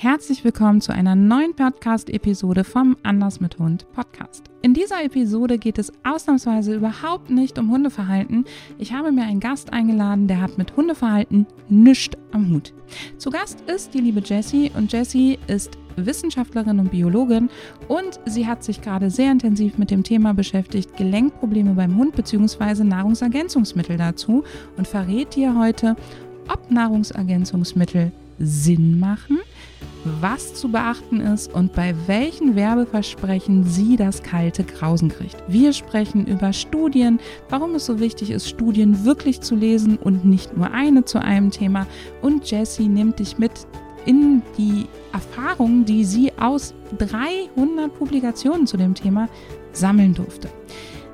Herzlich 0.00 0.44
willkommen 0.44 0.80
zu 0.80 0.92
einer 0.92 1.16
neuen 1.16 1.56
Podcast-Episode 1.56 2.62
vom 2.62 2.96
Anders 3.02 3.40
mit 3.40 3.58
Hund 3.58 3.84
Podcast. 3.94 4.44
In 4.62 4.72
dieser 4.72 5.02
Episode 5.02 5.58
geht 5.58 5.76
es 5.76 5.92
ausnahmsweise 6.04 6.76
überhaupt 6.76 7.30
nicht 7.30 7.58
um 7.58 7.72
Hundeverhalten. 7.72 8.44
Ich 8.78 8.92
habe 8.92 9.10
mir 9.10 9.24
einen 9.24 9.40
Gast 9.40 9.72
eingeladen, 9.72 10.28
der 10.28 10.40
hat 10.40 10.56
mit 10.56 10.76
Hundeverhalten 10.76 11.48
nichts 11.68 12.16
am 12.30 12.48
Hut. 12.48 12.72
Zu 13.16 13.30
Gast 13.30 13.62
ist 13.62 13.92
die 13.92 13.98
liebe 13.98 14.20
Jessie 14.20 14.70
und 14.76 14.92
Jessie 14.92 15.36
ist 15.48 15.76
Wissenschaftlerin 15.96 16.78
und 16.78 16.92
Biologin 16.92 17.50
und 17.88 18.20
sie 18.24 18.46
hat 18.46 18.62
sich 18.62 18.80
gerade 18.80 19.10
sehr 19.10 19.32
intensiv 19.32 19.78
mit 19.78 19.90
dem 19.90 20.04
Thema 20.04 20.32
beschäftigt, 20.32 20.96
Gelenkprobleme 20.96 21.72
beim 21.72 21.96
Hund 21.96 22.14
bzw. 22.14 22.84
Nahrungsergänzungsmittel 22.84 23.96
dazu 23.96 24.44
und 24.76 24.86
verrät 24.86 25.34
dir 25.34 25.58
heute, 25.58 25.96
ob 26.46 26.70
Nahrungsergänzungsmittel 26.70 28.12
Sinn 28.38 29.00
machen 29.00 29.38
was 30.20 30.54
zu 30.54 30.68
beachten 30.70 31.20
ist 31.20 31.52
und 31.52 31.72
bei 31.72 31.94
welchen 32.06 32.56
Werbeversprechen 32.56 33.64
sie 33.64 33.96
das 33.96 34.22
kalte 34.22 34.64
Grausen 34.64 35.08
kriegt. 35.08 35.36
Wir 35.48 35.72
sprechen 35.72 36.26
über 36.26 36.52
Studien, 36.52 37.20
warum 37.48 37.74
es 37.74 37.86
so 37.86 38.00
wichtig 38.00 38.30
ist, 38.30 38.48
Studien 38.48 39.04
wirklich 39.04 39.40
zu 39.40 39.54
lesen 39.54 39.96
und 39.96 40.24
nicht 40.24 40.56
nur 40.56 40.70
eine 40.70 41.04
zu 41.04 41.20
einem 41.20 41.50
Thema. 41.50 41.86
Und 42.22 42.50
Jessie 42.50 42.88
nimmt 42.88 43.18
dich 43.18 43.38
mit 43.38 43.52
in 44.06 44.42
die 44.56 44.86
Erfahrungen, 45.12 45.84
die 45.84 46.04
sie 46.04 46.32
aus 46.38 46.74
300 46.98 47.92
Publikationen 47.98 48.66
zu 48.66 48.76
dem 48.76 48.94
Thema 48.94 49.28
sammeln 49.72 50.14
durfte. 50.14 50.48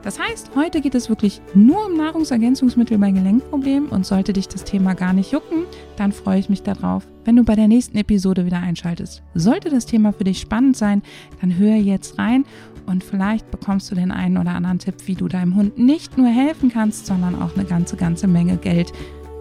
Das 0.05 0.19
heißt, 0.21 0.51
heute 0.55 0.83
geht 0.83 0.95
es 0.95 1.09
wirklich 1.09 1.41
nur 1.55 1.87
um 1.87 1.97
Nahrungsergänzungsmittel 1.97 2.99
bei 2.99 3.11
Gelenkproblemen 3.11 3.89
und 3.89 4.05
sollte 4.05 4.35
dich 4.35 4.47
das 4.47 4.63
Thema 4.63 4.95
gar 4.95 5.15
nicht 5.15 5.33
jucken, 5.33 5.65
dann 5.97 6.13
freue 6.13 6.39
ich 6.39 6.51
mich 6.51 6.63
darauf, 6.63 7.09
wenn 7.25 7.37
du 7.37 7.43
bei 7.43 7.55
der 7.55 7.69
nächsten 7.69 7.97
Episode 7.97 8.45
wieder 8.45 8.59
einschaltest. 8.59 9.23
Sollte 9.33 9.71
das 9.71 9.87
Thema 9.87 10.13
für 10.13 10.25
dich 10.25 10.41
spannend 10.41 10.77
sein, 10.77 11.03
dann 11.41 11.57
hör 11.57 11.75
jetzt 11.77 12.19
rein 12.19 12.45
und 12.85 13.03
vielleicht 13.03 13.51
bekommst 13.51 13.91
du 13.91 13.95
den 13.95 14.13
einen 14.13 14.37
oder 14.37 14.51
anderen 14.51 14.79
Tipp, 14.79 14.97
wie 15.07 15.15
du 15.15 15.27
deinem 15.27 15.57
Hund 15.57 15.79
nicht 15.79 16.19
nur 16.19 16.29
helfen 16.29 16.71
kannst, 16.71 17.07
sondern 17.07 17.41
auch 17.41 17.57
eine 17.57 17.65
ganze, 17.65 17.97
ganze 17.97 18.27
Menge 18.27 18.59
Geld 18.59 18.93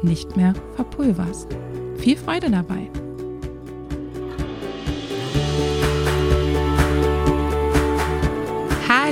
nicht 0.02 0.38
mehr 0.38 0.54
verpulverst. 0.76 1.50
Viel 1.98 2.16
Freude 2.16 2.50
dabei! 2.50 2.90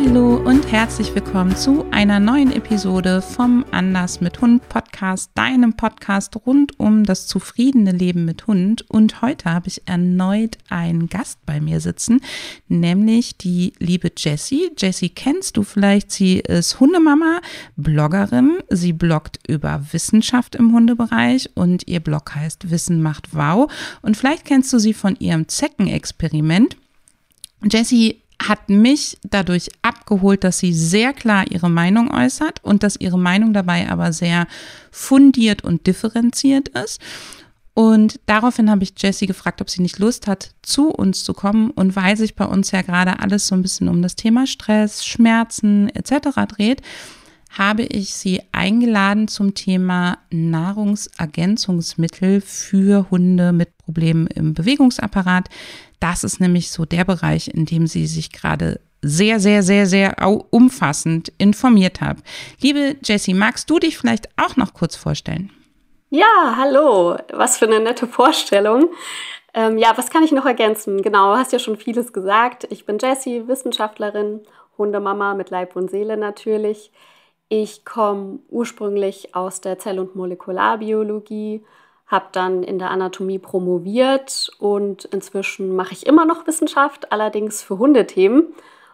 Hallo 0.04 0.38
und 0.38 0.70
herzlich 0.72 1.14
willkommen 1.14 1.56
zu 1.56 1.86
einer 1.92 2.20
neuen 2.20 2.52
Episode 2.52 3.22
vom 3.22 3.64
Anders 3.70 4.20
mit 4.20 4.42
Hund 4.42 4.68
Podcast, 4.68 5.30
deinem 5.36 5.74
Podcast 5.74 6.36
rund 6.48 6.80
um 6.80 7.04
das 7.04 7.28
zufriedene 7.28 7.92
Leben 7.92 8.26
mit 8.26 8.48
Hund. 8.48 8.84
Und 8.90 9.22
heute 9.22 9.54
habe 9.54 9.68
ich 9.68 9.88
erneut 9.88 10.58
einen 10.70 11.08
Gast 11.08 11.46
bei 11.46 11.62
mir 11.62 11.80
sitzen, 11.80 12.20
nämlich 12.68 13.38
die 13.38 13.74
liebe 13.78 14.12
Jessie. 14.18 14.72
Jessie 14.76 15.10
kennst 15.10 15.56
du 15.56 15.64
vielleicht, 15.64 16.12
sie 16.12 16.40
ist 16.40 16.80
Hundemama, 16.80 17.40
Bloggerin. 17.76 18.58
Sie 18.70 18.94
bloggt 18.94 19.40
über 19.48 19.86
Wissenschaft 19.92 20.56
im 20.56 20.74
Hundebereich 20.74 21.52
und 21.54 21.88
ihr 21.88 22.00
Blog 22.00 22.34
heißt 22.34 22.72
Wissen 22.72 23.04
macht 23.04 23.36
Wow. 23.36 23.72
Und 24.02 24.18
vielleicht 24.18 24.46
kennst 24.46 24.74
du 24.74 24.80
sie 24.80 24.96
von 24.96 25.16
ihrem 25.20 25.48
Zeckenexperiment. 25.48 26.76
Jessie 27.64 28.22
hat 28.48 28.70
mich 28.70 29.18
dadurch 29.24 29.70
abgeholt, 29.82 30.44
dass 30.44 30.60
sie 30.60 30.74
sehr 30.74 31.14
klar 31.14 31.46
ihre 31.50 31.70
Meinung 31.70 32.12
äußert 32.12 32.64
und 32.64 32.84
dass 32.84 32.96
ihre 32.96 33.20
Meinung 33.20 33.54
dabei 33.54 33.90
aber 33.90 34.14
sehr 34.14 34.48
fundiert 34.92 35.64
und 35.64 35.88
differenziert 35.88 36.70
ist. 36.70 37.02
Und 37.74 38.20
daraufhin 38.26 38.70
habe 38.70 38.84
ich 38.84 38.94
Jessie 38.98 39.28
gefragt, 39.28 39.62
ob 39.62 39.70
sie 39.70 39.82
nicht 39.82 40.00
Lust 40.00 40.28
hat, 40.28 40.52
zu 40.62 40.90
uns 40.90 41.24
zu 41.24 41.34
kommen. 41.34 41.72
Und 41.72 41.96
weil 41.96 42.18
sich 42.18 42.36
bei 42.36 42.46
uns 42.46 42.72
ja 42.72 42.82
gerade 42.82 43.20
alles 43.20 43.48
so 43.48 43.56
ein 43.56 43.62
bisschen 43.62 43.88
um 43.88 44.02
das 44.02 44.16
Thema 44.16 44.46
Stress, 44.46 45.06
Schmerzen 45.06 45.90
etc. 45.90 46.48
dreht, 46.48 46.82
habe 47.52 47.84
ich 47.84 48.14
sie 48.14 48.42
eingeladen 48.52 49.28
zum 49.28 49.54
Thema 49.54 50.18
Nahrungsergänzungsmittel 50.32 52.42
für 52.42 53.10
Hunde 53.10 53.54
mit 53.54 53.78
Problemen 53.78 54.28
im 54.28 54.54
Bewegungsapparat. 54.54 55.50
Das 56.02 56.24
ist 56.26 56.42
nämlich 56.42 56.72
so 56.72 56.84
der 56.84 57.06
Bereich, 57.06 57.48
in 57.48 57.66
dem 57.66 57.88
sie 57.88 58.08
sich 58.08 58.32
gerade 58.32 58.82
sehr, 59.04 59.40
sehr, 59.40 59.64
sehr, 59.64 59.86
sehr 59.86 60.16
umfassend 60.50 61.32
informiert 61.38 62.02
hat. 62.02 62.18
Liebe 62.60 62.98
Jessie, 63.04 63.34
magst 63.34 63.70
du 63.70 63.80
dich 63.80 63.98
vielleicht 63.98 64.28
auch 64.36 64.58
noch 64.58 64.74
kurz 64.74 64.96
vorstellen? 64.96 65.52
Ja, 66.10 66.56
hallo. 66.58 67.18
Was 67.32 67.58
für 67.58 67.66
eine 67.66 67.80
nette 67.80 68.08
Vorstellung. 68.08 68.90
Ähm, 69.54 69.78
ja, 69.78 69.94
was 69.96 70.10
kann 70.10 70.24
ich 70.24 70.32
noch 70.32 70.46
ergänzen? 70.46 71.02
Genau, 71.02 71.34
du 71.34 71.40
hast 71.40 71.54
ja 71.54 71.60
schon 71.60 71.78
vieles 71.78 72.14
gesagt. 72.14 72.68
Ich 72.70 72.86
bin 72.86 72.98
Jessie, 73.00 73.48
Wissenschaftlerin, 73.48 74.42
Hundemama 74.78 75.36
mit 75.36 75.52
Leib 75.52 75.76
und 75.76 75.92
Seele 75.92 76.18
natürlich. 76.18 76.92
Ich 77.48 77.86
komme 77.86 78.40
ursprünglich 78.50 79.36
aus 79.36 79.62
der 79.62 79.78
Zell- 79.78 80.00
und 80.00 80.16
Molekularbiologie 80.16 81.64
habe 82.12 82.28
dann 82.34 82.62
in 82.62 82.78
der 82.78 82.92
Anatomie 82.92 83.40
promoviert 83.40 84.52
und 84.60 85.06
inzwischen 85.06 85.76
mache 85.76 85.94
ich 85.94 86.06
immer 86.06 86.26
noch 86.26 86.46
Wissenschaft, 86.46 87.12
allerdings 87.12 87.64
für 87.64 87.80
Hundethemen. 87.80 88.54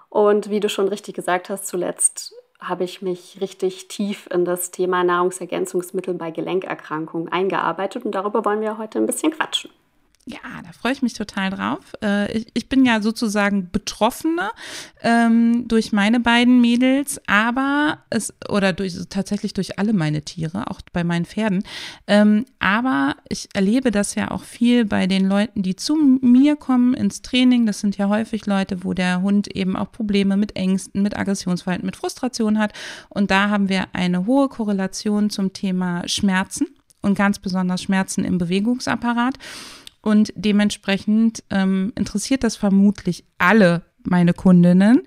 Und 0.10 0.50
wie 0.52 0.60
du 0.60 0.70
schon 0.70 0.88
richtig 0.88 1.16
gesagt 1.16 1.50
hast, 1.50 1.68
zuletzt 1.68 2.34
habe 2.60 2.84
ich 2.84 3.02
mich 3.02 3.40
richtig 3.42 3.88
tief 3.88 4.28
in 4.32 4.46
das 4.46 4.72
Thema 4.72 5.04
Nahrungsergänzungsmittel 5.04 6.14
bei 6.14 6.32
Gelenkerkrankungen 6.32 7.32
eingearbeitet 7.32 8.06
und 8.06 8.14
darüber 8.14 8.46
wollen 8.46 8.62
wir 8.62 8.78
heute 8.78 9.00
ein 9.00 9.06
bisschen 9.06 9.32
quatschen. 9.32 9.72
Ja, 10.30 10.62
da 10.62 10.74
freue 10.74 10.92
ich 10.92 11.02
mich 11.02 11.14
total 11.14 11.52
drauf. 11.52 11.94
Äh, 12.04 12.40
ich, 12.54 12.68
bin 12.68 12.86
ja 12.86 13.02
sozusagen 13.02 13.72
Betroffene 13.72 14.50
ähm, 15.02 15.70
durch 15.70 15.94
meine 15.94 16.20
beiden 16.20 16.60
Mädels, 16.60 17.22
aber 17.28 18.00
es, 18.10 18.34
oder 18.50 18.74
durch, 18.74 18.98
tatsächlich 19.10 19.54
durch 19.54 19.80
alle 19.80 19.94
meine 19.94 20.24
Tiere, 20.24 20.70
auch 20.70 20.82
bei 20.92 21.06
meinen 21.06 21.24
Pferden. 21.24 21.64
Ähm, 22.08 22.44
aber 22.60 23.16
ich 23.30 23.48
erlebe 23.54 23.90
das 23.90 24.16
ja 24.16 24.30
auch 24.32 24.44
viel 24.44 24.84
bei 24.84 25.08
den 25.08 25.30
Leuten, 25.30 25.64
die 25.64 25.78
zu 25.78 25.96
mir 25.96 26.58
kommen 26.58 26.94
ins 26.94 27.22
Training. 27.22 27.66
Das 27.66 27.80
sind 27.80 27.96
ja 27.96 28.10
häufig 28.10 28.46
Leute, 28.46 28.84
wo 28.84 28.94
der 28.94 29.22
Hund 29.22 29.48
eben 29.56 29.78
auch 29.78 29.94
Probleme 29.94 30.36
mit 30.36 30.58
Ängsten, 30.58 31.04
mit 31.04 31.18
Aggressionsverhalten, 31.18 31.86
mit 31.86 31.96
Frustration 31.96 32.60
hat. 32.60 32.74
Und 33.08 33.32
da 33.32 33.50
haben 33.50 33.70
wir 33.70 33.86
eine 33.94 34.26
hohe 34.26 34.50
Korrelation 34.50 35.30
zum 35.30 35.54
Thema 35.54 36.06
Schmerzen 36.06 36.68
und 37.02 37.18
ganz 37.18 37.40
besonders 37.40 37.82
Schmerzen 37.82 38.26
im 38.26 38.38
Bewegungsapparat. 38.38 39.36
Und 40.08 40.32
dementsprechend 40.38 41.44
ähm, 41.50 41.92
interessiert 41.98 42.46
das 42.46 42.56
vermutlich 42.56 43.26
alle 43.40 43.82
meine 44.04 44.34
Kundinnen. 44.34 45.02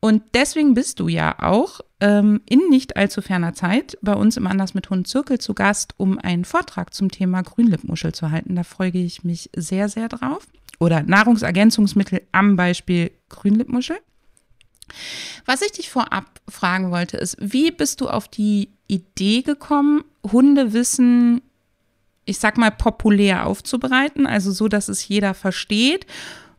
Und 0.00 0.22
deswegen 0.32 0.72
bist 0.72 0.98
du 0.98 1.08
ja 1.08 1.36
auch 1.42 1.80
ähm, 2.00 2.40
in 2.48 2.70
nicht 2.70 2.96
allzu 2.96 3.20
ferner 3.20 3.52
Zeit 3.52 3.98
bei 4.00 4.14
uns 4.14 4.38
im 4.38 4.46
Anders 4.46 4.72
mit 4.72 4.88
Hund 4.88 5.06
Zirkel 5.06 5.38
zu 5.38 5.52
Gast, 5.52 5.92
um 5.98 6.18
einen 6.18 6.46
Vortrag 6.46 6.94
zum 6.94 7.10
Thema 7.10 7.42
Grünlippmuschel 7.42 8.14
zu 8.14 8.30
halten. 8.30 8.56
Da 8.56 8.62
freue 8.62 8.92
ich 8.92 9.24
mich 9.24 9.50
sehr, 9.54 9.90
sehr 9.90 10.08
drauf. 10.08 10.48
Oder 10.78 11.02
Nahrungsergänzungsmittel 11.02 12.22
am 12.32 12.56
Beispiel 12.56 13.10
Grünlippmuschel. 13.28 13.98
Was 15.44 15.60
ich 15.60 15.72
dich 15.72 15.90
vorab 15.90 16.40
fragen 16.48 16.90
wollte, 16.90 17.18
ist, 17.18 17.36
wie 17.38 17.70
bist 17.70 18.00
du 18.00 18.08
auf 18.08 18.26
die 18.26 18.70
Idee 18.86 19.42
gekommen, 19.42 20.02
Hundewissen 20.32 21.42
ich 22.24 22.38
sag 22.38 22.58
mal, 22.58 22.70
populär 22.70 23.46
aufzubereiten, 23.46 24.26
also 24.26 24.52
so, 24.52 24.68
dass 24.68 24.88
es 24.88 25.06
jeder 25.06 25.34
versteht. 25.34 26.06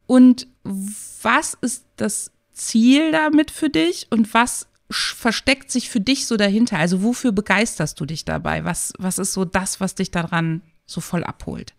Und 0.08 0.48
was 0.64 1.54
ist 1.62 1.86
das 1.96 2.32
Ziel 2.52 3.12
damit 3.12 3.52
für 3.52 3.70
dich 3.70 4.08
und 4.10 4.34
was 4.34 4.68
versteckt 4.90 5.72
sich 5.72 5.90
für 5.90 6.02
dich 6.02 6.28
so 6.28 6.38
dahinter? 6.38 6.78
Also 6.78 7.04
wofür 7.04 7.32
begeisterst 7.32 8.00
du 8.00 8.06
dich 8.06 8.26
dabei? 8.26 8.66
Was, 8.66 8.94
was 8.98 9.20
ist 9.20 9.34
so 9.34 9.46
das, 9.46 9.80
was 9.80 9.96
dich 9.96 10.12
daran 10.12 10.62
so 10.86 11.02
voll 11.02 11.24
abholt? 11.24 11.74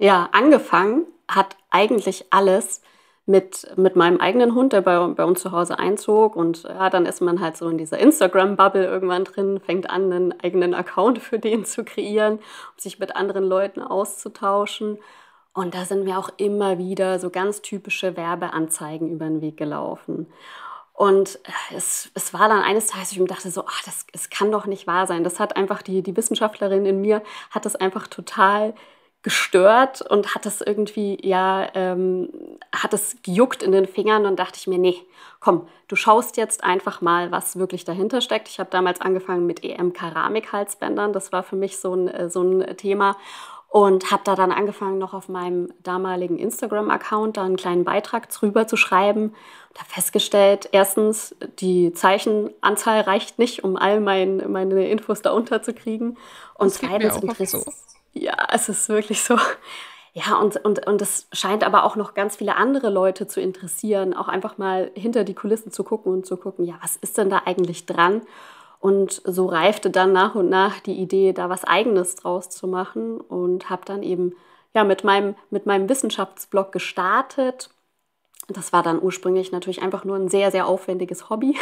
Ja, 0.00 0.28
angefangen 0.32 1.06
hat 1.28 1.56
eigentlich 1.70 2.26
alles 2.30 2.80
mit, 3.28 3.70
mit 3.76 3.94
meinem 3.94 4.18
eigenen 4.20 4.54
Hund, 4.54 4.72
der 4.72 4.80
bei, 4.80 5.06
bei 5.08 5.24
uns 5.24 5.42
zu 5.42 5.52
Hause 5.52 5.78
einzog. 5.78 6.34
Und 6.34 6.62
ja, 6.62 6.88
dann 6.88 7.04
ist 7.04 7.20
man 7.20 7.40
halt 7.40 7.58
so 7.58 7.68
in 7.68 7.76
dieser 7.76 7.98
Instagram-Bubble 7.98 8.84
irgendwann 8.84 9.24
drin, 9.24 9.60
fängt 9.60 9.90
an, 9.90 10.10
einen 10.10 10.40
eigenen 10.40 10.72
Account 10.74 11.18
für 11.18 11.38
den 11.38 11.66
zu 11.66 11.84
kreieren, 11.84 12.38
um 12.38 12.78
sich 12.78 12.98
mit 12.98 13.14
anderen 13.16 13.44
Leuten 13.44 13.82
auszutauschen. 13.82 14.98
Und 15.52 15.74
da 15.74 15.84
sind 15.84 16.04
mir 16.04 16.18
auch 16.18 16.30
immer 16.38 16.78
wieder 16.78 17.18
so 17.18 17.28
ganz 17.28 17.60
typische 17.60 18.16
Werbeanzeigen 18.16 19.10
über 19.10 19.26
den 19.26 19.42
Weg 19.42 19.58
gelaufen. 19.58 20.26
Und 20.94 21.38
es, 21.76 22.10
es 22.14 22.32
war 22.32 22.48
dann 22.48 22.62
eines 22.62 22.86
Tages, 22.86 23.12
ich 23.12 23.20
mir 23.20 23.26
dachte 23.26 23.50
so, 23.50 23.64
ach, 23.66 23.82
das, 23.84 24.06
das 24.10 24.30
kann 24.30 24.50
doch 24.50 24.64
nicht 24.64 24.86
wahr 24.86 25.06
sein. 25.06 25.22
Das 25.22 25.38
hat 25.38 25.56
einfach 25.56 25.82
die, 25.82 26.02
die 26.02 26.16
Wissenschaftlerin 26.16 26.86
in 26.86 27.02
mir, 27.02 27.22
hat 27.50 27.66
das 27.66 27.76
einfach 27.76 28.06
total 28.06 28.74
gestört 29.22 30.00
und 30.00 30.34
hat 30.34 30.46
es 30.46 30.60
irgendwie, 30.60 31.18
ja, 31.26 31.68
ähm, 31.74 32.30
hat 32.74 32.94
es 32.94 33.16
gejuckt 33.22 33.62
in 33.62 33.72
den 33.72 33.86
Fingern 33.86 34.26
und 34.26 34.38
dachte 34.38 34.58
ich 34.58 34.66
mir, 34.66 34.78
nee, 34.78 34.96
komm, 35.40 35.66
du 35.88 35.96
schaust 35.96 36.36
jetzt 36.36 36.62
einfach 36.62 37.00
mal, 37.00 37.32
was 37.32 37.58
wirklich 37.58 37.84
dahinter 37.84 38.20
steckt. 38.20 38.48
Ich 38.48 38.60
habe 38.60 38.70
damals 38.70 39.00
angefangen 39.00 39.46
mit 39.46 39.64
EM-Keramik-Halsbändern, 39.64 41.12
das 41.12 41.32
war 41.32 41.42
für 41.42 41.56
mich 41.56 41.78
so 41.78 41.94
ein, 41.94 42.08
äh, 42.08 42.30
so 42.30 42.42
ein 42.42 42.76
Thema. 42.76 43.16
und 43.70 44.10
habe 44.10 44.22
da 44.24 44.34
dann 44.34 44.50
angefangen, 44.50 44.96
noch 44.96 45.12
auf 45.12 45.28
meinem 45.28 45.70
damaligen 45.82 46.38
Instagram-Account 46.38 47.36
da 47.36 47.44
einen 47.44 47.56
kleinen 47.56 47.84
Beitrag 47.84 48.30
drüber 48.30 48.66
zu 48.66 48.78
schreiben 48.78 49.34
und 49.68 49.78
habe 49.78 49.90
festgestellt, 49.90 50.70
erstens, 50.72 51.36
die 51.58 51.92
Zeichenanzahl 51.92 53.02
reicht 53.02 53.38
nicht, 53.38 53.64
um 53.64 53.76
all 53.76 54.00
mein, 54.00 54.50
meine 54.50 54.88
Infos 54.88 55.20
da 55.20 55.32
unterzukriegen. 55.32 56.16
Und 56.54 56.70
das 56.70 56.78
zweitens, 56.78 57.50
so. 57.50 57.62
Ja, 58.22 58.48
es 58.52 58.68
ist 58.68 58.88
wirklich 58.88 59.22
so. 59.22 59.36
Ja, 60.14 60.36
und, 60.36 60.56
und, 60.64 60.86
und 60.86 61.02
es 61.02 61.28
scheint 61.32 61.62
aber 61.62 61.84
auch 61.84 61.94
noch 61.94 62.14
ganz 62.14 62.36
viele 62.36 62.56
andere 62.56 62.90
Leute 62.90 63.26
zu 63.26 63.40
interessieren, 63.40 64.14
auch 64.14 64.28
einfach 64.28 64.58
mal 64.58 64.90
hinter 64.94 65.22
die 65.22 65.34
Kulissen 65.34 65.70
zu 65.70 65.84
gucken 65.84 66.12
und 66.12 66.26
zu 66.26 66.36
gucken, 66.36 66.64
ja, 66.64 66.74
was 66.82 66.96
ist 66.96 67.18
denn 67.18 67.30
da 67.30 67.42
eigentlich 67.44 67.86
dran? 67.86 68.22
Und 68.80 69.22
so 69.24 69.46
reifte 69.46 69.90
dann 69.90 70.12
nach 70.12 70.34
und 70.34 70.48
nach 70.48 70.80
die 70.80 70.94
Idee, 70.94 71.32
da 71.32 71.48
was 71.48 71.64
Eigenes 71.64 72.16
draus 72.16 72.48
zu 72.50 72.66
machen 72.66 73.20
und 73.20 73.70
habe 73.70 73.84
dann 73.84 74.02
eben 74.02 74.34
ja, 74.74 74.84
mit, 74.84 75.04
meinem, 75.04 75.34
mit 75.50 75.66
meinem 75.66 75.88
Wissenschaftsblog 75.88 76.72
gestartet. 76.72 77.70
Das 78.48 78.72
war 78.72 78.82
dann 78.82 79.02
ursprünglich 79.02 79.52
natürlich 79.52 79.82
einfach 79.82 80.04
nur 80.04 80.16
ein 80.16 80.28
sehr, 80.28 80.50
sehr 80.50 80.66
aufwendiges 80.66 81.28
Hobby. 81.30 81.56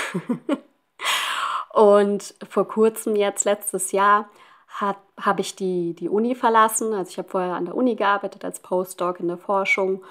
und 1.73 2.35
vor 2.49 2.69
kurzem, 2.69 3.17
jetzt 3.17 3.45
letztes 3.45 3.93
Jahr, 3.93 4.29
habe 4.69 5.41
ich 5.41 5.57
die, 5.57 5.95
die 5.95 6.09
Uni 6.09 6.35
verlassen. 6.35 6.93
Also 6.93 7.11
ich 7.11 7.19
habe 7.19 7.29
vorher 7.29 7.55
an 7.55 7.65
der 7.67 7.75
Uni 7.75 7.95
gearbeitet 7.95 8.45
als 8.45 8.61
Postdoc 8.61 9.21
in 9.21 9.29
der 9.29 9.39
Forschung. 9.39 10.03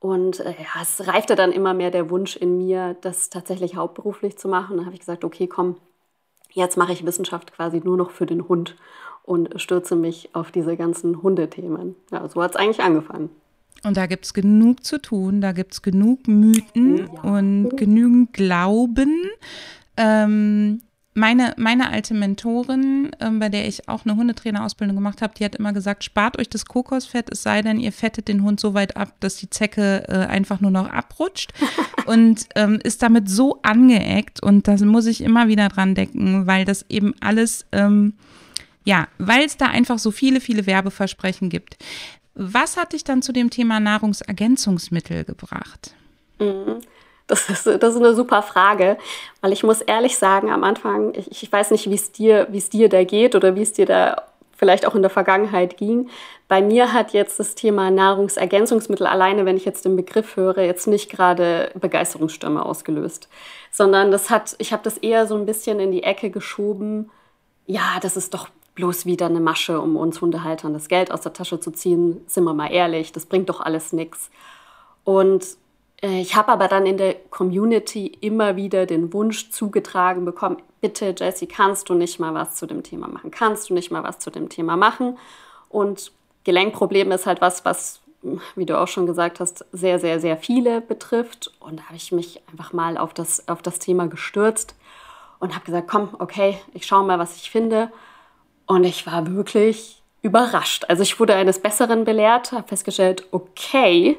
Und 0.00 0.40
äh, 0.40 0.50
ja, 0.50 0.82
es 0.82 1.06
reifte 1.06 1.34
dann 1.34 1.52
immer 1.52 1.74
mehr 1.74 1.90
der 1.90 2.10
Wunsch 2.10 2.36
in 2.36 2.58
mir, 2.58 2.96
das 3.00 3.30
tatsächlich 3.30 3.76
hauptberuflich 3.76 4.38
zu 4.38 4.48
machen. 4.48 4.76
Da 4.76 4.84
habe 4.84 4.94
ich 4.94 5.00
gesagt, 5.00 5.24
okay, 5.24 5.46
komm, 5.46 5.76
jetzt 6.50 6.76
mache 6.76 6.92
ich 6.92 7.04
Wissenschaft 7.04 7.52
quasi 7.52 7.80
nur 7.82 7.96
noch 7.96 8.10
für 8.10 8.26
den 8.26 8.48
Hund 8.48 8.76
und 9.24 9.60
stürze 9.60 9.96
mich 9.96 10.30
auf 10.34 10.50
diese 10.50 10.76
ganzen 10.76 11.22
Hundethemen. 11.22 11.96
Ja, 12.10 12.26
so 12.28 12.42
hat 12.42 12.52
es 12.52 12.56
eigentlich 12.56 12.80
angefangen. 12.80 13.30
Und 13.84 13.96
da 13.96 14.06
gibt 14.06 14.24
es 14.24 14.34
genug 14.34 14.84
zu 14.84 15.00
tun, 15.00 15.40
da 15.40 15.52
gibt 15.52 15.72
es 15.72 15.82
genug 15.82 16.26
Mythen 16.26 17.08
ja. 17.12 17.22
und 17.22 17.76
genügend 17.76 18.32
Glauben. 18.32 19.22
Ähm, 19.96 20.80
meine, 21.18 21.52
meine 21.56 21.90
alte 21.90 22.14
Mentorin, 22.14 23.10
ähm, 23.20 23.38
bei 23.38 23.48
der 23.48 23.66
ich 23.66 23.88
auch 23.88 24.06
eine 24.06 24.16
Hundetrainerausbildung 24.16 24.96
gemacht 24.96 25.20
habe, 25.20 25.34
die 25.36 25.44
hat 25.44 25.56
immer 25.56 25.72
gesagt, 25.72 26.04
spart 26.04 26.38
euch 26.38 26.48
das 26.48 26.64
Kokosfett, 26.64 27.30
es 27.30 27.42
sei 27.42 27.60
denn, 27.60 27.80
ihr 27.80 27.92
fettet 27.92 28.28
den 28.28 28.42
Hund 28.42 28.60
so 28.60 28.72
weit 28.72 28.96
ab, 28.96 29.14
dass 29.20 29.36
die 29.36 29.50
Zecke 29.50 30.04
äh, 30.08 30.26
einfach 30.26 30.60
nur 30.60 30.70
noch 30.70 30.88
abrutscht 30.88 31.52
und 32.06 32.46
ähm, 32.54 32.78
ist 32.82 33.02
damit 33.02 33.28
so 33.28 33.58
angeeckt 33.62 34.42
und 34.42 34.68
da 34.68 34.76
muss 34.84 35.06
ich 35.06 35.20
immer 35.20 35.48
wieder 35.48 35.68
dran 35.68 35.94
denken, 35.94 36.46
weil 36.46 36.64
das 36.64 36.86
eben 36.88 37.14
alles, 37.20 37.66
ähm, 37.72 38.14
ja, 38.84 39.08
weil 39.18 39.44
es 39.44 39.56
da 39.56 39.66
einfach 39.66 39.98
so 39.98 40.10
viele, 40.10 40.40
viele 40.40 40.66
Werbeversprechen 40.66 41.50
gibt. 41.50 41.76
Was 42.34 42.76
hat 42.76 42.92
dich 42.92 43.02
dann 43.02 43.20
zu 43.20 43.32
dem 43.32 43.50
Thema 43.50 43.80
Nahrungsergänzungsmittel 43.80 45.24
gebracht? 45.24 45.94
Mhm. 46.38 46.78
Das 47.28 47.48
ist, 47.50 47.66
das 47.66 47.94
ist 47.94 48.00
eine 48.00 48.14
super 48.14 48.42
Frage, 48.42 48.96
weil 49.42 49.52
ich 49.52 49.62
muss 49.62 49.82
ehrlich 49.82 50.16
sagen, 50.16 50.50
am 50.50 50.64
Anfang, 50.64 51.12
ich, 51.14 51.42
ich 51.42 51.52
weiß 51.52 51.70
nicht, 51.70 51.88
wie 51.88 51.94
es 51.94 52.10
dir, 52.10 52.48
es 52.52 52.70
dir 52.70 52.88
da 52.88 53.04
geht 53.04 53.36
oder 53.36 53.54
wie 53.54 53.62
es 53.62 53.72
dir 53.74 53.86
da 53.86 54.22
vielleicht 54.56 54.86
auch 54.86 54.96
in 54.96 55.02
der 55.02 55.10
Vergangenheit 55.10 55.76
ging. 55.76 56.08
Bei 56.48 56.60
mir 56.60 56.92
hat 56.92 57.12
jetzt 57.12 57.38
das 57.38 57.54
Thema 57.54 57.90
Nahrungsergänzungsmittel 57.90 59.06
alleine, 59.06 59.44
wenn 59.44 59.56
ich 59.56 59.64
jetzt 59.64 59.84
den 59.84 59.94
Begriff 59.94 60.36
höre, 60.36 60.62
jetzt 60.62 60.88
nicht 60.88 61.10
gerade 61.10 61.70
Begeisterungsstürme 61.78 62.64
ausgelöst, 62.64 63.28
sondern 63.70 64.10
das 64.10 64.30
hat, 64.30 64.56
ich 64.58 64.72
habe 64.72 64.82
das 64.82 64.98
eher 64.98 65.26
so 65.26 65.36
ein 65.36 65.46
bisschen 65.46 65.78
in 65.78 65.92
die 65.92 66.02
Ecke 66.02 66.30
geschoben. 66.30 67.10
Ja, 67.66 67.98
das 68.02 68.16
ist 68.16 68.34
doch 68.34 68.48
bloß 68.74 69.06
wieder 69.06 69.26
eine 69.26 69.40
Masche, 69.40 69.80
um 69.80 69.96
uns 69.96 70.20
Hundehaltern 70.20 70.72
das 70.72 70.88
Geld 70.88 71.12
aus 71.12 71.20
der 71.20 71.32
Tasche 71.32 71.60
zu 71.60 71.70
ziehen. 71.70 72.22
Sind 72.26 72.44
wir 72.44 72.54
mal 72.54 72.72
ehrlich, 72.72 73.12
das 73.12 73.26
bringt 73.26 73.48
doch 73.48 73.60
alles 73.60 73.92
nichts. 73.92 74.30
Und 75.04 75.44
ich 76.00 76.36
habe 76.36 76.52
aber 76.52 76.68
dann 76.68 76.86
in 76.86 76.96
der 76.96 77.14
Community 77.14 78.06
immer 78.20 78.56
wieder 78.56 78.86
den 78.86 79.12
Wunsch 79.12 79.50
zugetragen 79.50 80.24
bekommen, 80.24 80.58
bitte 80.80 81.14
Jessie, 81.16 81.46
kannst 81.46 81.88
du 81.88 81.94
nicht 81.94 82.20
mal 82.20 82.34
was 82.34 82.54
zu 82.54 82.66
dem 82.66 82.82
Thema 82.84 83.08
machen? 83.08 83.30
Kannst 83.30 83.68
du 83.68 83.74
nicht 83.74 83.90
mal 83.90 84.04
was 84.04 84.20
zu 84.20 84.30
dem 84.30 84.48
Thema 84.48 84.76
machen? 84.76 85.18
Und 85.68 86.12
Gelenkproblem 86.44 87.10
ist 87.10 87.26
halt 87.26 87.40
was, 87.40 87.64
was, 87.64 88.00
wie 88.54 88.64
du 88.64 88.78
auch 88.78 88.86
schon 88.86 89.06
gesagt 89.06 89.40
hast, 89.40 89.64
sehr, 89.72 89.98
sehr, 89.98 90.20
sehr 90.20 90.36
viele 90.36 90.80
betrifft. 90.80 91.50
Und 91.58 91.80
da 91.80 91.84
habe 91.84 91.96
ich 91.96 92.12
mich 92.12 92.40
einfach 92.50 92.72
mal 92.72 92.96
auf 92.96 93.12
das, 93.12 93.48
auf 93.48 93.60
das 93.60 93.80
Thema 93.80 94.06
gestürzt 94.06 94.76
und 95.40 95.54
habe 95.54 95.64
gesagt, 95.64 95.88
komm, 95.88 96.10
okay, 96.20 96.58
ich 96.74 96.86
schaue 96.86 97.04
mal, 97.04 97.18
was 97.18 97.36
ich 97.36 97.50
finde. 97.50 97.90
Und 98.66 98.84
ich 98.84 99.04
war 99.06 99.26
wirklich 99.34 100.00
überrascht. 100.22 100.84
Also 100.88 101.02
ich 101.02 101.18
wurde 101.18 101.34
eines 101.34 101.60
Besseren 101.60 102.04
belehrt, 102.04 102.52
habe 102.52 102.68
festgestellt, 102.68 103.26
okay, 103.32 104.16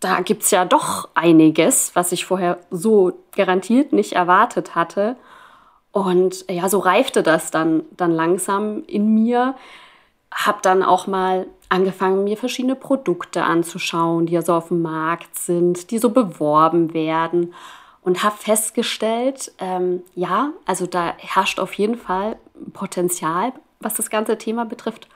da 0.00 0.20
gibt 0.20 0.42
es 0.42 0.50
ja 0.50 0.64
doch 0.64 1.08
einiges, 1.14 1.94
was 1.94 2.12
ich 2.12 2.26
vorher 2.26 2.58
so 2.70 3.12
garantiert 3.34 3.92
nicht 3.92 4.12
erwartet 4.12 4.74
hatte. 4.74 5.16
Und 5.92 6.44
ja, 6.50 6.68
so 6.68 6.78
reifte 6.78 7.22
das 7.22 7.50
dann, 7.50 7.84
dann 7.96 8.12
langsam 8.12 8.84
in 8.86 9.14
mir. 9.14 9.54
Hab 10.30 10.62
dann 10.62 10.82
auch 10.82 11.06
mal 11.06 11.46
angefangen, 11.68 12.24
mir 12.24 12.36
verschiedene 12.36 12.76
Produkte 12.76 13.44
anzuschauen, 13.44 14.26
die 14.26 14.34
ja 14.34 14.42
so 14.42 14.52
auf 14.54 14.68
dem 14.68 14.82
Markt 14.82 15.38
sind, 15.38 15.90
die 15.90 15.98
so 15.98 16.10
beworben 16.10 16.92
werden. 16.92 17.54
Und 18.02 18.22
habe 18.22 18.36
festgestellt, 18.36 19.50
ähm, 19.58 20.02
ja, 20.14 20.50
also 20.64 20.86
da 20.86 21.14
herrscht 21.16 21.58
auf 21.58 21.72
jeden 21.72 21.96
Fall 21.96 22.36
Potenzial, 22.72 23.52
was 23.80 23.94
das 23.94 24.10
ganze 24.10 24.38
Thema 24.38 24.64
betrifft. 24.64 25.08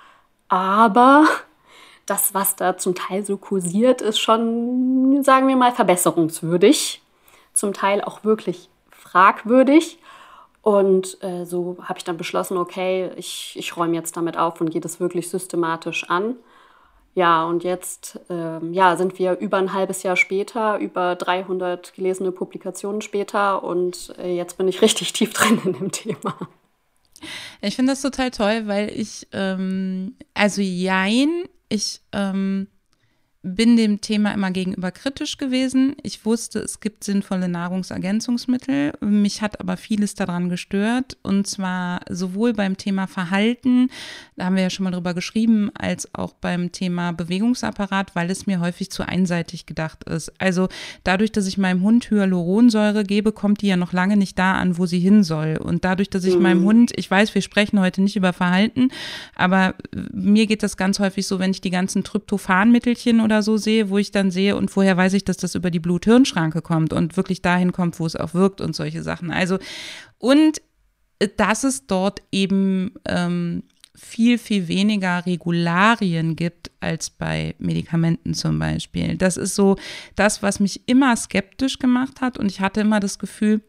Aber 0.48 1.26
das, 2.10 2.34
was 2.34 2.56
da 2.56 2.76
zum 2.76 2.94
Teil 2.94 3.24
so 3.24 3.36
kursiert, 3.36 4.02
ist 4.02 4.18
schon, 4.18 5.22
sagen 5.22 5.46
wir 5.46 5.56
mal, 5.56 5.72
verbesserungswürdig. 5.72 7.02
Zum 7.52 7.72
Teil 7.72 8.02
auch 8.02 8.24
wirklich 8.24 8.68
fragwürdig. 8.90 9.98
Und 10.62 11.22
äh, 11.22 11.44
so 11.46 11.78
habe 11.82 11.98
ich 11.98 12.04
dann 12.04 12.16
beschlossen, 12.16 12.56
okay, 12.56 13.10
ich, 13.16 13.54
ich 13.56 13.76
räume 13.76 13.94
jetzt 13.94 14.16
damit 14.16 14.36
auf 14.36 14.60
und 14.60 14.70
gehe 14.70 14.80
das 14.80 15.00
wirklich 15.00 15.30
systematisch 15.30 16.08
an. 16.10 16.34
Ja, 17.14 17.44
und 17.44 17.64
jetzt 17.64 18.20
äh, 18.28 18.64
ja, 18.72 18.96
sind 18.96 19.18
wir 19.18 19.38
über 19.38 19.56
ein 19.56 19.72
halbes 19.72 20.02
Jahr 20.02 20.16
später, 20.16 20.78
über 20.78 21.16
300 21.16 21.94
gelesene 21.94 22.30
Publikationen 22.30 23.00
später 23.02 23.64
und 23.64 24.14
äh, 24.18 24.34
jetzt 24.34 24.58
bin 24.58 24.68
ich 24.68 24.82
richtig 24.82 25.12
tief 25.14 25.32
drin 25.32 25.60
in 25.64 25.72
dem 25.72 25.92
Thema. 25.92 26.36
Ich 27.62 27.76
finde 27.76 27.92
das 27.92 28.02
total 28.02 28.30
toll, 28.30 28.62
weil 28.66 28.90
ich, 28.90 29.26
ähm, 29.32 30.14
also 30.34 30.62
Jein 30.62 31.44
ich 31.70 32.02
ähm, 32.12 32.68
bin 33.42 33.78
dem 33.78 34.02
Thema 34.02 34.32
immer 34.34 34.50
gegenüber 34.50 34.90
kritisch 34.90 35.38
gewesen. 35.38 35.96
Ich 36.02 36.26
wusste, 36.26 36.58
es 36.58 36.80
gibt 36.80 37.04
sinnvolle 37.04 37.48
Nahrungsergänzungsmittel. 37.48 38.92
Mich 39.00 39.40
hat 39.40 39.60
aber 39.60 39.78
vieles 39.78 40.14
daran 40.14 40.50
gestört. 40.50 41.16
Und 41.22 41.46
zwar 41.46 42.02
sowohl 42.10 42.52
beim 42.52 42.76
Thema 42.76 43.06
Verhalten, 43.06 43.88
da 44.36 44.44
haben 44.44 44.56
wir 44.56 44.62
ja 44.62 44.68
schon 44.68 44.84
mal 44.84 44.90
drüber 44.90 45.14
geschrieben, 45.14 45.70
als 45.74 46.14
auch 46.14 46.34
beim 46.34 46.70
Thema 46.70 47.12
Bewegungsapparat, 47.12 48.14
weil 48.14 48.30
es 48.30 48.46
mir 48.46 48.60
häufig 48.60 48.90
zu 48.90 49.08
einseitig 49.08 49.64
gedacht 49.64 50.04
ist. 50.04 50.32
Also 50.38 50.68
dadurch, 51.02 51.32
dass 51.32 51.46
ich 51.46 51.56
meinem 51.56 51.82
Hund 51.82 52.10
Hyaluronsäure 52.10 53.04
gebe, 53.04 53.32
kommt 53.32 53.62
die 53.62 53.68
ja 53.68 53.78
noch 53.78 53.94
lange 53.94 54.18
nicht 54.18 54.38
da 54.38 54.52
an, 54.52 54.76
wo 54.76 54.84
sie 54.84 55.00
hin 55.00 55.24
soll. 55.24 55.56
Und 55.56 55.86
dadurch, 55.86 56.10
dass 56.10 56.24
ich 56.24 56.36
mhm. 56.36 56.42
meinem 56.42 56.64
Hund, 56.64 56.92
ich 56.96 57.10
weiß, 57.10 57.34
wir 57.34 57.40
sprechen 57.40 57.80
heute 57.80 58.02
nicht 58.02 58.16
über 58.16 58.34
Verhalten, 58.34 58.90
aber 59.34 59.76
mir 60.12 60.46
geht 60.46 60.62
das 60.62 60.76
ganz 60.76 60.98
häufig 60.98 61.26
so, 61.26 61.38
wenn 61.38 61.52
ich 61.52 61.62
die 61.62 61.70
ganzen 61.70 62.04
Tryptophan-Mittelchen 62.04 63.29
oder 63.30 63.42
so 63.42 63.56
sehe, 63.56 63.90
wo 63.90 63.98
ich 63.98 64.10
dann 64.10 64.30
sehe 64.30 64.56
und 64.56 64.70
vorher 64.70 64.96
weiß 64.96 65.12
ich, 65.14 65.24
dass 65.24 65.36
das 65.36 65.54
über 65.54 65.70
die 65.70 65.80
Blut-Hirn-Schranke 65.80 66.62
kommt 66.62 66.92
und 66.92 67.16
wirklich 67.16 67.42
dahin 67.42 67.72
kommt, 67.72 68.00
wo 68.00 68.06
es 68.06 68.16
auch 68.16 68.34
wirkt 68.34 68.60
und 68.60 68.74
solche 68.74 69.02
Sachen. 69.02 69.30
Also, 69.30 69.58
und 70.18 70.60
dass 71.36 71.64
es 71.64 71.86
dort 71.86 72.22
eben 72.32 72.92
ähm, 73.06 73.62
viel, 73.94 74.38
viel 74.38 74.68
weniger 74.68 75.24
Regularien 75.26 76.34
gibt 76.34 76.70
als 76.80 77.10
bei 77.10 77.54
Medikamenten 77.58 78.34
zum 78.34 78.58
Beispiel. 78.58 79.16
Das 79.16 79.36
ist 79.36 79.54
so 79.54 79.76
das, 80.16 80.42
was 80.42 80.60
mich 80.60 80.88
immer 80.88 81.14
skeptisch 81.16 81.78
gemacht 81.78 82.20
hat 82.20 82.38
und 82.38 82.50
ich 82.50 82.60
hatte 82.60 82.80
immer 82.80 83.00
das 83.00 83.18
Gefühl, 83.18 83.60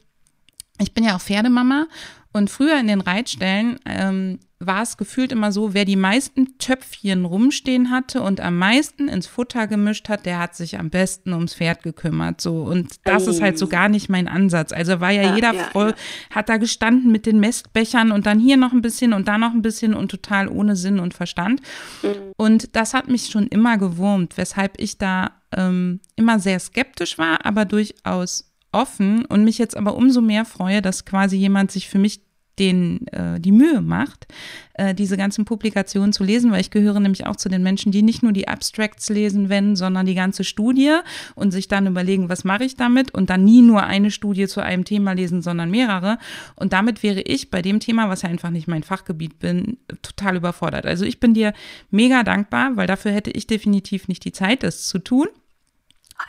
ich 0.81 0.93
bin 0.93 1.03
ja 1.03 1.15
auch 1.15 1.21
Pferdemama 1.21 1.87
und 2.33 2.49
früher 2.49 2.79
in 2.79 2.87
den 2.87 3.01
Reitstellen 3.01 3.77
ähm, 3.85 4.39
war 4.59 4.83
es 4.83 4.95
gefühlt 4.95 5.31
immer 5.31 5.51
so, 5.51 5.73
wer 5.73 5.85
die 5.85 5.95
meisten 5.95 6.57
Töpfchen 6.59 7.25
rumstehen 7.25 7.89
hatte 7.89 8.21
und 8.21 8.39
am 8.39 8.57
meisten 8.57 9.07
ins 9.09 9.25
Futter 9.25 9.67
gemischt 9.67 10.07
hat, 10.07 10.25
der 10.25 10.39
hat 10.39 10.55
sich 10.55 10.77
am 10.77 10.91
besten 10.91 11.33
ums 11.33 11.55
Pferd 11.55 11.81
gekümmert. 11.81 12.39
So. 12.39 12.61
Und 12.61 12.93
das 13.03 13.25
ist 13.27 13.41
halt 13.41 13.57
so 13.57 13.67
gar 13.67 13.89
nicht 13.89 14.07
mein 14.07 14.27
Ansatz. 14.27 14.71
Also 14.71 14.99
war 14.99 15.11
ja, 15.11 15.23
ja 15.23 15.35
jeder 15.35 15.53
ja, 15.53 15.63
voll, 15.71 15.89
ja. 15.89 16.35
hat 16.35 16.47
da 16.47 16.57
gestanden 16.57 17.11
mit 17.11 17.25
den 17.25 17.39
Mestbechern 17.39 18.11
und 18.11 18.27
dann 18.27 18.39
hier 18.39 18.55
noch 18.55 18.71
ein 18.71 18.83
bisschen 18.83 19.13
und 19.13 19.27
da 19.27 19.37
noch 19.37 19.51
ein 19.51 19.63
bisschen 19.63 19.95
und 19.95 20.11
total 20.11 20.47
ohne 20.47 20.75
Sinn 20.75 20.99
und 20.99 21.15
Verstand. 21.15 21.61
Mhm. 22.03 22.09
Und 22.37 22.75
das 22.75 22.93
hat 22.93 23.09
mich 23.09 23.25
schon 23.25 23.47
immer 23.47 23.77
gewurmt, 23.77 24.37
weshalb 24.37 24.79
ich 24.79 24.99
da 24.99 25.31
ähm, 25.57 25.99
immer 26.15 26.39
sehr 26.39 26.59
skeptisch 26.59 27.17
war, 27.17 27.45
aber 27.45 27.65
durchaus 27.65 28.50
offen 28.71 29.25
und 29.25 29.43
mich 29.43 29.57
jetzt 29.57 29.75
aber 29.75 29.95
umso 29.95 30.21
mehr 30.21 30.45
freue, 30.45 30.81
dass 30.81 31.05
quasi 31.05 31.37
jemand 31.37 31.71
sich 31.71 31.89
für 31.89 31.99
mich 31.99 32.21
den 32.59 33.07
äh, 33.07 33.39
die 33.39 33.51
Mühe 33.51 33.81
macht, 33.81 34.27
äh, 34.73 34.93
diese 34.93 35.17
ganzen 35.17 35.45
Publikationen 35.45 36.13
zu 36.13 36.23
lesen, 36.23 36.51
weil 36.51 36.61
ich 36.61 36.69
gehöre 36.69 36.99
nämlich 36.99 37.25
auch 37.25 37.35
zu 37.35 37.49
den 37.49 37.63
Menschen, 37.63 37.91
die 37.91 38.03
nicht 38.03 38.23
nur 38.23 38.33
die 38.33 38.47
Abstracts 38.47 39.09
lesen, 39.09 39.49
wenn, 39.49 39.75
sondern 39.75 40.05
die 40.05 40.15
ganze 40.15 40.43
Studie 40.43 40.97
und 41.35 41.51
sich 41.51 41.67
dann 41.67 41.87
überlegen, 41.87 42.29
was 42.29 42.43
mache 42.43 42.63
ich 42.63 42.75
damit 42.75 43.13
und 43.13 43.29
dann 43.29 43.43
nie 43.43 43.61
nur 43.61 43.83
eine 43.83 44.11
Studie 44.11 44.47
zu 44.47 44.61
einem 44.61 44.85
Thema 44.85 45.13
lesen, 45.13 45.41
sondern 45.41 45.71
mehrere. 45.71 46.17
Und 46.55 46.73
damit 46.73 47.03
wäre 47.03 47.21
ich 47.21 47.49
bei 47.49 47.61
dem 47.61 47.79
Thema, 47.79 48.09
was 48.09 48.21
ja 48.21 48.29
einfach 48.29 48.51
nicht 48.51 48.67
mein 48.67 48.83
Fachgebiet 48.83 49.39
bin, 49.39 49.77
total 50.01 50.35
überfordert. 50.35 50.85
Also 50.85 51.05
ich 51.05 51.19
bin 51.19 51.33
dir 51.33 51.53
mega 51.89 52.23
dankbar, 52.23 52.75
weil 52.75 52.87
dafür 52.87 53.11
hätte 53.11 53.31
ich 53.31 53.47
definitiv 53.47 54.07
nicht 54.07 54.23
die 54.25 54.33
Zeit, 54.33 54.63
das 54.63 54.87
zu 54.87 54.99
tun. 54.99 55.27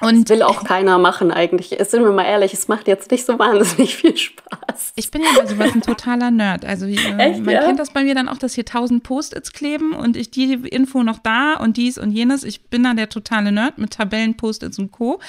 Und 0.00 0.28
das 0.28 0.36
will 0.36 0.42
auch 0.42 0.64
keiner 0.64 0.98
machen 0.98 1.30
eigentlich. 1.30 1.76
Sind 1.88 2.04
wir 2.04 2.12
mal 2.12 2.24
ehrlich, 2.24 2.52
es 2.52 2.68
macht 2.68 2.88
jetzt 2.88 3.10
nicht 3.10 3.24
so 3.24 3.38
wahnsinnig 3.38 3.96
viel 3.96 4.16
Spaß. 4.16 4.92
Ich 4.96 5.10
bin 5.10 5.22
ja 5.22 5.28
bei 5.40 5.46
sowas 5.46 5.74
ein 5.74 5.82
totaler 5.82 6.30
Nerd. 6.30 6.64
Also 6.64 6.86
äh, 6.86 6.94
Echt, 7.18 7.44
man 7.44 7.54
ja? 7.54 7.64
kennt 7.64 7.78
das 7.78 7.92
bei 7.92 8.04
mir 8.04 8.14
dann 8.14 8.28
auch, 8.28 8.38
dass 8.38 8.54
hier 8.54 8.64
tausend 8.64 9.02
Post-its 9.02 9.52
kleben 9.52 9.92
und 9.92 10.16
ich 10.16 10.30
die 10.30 10.52
Info 10.52 11.02
noch 11.02 11.18
da 11.18 11.54
und 11.54 11.76
dies 11.76 11.98
und 11.98 12.10
jenes. 12.10 12.44
Ich 12.44 12.68
bin 12.68 12.84
da 12.84 12.94
der 12.94 13.08
totale 13.08 13.52
Nerd 13.52 13.78
mit 13.78 13.92
Tabellen, 13.92 14.36
Post-its 14.36 14.78
und 14.78 14.92
Co. 14.92 15.20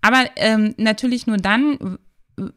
Aber 0.00 0.24
ähm, 0.36 0.74
natürlich 0.76 1.26
nur 1.26 1.38
dann, 1.38 1.98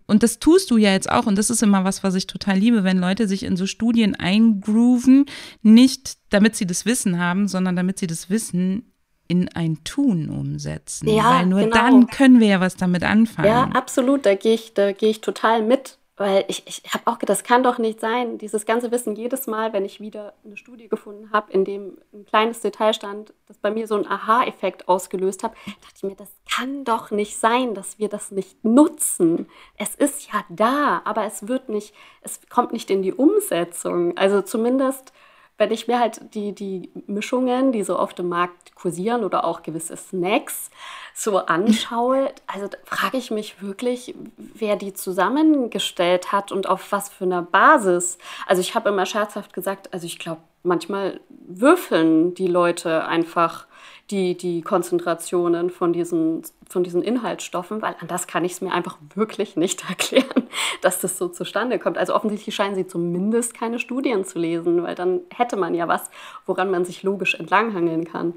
und 0.05 0.23
das 0.23 0.39
tust 0.39 0.69
du 0.69 0.77
ja 0.77 0.91
jetzt 0.91 1.09
auch, 1.09 1.27
und 1.27 1.37
das 1.37 1.49
ist 1.49 1.63
immer 1.63 1.83
was, 1.83 2.03
was 2.03 2.15
ich 2.15 2.27
total 2.27 2.57
liebe, 2.57 2.83
wenn 2.83 2.97
Leute 2.97 3.27
sich 3.27 3.43
in 3.43 3.55
so 3.55 3.67
Studien 3.67 4.15
eingrooven, 4.15 5.25
nicht 5.61 6.17
damit 6.29 6.55
sie 6.55 6.67
das 6.67 6.85
Wissen 6.85 7.19
haben, 7.19 7.47
sondern 7.47 7.75
damit 7.75 7.99
sie 7.99 8.07
das 8.07 8.29
Wissen 8.29 8.91
in 9.27 9.49
ein 9.49 9.83
Tun 9.83 10.29
umsetzen. 10.29 11.09
Ja, 11.09 11.39
weil 11.39 11.45
nur 11.45 11.59
genau. 11.61 11.75
dann 11.75 12.07
können 12.07 12.39
wir 12.39 12.47
ja 12.47 12.61
was 12.61 12.75
damit 12.75 13.03
anfangen. 13.03 13.47
Ja, 13.47 13.69
absolut. 13.73 14.25
Da 14.25 14.35
gehe 14.35 14.53
ich, 14.53 14.73
da 14.73 14.89
ich 14.89 15.21
total 15.21 15.61
mit. 15.61 15.97
Weil 16.19 16.45
ich, 16.47 16.63
ich 16.65 16.81
habe 16.91 17.05
auch 17.05 17.19
gedacht, 17.19 17.37
das 17.37 17.43
kann 17.43 17.61
doch 17.61 17.77
nicht 17.77 17.99
sein, 17.99 18.39
dieses 18.39 18.65
ganze 18.65 18.89
Wissen 18.89 19.15
jedes 19.15 19.45
Mal, 19.45 19.71
wenn 19.71 19.85
ich 19.85 19.99
wieder 19.99 20.33
eine 20.43 20.57
Studie 20.57 20.87
gefunden 20.87 21.29
habe, 21.31 21.51
in 21.53 21.63
dem 21.63 21.99
ein 22.11 22.25
kleines 22.25 22.59
Detail 22.61 22.95
stand, 22.95 23.35
das 23.47 23.59
bei 23.59 23.69
mir 23.69 23.87
so 23.87 23.93
einen 23.93 24.07
Aha-Effekt 24.07 24.87
ausgelöst 24.87 25.43
hat, 25.43 25.53
dachte 25.81 25.93
ich 25.95 26.01
mir, 26.01 26.15
das 26.15 26.31
kann 26.51 26.83
doch 26.85 27.11
nicht 27.11 27.37
sein, 27.37 27.75
dass 27.75 27.99
wir 27.99 28.09
das 28.09 28.31
nicht 28.31 28.65
nutzen. 28.65 29.45
Es 29.77 29.93
ist 29.93 30.33
ja 30.33 30.43
da, 30.49 31.03
aber 31.05 31.25
es 31.25 31.47
wird 31.47 31.69
nicht, 31.69 31.93
es 32.21 32.39
kommt 32.49 32.73
nicht 32.73 32.89
in 32.89 33.03
die 33.03 33.13
Umsetzung. 33.13 34.17
Also 34.17 34.41
zumindest 34.41 35.13
wenn 35.57 35.71
ich 35.71 35.87
mir 35.87 35.99
halt 35.99 36.33
die, 36.33 36.53
die 36.53 36.91
Mischungen, 37.07 37.71
die 37.71 37.83
so 37.83 37.97
auf 37.97 38.13
dem 38.13 38.29
Markt 38.29 38.75
kursieren 38.75 39.23
oder 39.23 39.43
auch 39.43 39.63
gewisse 39.63 39.97
Snacks 39.97 40.69
so 41.15 41.37
anschaue, 41.37 42.31
also 42.45 42.69
frage 42.85 43.17
ich 43.17 43.31
mich 43.31 43.61
wirklich, 43.61 44.13
wer 44.37 44.75
die 44.75 44.93
zusammengestellt 44.93 46.31
hat 46.31 46.51
und 46.51 46.69
auf 46.69 46.91
was 46.91 47.09
für 47.09 47.25
einer 47.25 47.41
Basis. 47.41 48.19
Also 48.45 48.61
ich 48.61 48.75
habe 48.75 48.89
immer 48.89 49.05
scherzhaft 49.07 49.53
gesagt, 49.53 49.93
also 49.93 50.05
ich 50.05 50.19
glaube, 50.19 50.41
manchmal 50.61 51.19
würfeln 51.29 52.35
die 52.35 52.47
Leute 52.47 53.05
einfach 53.05 53.65
die, 54.11 54.37
die 54.37 54.61
Konzentrationen 54.61 55.69
von 55.69 55.91
diesen, 55.91 56.43
von 56.69 56.83
diesen 56.83 57.01
Inhaltsstoffen, 57.01 57.81
weil 57.81 57.95
an 57.99 58.07
das 58.07 58.25
kann 58.25 58.45
ich 58.45 58.53
es 58.53 58.61
mir 58.61 58.71
einfach 58.71 58.97
wirklich 59.15 59.57
nicht 59.57 59.83
erklären, 59.89 60.47
dass 60.81 60.99
das 60.99 61.17
so 61.17 61.27
zustande 61.27 61.79
kommt. 61.79 61.97
Also 61.97 62.15
offensichtlich 62.15 62.55
scheinen 62.55 62.75
sie 62.75 62.87
zumindest 62.87 63.53
keine 63.53 63.79
Studien 63.79 64.23
zu 64.23 64.39
lesen, 64.39 64.83
weil 64.83 64.95
dann 64.95 65.21
hätte 65.35 65.57
man 65.57 65.73
ja 65.73 65.87
was, 65.87 66.09
woran 66.45 66.71
man 66.71 66.85
sich 66.85 67.03
logisch 67.03 67.35
entlanghangeln 67.35 68.05
kann. 68.05 68.33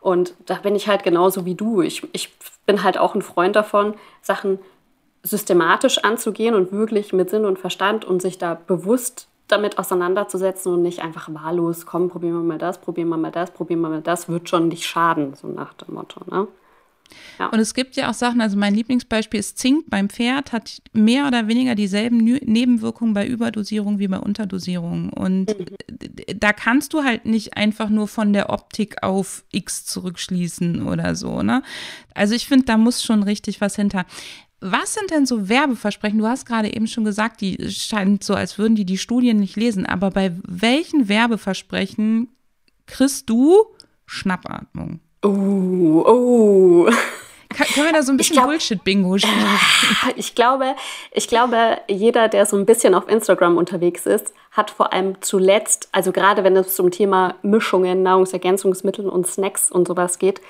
Und 0.00 0.34
da 0.46 0.54
bin 0.56 0.74
ich 0.74 0.88
halt 0.88 1.04
genauso 1.04 1.44
wie 1.44 1.54
du. 1.54 1.80
Ich, 1.80 2.06
ich 2.12 2.34
bin 2.66 2.82
halt 2.82 2.98
auch 2.98 3.14
ein 3.14 3.22
Freund 3.22 3.54
davon, 3.54 3.94
Sachen 4.20 4.58
systematisch 5.22 5.98
anzugehen 5.98 6.56
und 6.56 6.72
wirklich 6.72 7.12
mit 7.12 7.30
Sinn 7.30 7.44
und 7.44 7.60
Verstand 7.60 8.04
und 8.04 8.20
sich 8.20 8.38
da 8.38 8.54
bewusst 8.54 9.28
damit 9.48 9.78
auseinanderzusetzen 9.78 10.72
und 10.72 10.82
nicht 10.82 11.00
einfach 11.00 11.32
wahllos, 11.32 11.86
komm, 11.86 12.08
probieren 12.08 12.34
wir 12.34 12.42
mal 12.42 12.58
das, 12.58 12.80
probieren 12.80 13.08
wir 13.08 13.16
mal 13.16 13.30
das, 13.30 13.50
probieren 13.50 13.80
wir 13.80 13.90
mal 13.90 14.02
das, 14.02 14.28
wird 14.28 14.48
schon 14.48 14.68
nicht 14.68 14.84
schaden, 14.84 15.34
so 15.34 15.48
nach 15.48 15.74
dem 15.74 15.94
Motto. 15.94 16.20
Ne? 16.30 16.48
Ja. 17.38 17.46
Und 17.48 17.58
es 17.58 17.74
gibt 17.74 17.96
ja 17.96 18.10
auch 18.10 18.14
Sachen, 18.14 18.40
also 18.40 18.56
mein 18.56 18.74
Lieblingsbeispiel 18.74 19.40
ist 19.40 19.58
Zink 19.58 19.86
beim 19.88 20.08
Pferd, 20.08 20.52
hat 20.52 20.80
mehr 20.92 21.26
oder 21.26 21.48
weniger 21.48 21.74
dieselben 21.74 22.18
Nebenwirkungen 22.18 23.14
bei 23.14 23.26
Überdosierung 23.26 23.98
wie 23.98 24.08
bei 24.08 24.18
Unterdosierung. 24.18 25.10
Und 25.12 25.46
mhm. 25.46 26.38
da 26.38 26.52
kannst 26.52 26.92
du 26.94 27.02
halt 27.02 27.26
nicht 27.26 27.56
einfach 27.56 27.88
nur 27.88 28.08
von 28.08 28.32
der 28.32 28.50
Optik 28.50 29.02
auf 29.02 29.44
X 29.52 29.84
zurückschließen 29.86 30.86
oder 30.86 31.14
so. 31.14 31.42
Ne? 31.42 31.62
Also 32.14 32.34
ich 32.34 32.46
finde, 32.46 32.66
da 32.66 32.76
muss 32.76 33.02
schon 33.02 33.22
richtig 33.22 33.60
was 33.60 33.76
hinter. 33.76 34.04
Was 34.64 34.94
sind 34.94 35.10
denn 35.10 35.26
so 35.26 35.48
Werbeversprechen? 35.48 36.18
Du 36.18 36.26
hast 36.26 36.46
gerade 36.46 36.72
eben 36.72 36.86
schon 36.86 37.04
gesagt, 37.04 37.40
die 37.40 37.58
scheint 37.68 38.22
so, 38.22 38.34
als 38.34 38.58
würden 38.58 38.76
die 38.76 38.84
die 38.84 38.96
Studien 38.96 39.38
nicht 39.38 39.56
lesen. 39.56 39.86
Aber 39.86 40.10
bei 40.10 40.32
welchen 40.46 41.08
Werbeversprechen 41.08 42.28
kriegst 42.86 43.28
du 43.28 43.66
Schnappatmung? 44.06 45.00
Oh, 45.24 46.04
oh. 46.06 46.90
Kann, 47.52 47.66
können 47.66 47.86
wir 47.86 47.92
da 47.92 48.02
so 48.02 48.12
ein 48.12 48.16
bisschen 48.16 48.42
Bullshit-Bingo 48.42 49.18
spielen? 49.18 49.58
Ich 50.16 50.34
glaube, 50.34 50.74
ich 51.10 51.28
glaube, 51.28 51.78
jeder, 51.88 52.28
der 52.28 52.46
so 52.46 52.56
ein 52.56 52.66
bisschen 52.66 52.94
auf 52.94 53.08
Instagram 53.08 53.56
unterwegs 53.56 54.06
ist, 54.06 54.32
hat 54.52 54.70
vor 54.70 54.92
allem 54.92 55.20
zuletzt, 55.22 55.88
also 55.92 56.12
gerade 56.12 56.44
wenn 56.44 56.56
es 56.56 56.74
zum 56.74 56.90
Thema 56.90 57.34
Mischungen, 57.42 58.02
Nahrungsergänzungsmittel 58.02 59.08
und 59.08 59.26
Snacks 59.26 59.70
und 59.70 59.88
sowas 59.88 60.18
geht, 60.18 60.40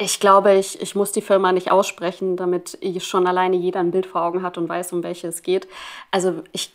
ich 0.00 0.18
glaube, 0.18 0.54
ich, 0.54 0.80
ich 0.80 0.94
muss 0.94 1.12
die 1.12 1.20
Firma 1.20 1.52
nicht 1.52 1.70
aussprechen, 1.70 2.36
damit 2.36 2.78
schon 3.00 3.26
alleine 3.26 3.56
jeder 3.56 3.80
ein 3.80 3.90
Bild 3.90 4.06
vor 4.06 4.22
Augen 4.22 4.42
hat 4.42 4.56
und 4.56 4.68
weiß, 4.68 4.94
um 4.94 5.02
welche 5.02 5.28
es 5.28 5.42
geht. 5.42 5.68
Also 6.10 6.42
ich, 6.52 6.72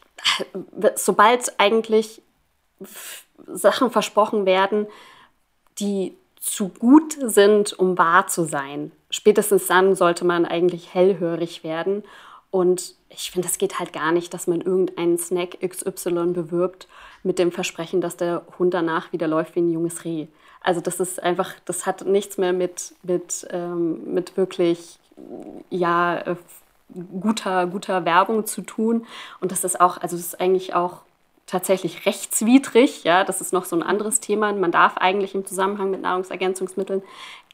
sobald 0.95 1.59
eigentlich 1.59 2.21
Sachen 3.47 3.89
versprochen 3.89 4.45
werden, 4.45 4.85
die 5.79 6.15
zu 6.39 6.69
gut 6.69 7.17
sind, 7.19 7.73
um 7.73 7.97
wahr 7.97 8.27
zu 8.27 8.43
sein, 8.45 8.91
spätestens 9.09 9.65
dann 9.65 9.95
sollte 9.95 10.23
man 10.23 10.45
eigentlich 10.45 10.93
hellhörig 10.93 11.63
werden. 11.63 12.03
Und 12.51 12.93
ich 13.09 13.31
finde, 13.31 13.47
es 13.47 13.57
geht 13.57 13.79
halt 13.79 13.91
gar 13.91 14.11
nicht, 14.11 14.35
dass 14.35 14.45
man 14.45 14.61
irgendeinen 14.61 15.17
Snack 15.17 15.57
XY 15.67 16.27
bewirbt 16.27 16.87
mit 17.23 17.39
dem 17.39 17.51
Versprechen, 17.51 18.01
dass 18.01 18.17
der 18.17 18.45
Hund 18.59 18.75
danach 18.75 19.11
wieder 19.11 19.27
läuft 19.27 19.55
wie 19.55 19.61
ein 19.61 19.71
junges 19.71 20.05
Reh. 20.05 20.27
Also 20.65 20.81
das 20.81 20.99
ist 20.99 21.21
einfach, 21.21 21.53
das 21.65 21.85
hat 21.85 22.05
nichts 22.05 22.39
mehr 22.39 22.51
mit, 22.51 22.95
mit, 23.03 23.47
ähm, 23.51 24.13
mit 24.15 24.35
wirklich, 24.35 24.97
ja, 25.69 26.17
äh, 26.17 26.35
guter, 27.21 27.67
guter 27.67 28.03
Werbung 28.03 28.47
zu 28.47 28.63
tun. 28.63 29.05
Und 29.39 29.51
das 29.51 29.63
ist 29.63 29.79
auch, 29.79 29.97
also 29.97 30.17
das 30.17 30.25
ist 30.25 30.41
eigentlich 30.41 30.73
auch 30.73 31.01
tatsächlich 31.45 32.07
rechtswidrig. 32.07 33.03
Ja, 33.03 33.23
das 33.23 33.41
ist 33.41 33.53
noch 33.53 33.65
so 33.65 33.75
ein 33.75 33.83
anderes 33.83 34.21
Thema. 34.21 34.51
Man 34.53 34.71
darf 34.71 34.97
eigentlich 34.97 35.35
im 35.35 35.45
Zusammenhang 35.45 35.91
mit 35.91 36.01
Nahrungsergänzungsmitteln 36.01 37.03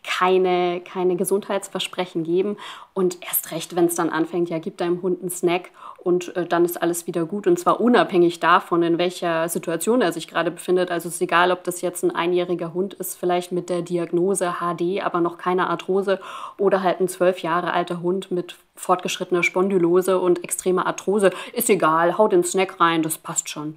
keine, 0.03 0.81
keine 0.81 1.15
Gesundheitsversprechen 1.15 2.23
geben. 2.23 2.57
Und 2.93 3.17
erst 3.21 3.51
recht, 3.51 3.75
wenn 3.75 3.85
es 3.85 3.95
dann 3.95 4.09
anfängt, 4.09 4.49
ja, 4.49 4.59
gib 4.59 4.77
deinem 4.77 5.01
Hund 5.01 5.21
einen 5.21 5.29
Snack 5.29 5.71
und 6.03 6.35
äh, 6.35 6.45
dann 6.45 6.65
ist 6.65 6.81
alles 6.81 7.07
wieder 7.07 7.25
gut. 7.25 7.47
Und 7.47 7.59
zwar 7.59 7.79
unabhängig 7.79 8.39
davon, 8.39 8.83
in 8.83 8.97
welcher 8.97 9.47
Situation 9.49 10.01
er 10.01 10.11
sich 10.11 10.27
gerade 10.27 10.51
befindet. 10.51 10.91
Also 10.91 11.07
es 11.07 11.15
ist 11.15 11.21
egal, 11.21 11.51
ob 11.51 11.63
das 11.63 11.81
jetzt 11.81 12.03
ein 12.03 12.15
einjähriger 12.15 12.73
Hund 12.73 12.93
ist, 12.95 13.17
vielleicht 13.17 13.51
mit 13.51 13.69
der 13.69 13.81
Diagnose 13.81 14.55
HD, 14.59 15.03
aber 15.03 15.21
noch 15.21 15.37
keine 15.37 15.69
Arthrose, 15.69 16.19
oder 16.57 16.83
halt 16.83 16.99
ein 16.99 17.07
zwölf 17.07 17.39
Jahre 17.39 17.73
alter 17.73 18.01
Hund 18.01 18.31
mit 18.31 18.55
fortgeschrittener 18.75 19.43
Spondylose 19.43 20.19
und 20.19 20.43
extremer 20.43 20.87
Arthrose. 20.87 21.31
Ist 21.53 21.69
egal, 21.69 22.17
hau 22.17 22.27
den 22.27 22.43
Snack 22.43 22.79
rein, 22.79 23.03
das 23.03 23.17
passt 23.17 23.49
schon. 23.49 23.75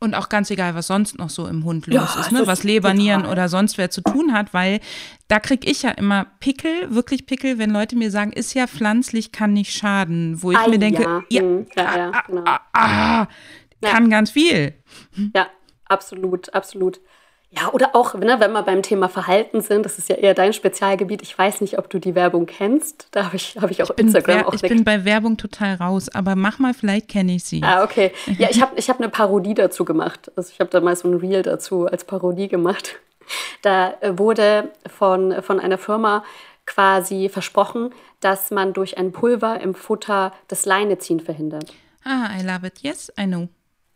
Und 0.00 0.14
auch 0.14 0.28
ganz 0.28 0.50
egal, 0.50 0.74
was 0.74 0.88
sonst 0.88 1.18
noch 1.18 1.30
so 1.30 1.46
im 1.46 1.64
Hund 1.64 1.86
los 1.86 2.14
ja, 2.14 2.20
ist, 2.20 2.32
ne? 2.32 2.46
was 2.46 2.64
Leber, 2.64 2.92
Nieren 2.92 3.26
oder 3.26 3.48
sonst 3.48 3.78
wer 3.78 3.90
zu 3.90 4.02
tun 4.02 4.32
hat, 4.32 4.52
weil 4.52 4.80
da 5.28 5.40
kriege 5.40 5.70
ich 5.70 5.82
ja 5.82 5.90
immer 5.90 6.26
Pickel, 6.40 6.94
wirklich 6.94 7.26
Pickel, 7.26 7.58
wenn 7.58 7.70
Leute 7.70 7.96
mir 7.96 8.10
sagen, 8.10 8.32
ist 8.32 8.54
ja 8.54 8.66
pflanzlich, 8.66 9.32
kann 9.32 9.52
nicht 9.52 9.72
schaden, 9.72 10.42
wo 10.42 10.52
ich 10.52 10.58
ah, 10.58 10.68
mir 10.68 10.78
denke, 10.78 11.02
ja, 11.02 11.22
ja, 11.30 11.40
hm, 11.40 11.66
ja, 11.76 11.96
ja 11.96 12.10
ah, 12.12 12.22
genau. 12.26 12.42
ah, 12.44 12.60
ah, 12.72 13.28
kann 13.82 14.10
ganz 14.10 14.30
viel. 14.30 14.74
Ja, 15.34 15.46
absolut, 15.86 16.52
absolut. 16.52 17.00
Ja, 17.56 17.70
oder 17.72 17.94
auch, 17.94 18.14
ne, 18.14 18.40
wenn 18.40 18.52
wir 18.52 18.62
beim 18.62 18.82
Thema 18.82 19.08
Verhalten 19.08 19.60
sind, 19.60 19.84
das 19.84 19.98
ist 19.98 20.08
ja 20.08 20.16
eher 20.16 20.34
dein 20.34 20.52
Spezialgebiet. 20.52 21.22
Ich 21.22 21.36
weiß 21.36 21.60
nicht, 21.60 21.78
ob 21.78 21.88
du 21.88 21.98
die 21.98 22.14
Werbung 22.14 22.46
kennst. 22.46 23.08
Da 23.12 23.26
habe 23.26 23.36
ich, 23.36 23.56
hab 23.60 23.70
ich 23.70 23.82
auch 23.82 23.90
ich 23.90 23.98
Instagram 23.98 24.46
auch 24.46 24.54
Ich 24.54 24.62
bin 24.62 24.82
bei 24.82 25.04
Werbung 25.04 25.36
total 25.36 25.74
raus, 25.76 26.08
aber 26.08 26.34
mach 26.34 26.58
mal, 26.58 26.74
vielleicht 26.74 27.08
kenne 27.08 27.34
ich 27.34 27.44
sie. 27.44 27.62
Ah, 27.62 27.84
okay. 27.84 28.12
Ja, 28.38 28.48
ich 28.50 28.60
habe 28.60 28.72
ich 28.76 28.90
hab 28.90 28.98
eine 28.98 29.08
Parodie 29.08 29.54
dazu 29.54 29.84
gemacht. 29.84 30.32
Also 30.34 30.50
ich 30.52 30.58
habe 30.58 30.70
da 30.70 30.80
mal 30.80 30.96
so 30.96 31.08
ein 31.08 31.14
Reel 31.14 31.42
dazu 31.42 31.86
als 31.86 32.04
Parodie 32.04 32.48
gemacht. 32.48 32.96
Da 33.62 33.94
äh, 34.00 34.18
wurde 34.18 34.72
von, 34.86 35.42
von 35.42 35.60
einer 35.60 35.78
Firma 35.78 36.24
quasi 36.66 37.28
versprochen, 37.28 37.90
dass 38.20 38.50
man 38.50 38.72
durch 38.72 38.98
ein 38.98 39.12
Pulver 39.12 39.60
im 39.60 39.74
Futter 39.74 40.32
das 40.48 40.66
Leineziehen 40.66 41.20
verhindert. 41.20 41.72
Ah, 42.04 42.30
I 42.38 42.42
love 42.42 42.66
it. 42.66 42.80
Yes, 42.80 43.12
I 43.18 43.24
know. 43.24 43.48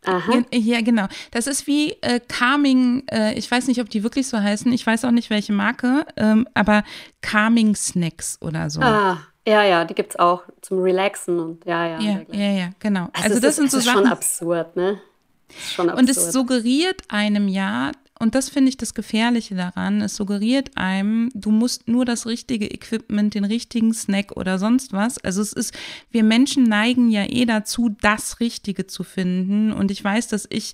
Aha. 0.05 0.43
Ja, 0.53 0.81
genau. 0.81 1.07
Das 1.31 1.47
ist 1.47 1.67
wie 1.67 1.91
äh, 2.01 2.19
Calming, 2.25 3.03
äh, 3.11 3.33
ich 3.33 3.49
weiß 3.49 3.67
nicht, 3.67 3.81
ob 3.81 3.89
die 3.89 4.03
wirklich 4.03 4.27
so 4.27 4.39
heißen, 4.39 4.71
ich 4.71 4.85
weiß 4.85 5.05
auch 5.05 5.11
nicht, 5.11 5.29
welche 5.29 5.51
Marke, 5.51 6.05
ähm, 6.15 6.47
aber 6.53 6.83
Calming 7.21 7.75
Snacks 7.75 8.37
oder 8.41 8.69
so. 8.69 8.81
Ah, 8.81 9.19
ja, 9.45 9.63
ja, 9.63 9.83
die 9.83 9.95
gibt 9.95 10.11
es 10.11 10.19
auch 10.19 10.43
zum 10.61 10.81
Relaxen 10.81 11.39
und 11.39 11.65
ja, 11.65 11.85
ja. 11.85 11.99
Ja, 11.99 12.21
ja, 12.31 12.51
ja, 12.51 12.69
genau. 12.79 13.09
Also, 13.13 13.29
also 13.29 13.39
das, 13.39 13.49
ist, 13.51 13.55
sind 13.57 13.71
so 13.71 13.77
das 13.77 13.85
ist 13.85 13.91
Sachen. 13.91 14.03
schon 14.03 14.11
absurd, 14.11 14.75
ne? 14.75 15.01
Und 15.77 16.09
es 16.09 16.31
suggeriert 16.31 17.01
einem 17.07 17.47
ja, 17.47 17.91
und 18.21 18.35
das 18.35 18.49
finde 18.49 18.67
ich 18.67 18.75
das 18.75 18.93
Gefährliche 18.93 19.55
daran, 19.55 20.01
es 20.01 20.17
suggeriert 20.17 20.71
einem, 20.75 21.31
du 21.33 21.51
musst 21.51 21.87
nur 21.87 22.03
das 22.03 22.25
richtige 22.25 22.69
Equipment, 22.69 23.33
den 23.33 23.45
richtigen 23.45 23.93
Snack 23.93 24.35
oder 24.35 24.59
sonst 24.59 24.91
was. 24.91 25.17
Also 25.19 25.41
es 25.41 25.53
ist, 25.53 25.73
wir 26.11 26.25
Menschen 26.25 26.65
neigen 26.65 27.09
ja 27.09 27.23
eh 27.23 27.45
dazu, 27.45 27.95
das 28.01 28.41
Richtige 28.41 28.87
zu 28.87 29.05
finden. 29.05 29.71
Und 29.71 29.89
ich 29.89 30.03
weiß, 30.03 30.27
dass 30.27 30.45
ich 30.49 30.73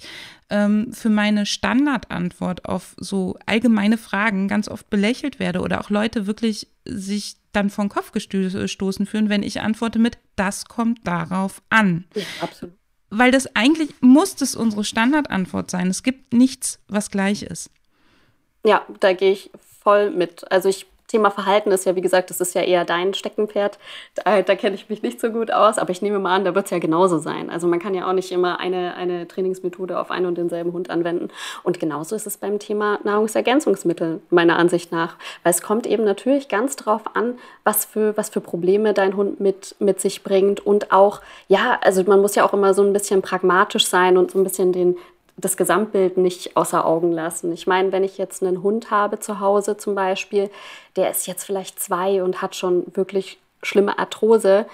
ähm, 0.50 0.92
für 0.92 1.10
meine 1.10 1.46
Standardantwort 1.46 2.66
auf 2.66 2.96
so 3.00 3.38
allgemeine 3.46 4.00
Fragen 4.00 4.48
ganz 4.48 4.68
oft 4.68 4.90
belächelt 4.90 5.38
werde 5.38 5.62
oder 5.62 5.82
auch 5.82 5.92
Leute 5.92 6.26
wirklich 6.26 6.68
sich 6.84 7.36
dann 7.52 7.70
vom 7.70 7.90
Kopf 7.90 8.12
gestoßen 8.12 9.06
fühlen, 9.06 9.30
wenn 9.30 9.44
ich 9.44 9.62
antworte 9.62 10.00
mit, 10.00 10.18
das 10.36 10.66
kommt 10.66 11.06
darauf 11.06 11.62
an. 11.70 12.06
Ja, 12.16 12.24
absolut 12.42 12.76
weil 13.10 13.32
das 13.32 13.56
eigentlich 13.56 13.90
muss 14.02 14.36
das 14.36 14.56
unsere 14.56 14.84
Standardantwort 14.84 15.70
sein. 15.72 15.88
Es 15.88 16.04
gibt 16.04 16.34
nichts, 16.34 16.80
was 16.88 17.12
gleich 17.12 17.44
ist. 17.44 17.70
Ja, 18.66 18.86
da 19.00 19.14
gehe 19.14 19.32
ich 19.32 19.52
voll 19.82 20.10
mit. 20.10 20.52
Also 20.52 20.70
ich 20.70 20.88
Thema 21.08 21.30
Verhalten 21.30 21.72
ist 21.72 21.86
ja, 21.86 21.96
wie 21.96 22.02
gesagt, 22.02 22.30
das 22.30 22.42
ist 22.42 22.56
ja 22.56 22.62
eher 22.62 22.84
dein 22.84 23.14
Steckenpferd. 23.14 23.78
Da, 24.16 24.42
da 24.42 24.56
kenne 24.56 24.76
ich 24.76 24.90
mich 24.90 25.04
nicht 25.04 25.20
so 25.20 25.30
gut 25.30 25.52
aus, 25.52 25.78
aber 25.78 25.92
ich 25.92 26.02
nehme 26.02 26.20
mal 26.20 26.36
an, 26.36 26.46
da 26.46 26.56
wird 26.56 26.66
es 26.66 26.72
ja 26.72 26.80
genauso 26.80 27.20
sein. 27.20 27.50
Also 27.50 27.68
man 27.68 27.80
kann 27.80 27.94
ja 27.94 28.08
auch 28.08 28.14
nicht 28.14 28.32
immer 28.32 28.60
eine, 28.60 28.96
eine 28.96 29.28
Trainingsmethode 29.28 30.00
auf 30.00 30.10
einen 30.10 30.26
und 30.26 30.38
denselben 30.38 30.74
Hund 30.74 30.90
anwenden. 30.90 31.30
Und 31.64 31.80
genauso 31.80 32.16
ist 32.16 32.26
es 32.26 32.38
beim 32.38 32.60
Thema 32.60 33.00
Nahrungsergänzungsmittel, 33.04 34.22
meiner 34.30 34.58
Ansicht 34.58 34.92
nach. 34.92 35.16
Weil 35.44 35.52
es 35.52 35.62
kommt 35.62 35.86
eben 35.86 36.04
natürlich 36.04 36.48
ganz 36.48 36.76
drauf 36.76 37.02
an, 37.14 37.36
was 37.64 37.86
für, 37.86 38.18
was 38.18 38.30
für 38.30 38.42
Probleme 38.42 38.94
dein 38.94 39.16
Hund 39.16 39.40
mit, 39.40 39.76
mit 39.80 40.02
sich 40.02 40.24
bringt. 40.24 40.66
Und 40.66 40.92
auch, 40.92 41.22
ja, 41.48 41.78
also 41.82 42.04
man 42.04 42.22
muss 42.22 42.36
ja 42.36 42.46
auch 42.46 42.54
immer 42.54 42.74
so 42.74 42.82
ein 42.82 42.94
bisschen 42.94 43.22
pragmatisch 43.22 43.88
sein 43.88 44.18
und 44.18 44.32
so 44.32 44.40
ein 44.40 44.44
bisschen 44.44 44.72
den, 44.72 44.98
das 45.38 45.58
Gesamtbild 45.58 46.18
nicht 46.18 46.56
außer 46.56 46.86
Augen 46.86 47.12
lassen. 47.12 47.52
Ich 47.52 47.68
meine, 47.68 47.92
wenn 47.92 48.04
ich 48.04 48.18
jetzt 48.18 48.42
einen 48.42 48.64
Hund 48.64 48.92
habe 48.92 49.20
zu 49.20 49.40
Hause 49.40 49.78
zum 49.78 49.96
Beispiel, 49.96 50.50
der 50.96 51.10
ist 51.10 51.28
jetzt 51.28 51.44
vielleicht 51.44 51.80
zwei 51.80 52.24
und 52.24 52.42
hat 52.42 52.56
schon 52.56 52.86
wirklich 52.94 53.38
schlimme 53.62 54.00
Arthrose, 54.00 54.66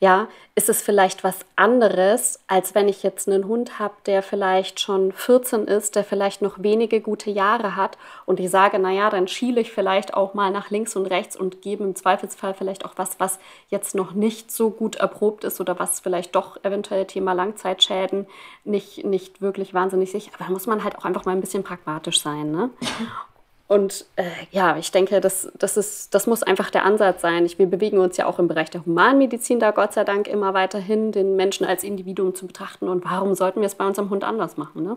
ja, 0.00 0.28
ist 0.54 0.68
es 0.68 0.82
vielleicht 0.82 1.24
was 1.24 1.44
anderes, 1.56 2.40
als 2.46 2.74
wenn 2.74 2.88
ich 2.88 3.02
jetzt 3.02 3.28
einen 3.28 3.46
Hund 3.46 3.78
habe, 3.78 3.94
der 4.06 4.22
vielleicht 4.22 4.80
schon 4.80 5.12
14 5.12 5.66
ist, 5.66 5.96
der 5.96 6.04
vielleicht 6.04 6.42
noch 6.42 6.62
wenige 6.62 7.00
gute 7.00 7.30
Jahre 7.30 7.76
hat 7.76 7.98
und 8.26 8.40
ich 8.40 8.50
sage, 8.50 8.78
naja, 8.78 9.10
dann 9.10 9.28
schiele 9.28 9.60
ich 9.60 9.72
vielleicht 9.72 10.14
auch 10.14 10.34
mal 10.34 10.50
nach 10.50 10.70
links 10.70 10.96
und 10.96 11.06
rechts 11.06 11.36
und 11.36 11.62
gebe 11.62 11.84
im 11.84 11.94
Zweifelsfall 11.94 12.54
vielleicht 12.54 12.84
auch 12.84 12.94
was, 12.96 13.18
was 13.20 13.38
jetzt 13.68 13.94
noch 13.94 14.12
nicht 14.12 14.50
so 14.50 14.70
gut 14.70 14.96
erprobt 14.96 15.44
ist 15.44 15.60
oder 15.60 15.78
was 15.78 16.00
vielleicht 16.00 16.34
doch 16.34 16.62
eventuell 16.64 17.06
Thema 17.06 17.32
Langzeitschäden 17.32 18.26
nicht, 18.64 19.04
nicht 19.04 19.40
wirklich 19.40 19.74
wahnsinnig 19.74 20.10
sicher. 20.10 20.30
Aber 20.34 20.44
da 20.44 20.50
muss 20.50 20.66
man 20.66 20.84
halt 20.84 20.96
auch 20.98 21.04
einfach 21.04 21.24
mal 21.24 21.32
ein 21.32 21.40
bisschen 21.40 21.64
pragmatisch 21.64 22.20
sein. 22.20 22.50
Ne? 22.50 22.70
Und 23.68 24.06
äh, 24.16 24.24
ja, 24.50 24.78
ich 24.78 24.90
denke, 24.90 25.20
das, 25.20 25.52
das, 25.58 25.76
ist, 25.76 26.14
das 26.14 26.26
muss 26.26 26.42
einfach 26.42 26.70
der 26.70 26.84
Ansatz 26.84 27.20
sein. 27.20 27.44
Ich, 27.44 27.58
wir 27.58 27.66
bewegen 27.66 27.98
uns 27.98 28.16
ja 28.16 28.24
auch 28.24 28.38
im 28.38 28.48
Bereich 28.48 28.70
der 28.70 28.84
Humanmedizin 28.84 29.60
da 29.60 29.72
Gott 29.72 29.92
sei 29.92 30.04
Dank 30.04 30.26
immer 30.26 30.54
weiterhin, 30.54 31.12
den 31.12 31.36
Menschen 31.36 31.66
als 31.66 31.84
Individuum 31.84 32.34
zu 32.34 32.46
betrachten. 32.46 32.88
Und 32.88 33.04
warum 33.04 33.34
sollten 33.34 33.60
wir 33.60 33.66
es 33.66 33.74
bei 33.74 33.86
unserem 33.86 34.08
Hund 34.08 34.24
anders 34.24 34.56
machen? 34.56 34.82
Ne? 34.82 34.96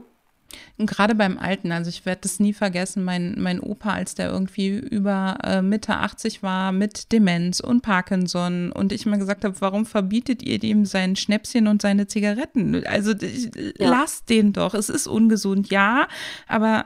Und 0.77 0.89
gerade 0.89 1.15
beim 1.15 1.37
Alten, 1.37 1.71
also 1.73 1.89
ich 1.89 2.05
werde 2.05 2.21
das 2.21 2.39
nie 2.39 2.53
vergessen, 2.53 3.03
mein, 3.03 3.35
mein 3.37 3.59
Opa, 3.59 3.91
als 3.91 4.15
der 4.15 4.31
irgendwie 4.31 4.69
über 4.69 5.37
äh, 5.43 5.61
Mitte 5.61 5.97
80 5.97 6.41
war 6.41 6.71
mit 6.71 7.11
Demenz 7.11 7.59
und 7.59 7.81
Parkinson 7.81 8.71
und 8.71 8.91
ich 8.93 9.05
mir 9.05 9.17
gesagt 9.17 9.43
habe, 9.43 9.59
warum 9.59 9.85
verbietet 9.85 10.41
ihr 10.43 10.63
ihm 10.63 10.85
sein 10.85 11.15
Schnäpschen 11.15 11.67
und 11.67 11.81
seine 11.81 12.07
Zigaretten? 12.07 12.85
Also 12.85 13.11
ja. 13.11 13.89
lasst 13.89 14.29
den 14.29 14.53
doch, 14.53 14.73
es 14.73 14.89
ist 14.89 15.07
ungesund, 15.07 15.69
ja, 15.69 16.07
aber 16.47 16.85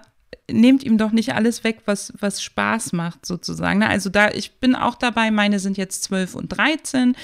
nehmt 0.51 0.83
ihm 0.83 0.97
doch 0.97 1.11
nicht 1.11 1.33
alles 1.33 1.63
weg, 1.63 1.79
was, 1.85 2.13
was 2.19 2.41
Spaß 2.43 2.93
macht, 2.93 3.25
sozusagen. 3.25 3.79
Ne? 3.79 3.87
Also 3.87 4.09
da, 4.09 4.29
ich 4.29 4.59
bin 4.59 4.75
auch 4.75 4.95
dabei, 4.95 5.31
meine 5.31 5.59
sind 5.59 5.77
jetzt 5.77 6.03
12 6.03 6.35
und 6.35 6.49
13. 6.49 7.15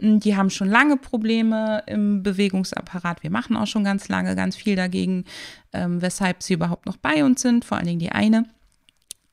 Mhm. 0.00 0.20
Die 0.20 0.36
haben 0.36 0.50
schon 0.50 0.68
lange 0.68 0.96
Probleme 0.96 1.82
im 1.86 2.22
Bewegungsapparat. 2.22 3.22
Wir 3.22 3.30
machen 3.30 3.56
auch 3.56 3.66
schon 3.66 3.84
ganz 3.84 4.08
lange 4.08 4.34
ganz 4.36 4.56
viel 4.56 4.76
dagegen, 4.76 5.24
ähm, 5.72 6.00
weshalb 6.00 6.42
sie 6.42 6.54
überhaupt 6.54 6.86
noch 6.86 6.96
bei 6.96 7.24
uns 7.24 7.42
sind, 7.42 7.64
vor 7.64 7.76
allen 7.76 7.86
Dingen 7.86 8.00
die 8.00 8.12
eine. 8.12 8.46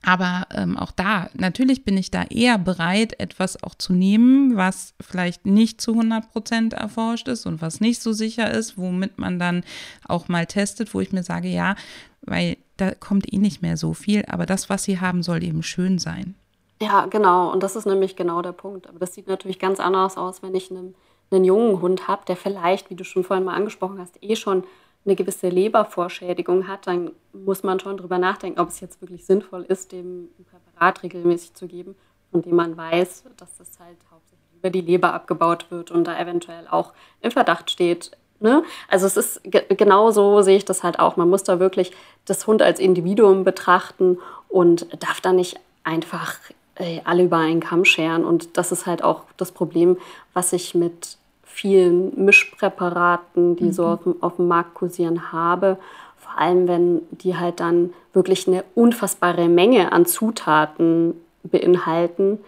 Aber 0.02 0.48
ähm, 0.54 0.78
auch 0.78 0.92
da, 0.92 1.30
natürlich 1.34 1.84
bin 1.84 1.98
ich 1.98 2.10
da 2.10 2.24
eher 2.24 2.58
bereit, 2.58 3.20
etwas 3.20 3.62
auch 3.62 3.76
zu 3.76 3.92
nehmen, 3.92 4.56
was 4.56 4.94
vielleicht 5.02 5.46
nicht 5.46 5.82
zu 5.82 5.92
100 5.92 6.32
Prozent 6.32 6.74
erforscht 6.74 7.28
ist 7.28 7.46
und 7.46 7.62
was 7.62 7.82
nicht 7.82 8.02
so 8.02 8.14
sicher 8.14 8.50
ist, 8.50 8.78
womit 8.78 9.18
man 9.18 9.40
dann 9.40 9.64
auch 10.08 10.30
mal 10.30 10.46
testet, 10.46 10.94
wo 10.94 11.02
ich 11.02 11.12
mir 11.12 11.24
sage, 11.24 11.50
ja, 11.50 11.76
weil 12.22 12.58
da 12.80 12.94
kommt 12.96 13.32
eh 13.32 13.38
nicht 13.38 13.62
mehr 13.62 13.78
so 13.78 13.94
viel, 13.94 14.24
aber 14.28 14.46
das, 14.46 14.70
was 14.70 14.84
sie 14.84 15.00
haben, 15.00 15.24
soll 15.24 15.44
eben 15.44 15.64
schön 15.64 16.00
sein. 16.00 16.36
Ja, 16.82 17.08
genau. 17.08 17.52
Und 17.52 17.62
das 17.62 17.76
ist 17.76 17.86
nämlich 17.86 18.16
genau 18.16 18.42
der 18.42 18.54
Punkt. 18.54 18.88
Aber 18.88 19.00
das 19.00 19.14
sieht 19.14 19.28
natürlich 19.28 19.60
ganz 19.60 19.80
anders 19.80 20.18
aus, 20.18 20.42
wenn 20.42 20.56
ich 20.56 20.72
einen, 20.72 20.96
einen 21.32 21.44
jungen 21.44 21.82
Hund 21.82 22.08
habe, 22.08 22.24
der 22.26 22.38
vielleicht, 22.38 22.90
wie 22.90 22.96
du 22.96 23.04
schon 23.04 23.24
vorhin 23.24 23.46
mal 23.46 23.56
angesprochen 23.56 24.00
hast, 24.00 24.22
eh 24.24 24.36
schon 24.36 24.64
eine 25.06 25.16
gewisse 25.16 25.50
Lebervorschädigung 25.50 26.68
hat, 26.68 26.88
dann 26.88 27.12
muss 27.34 27.64
man 27.64 27.80
schon 27.80 27.98
drüber 27.98 28.18
nachdenken, 28.18 28.60
ob 28.60 28.70
es 28.70 28.80
jetzt 28.80 29.02
wirklich 29.02 29.26
sinnvoll 29.26 29.64
ist, 29.64 29.92
dem 29.92 30.30
ein 30.38 30.46
Präparat 30.46 31.04
regelmäßig 31.04 31.54
zu 31.54 31.68
geben, 31.68 31.96
von 32.32 32.42
dem 32.42 32.56
man 32.56 32.76
weiß, 32.78 33.24
dass 33.38 33.58
das 33.58 33.80
halt 33.80 33.98
hauptsächlich 34.12 34.40
über 34.58 34.70
die 34.70 34.82
Leber 34.82 35.14
abgebaut 35.14 35.68
wird 35.72 35.90
und 35.92 36.06
da 36.06 36.20
eventuell 36.20 36.68
auch 36.68 36.94
im 37.22 37.32
Verdacht 37.32 37.72
steht. 37.72 38.12
Ne? 38.40 38.64
Also 38.88 39.06
es 39.06 39.18
ist 39.18 39.42
genau 39.44 40.12
so 40.12 40.42
sehe 40.42 40.58
ich 40.58 40.66
das 40.66 40.84
halt 40.84 41.00
auch. 41.00 41.18
Man 41.18 41.30
muss 41.30 41.44
da 41.44 41.60
wirklich 41.60 41.92
das 42.26 42.48
Hund 42.48 42.62
als 42.62 42.80
Individuum 42.80 43.44
betrachten 43.44 44.18
und 44.48 44.88
darf 45.04 45.20
da 45.22 45.34
nicht 45.34 45.60
einfach 45.84 46.36
äh, 46.76 47.02
alle 47.04 47.24
über 47.24 47.38
einen 47.38 47.60
Kamm 47.60 47.86
scheren. 47.86 48.24
Und 48.24 48.58
das 48.58 48.72
ist 48.72 48.86
halt 48.86 49.04
auch 49.04 49.24
das 49.38 49.52
Problem, 49.52 49.98
was 50.34 50.54
ich 50.54 50.74
mit 50.74 51.18
vielen 51.44 52.24
Mischpräparaten, 52.24 53.58
die 53.58 53.66
mhm. 53.66 53.74
so 53.74 53.86
auf 53.86 54.04
dem, 54.04 54.24
auf 54.24 54.36
dem 54.38 54.48
Markt 54.48 54.76
kursieren, 54.76 55.32
habe. 55.34 55.78
Vor 56.18 56.38
allem, 56.38 56.68
wenn 56.68 57.02
die 57.12 57.36
halt 57.36 57.60
dann 57.60 57.94
wirklich 58.14 58.48
eine 58.48 58.64
unfassbare 58.76 59.50
Menge 59.50 59.92
an 59.92 60.06
Zutaten 60.06 61.20
beinhalten, 61.44 62.40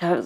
ja, 0.00 0.22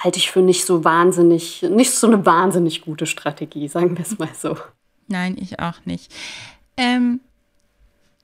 halte 0.00 0.18
ich 0.18 0.30
für 0.30 0.40
nicht 0.40 0.64
so 0.64 0.82
wahnsinnig, 0.82 1.62
nicht 1.62 1.92
so 1.92 2.06
eine 2.06 2.24
wahnsinnig 2.26 2.80
gute 2.80 3.06
Strategie, 3.06 3.68
sagen 3.68 3.96
wir 3.96 4.04
es 4.04 4.18
mal 4.18 4.30
so. 4.34 4.56
Nein, 5.06 5.36
ich 5.38 5.60
auch 5.60 5.84
nicht. 5.84 6.12
Ähm, 6.76 7.20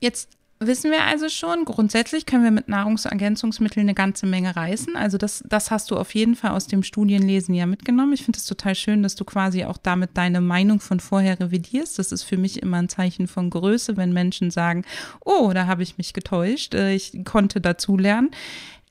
jetzt 0.01 0.31
wissen 0.59 0.91
wir 0.91 1.05
also 1.05 1.29
schon, 1.29 1.67
grundsätzlich 1.67 2.25
können 2.25 2.45
wir 2.45 2.51
mit 2.51 2.69
Nahrungsergänzungsmitteln 2.69 3.85
eine 3.85 3.95
ganze 3.95 4.25
Menge 4.25 4.57
reißen. 4.57 4.97
Also 4.97 5.19
das, 5.19 5.45
das 5.47 5.71
hast 5.71 5.91
du 5.91 5.97
auf 5.97 6.15
jeden 6.15 6.35
Fall 6.35 6.53
aus 6.53 6.67
dem 6.67 6.83
Studienlesen 6.83 7.55
ja 7.55 7.67
mitgenommen. 7.67 8.15
Ich 8.15 8.25
finde 8.25 8.39
es 8.39 8.47
total 8.47 8.75
schön, 8.75 9.03
dass 9.03 9.17
du 9.17 9.27
quasi 9.27 9.65
auch 9.65 9.77
damit 9.77 10.11
deine 10.15 10.41
Meinung 10.41 10.81
von 10.81 11.01
vorher 11.01 11.39
revidierst. 11.39 11.99
Das 11.99 12.11
ist 12.11 12.23
für 12.23 12.39
mich 12.39 12.63
immer 12.63 12.79
ein 12.79 12.89
Zeichen 12.89 13.27
von 13.27 13.51
Größe, 13.51 13.99
wenn 13.99 14.15
Menschen 14.15 14.51
sagen, 14.51 14.85
oh, 15.25 15.51
da 15.53 15.67
habe 15.67 15.83
ich 15.83 15.99
mich 15.99 16.15
getäuscht, 16.15 16.75
äh, 16.75 16.95
ich 16.95 17.23
konnte 17.25 17.61
dazulernen. 17.61 18.31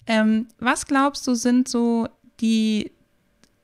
Ähm, 0.06 0.48
was 0.60 0.86
glaubst 0.86 1.26
du, 1.26 1.34
sind 1.34 1.68
so 1.68 2.08
die 2.42 2.92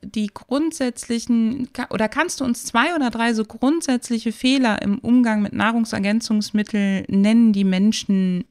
die 0.04 0.26
grundsätzlichen, 0.26 1.68
oder 1.90 2.08
kannst 2.08 2.40
du 2.40 2.44
uns 2.44 2.64
zwei 2.64 2.94
oder 2.94 3.10
drei 3.10 3.34
so 3.34 3.44
grundsätzliche 3.44 4.32
Fehler 4.32 4.82
im 4.82 4.98
Umgang 4.98 5.42
mit 5.42 5.52
Nahrungsergänzungsmitteln 5.52 7.04
nennen, 7.08 7.52
die 7.52 7.64
Menschen 7.64 8.44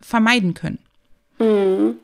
vermeiden 0.00 0.54
können? 0.54 0.78
Hm. 1.38 1.96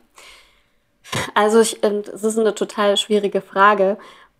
Also 1.35 1.61
ich, 1.61 1.83
ähm, 1.83 2.03
es 2.13 2.23
ist 2.23 2.39
eine 2.39 2.55
total 2.55 2.97
schwierige 2.97 3.41
Frage, 3.41 3.97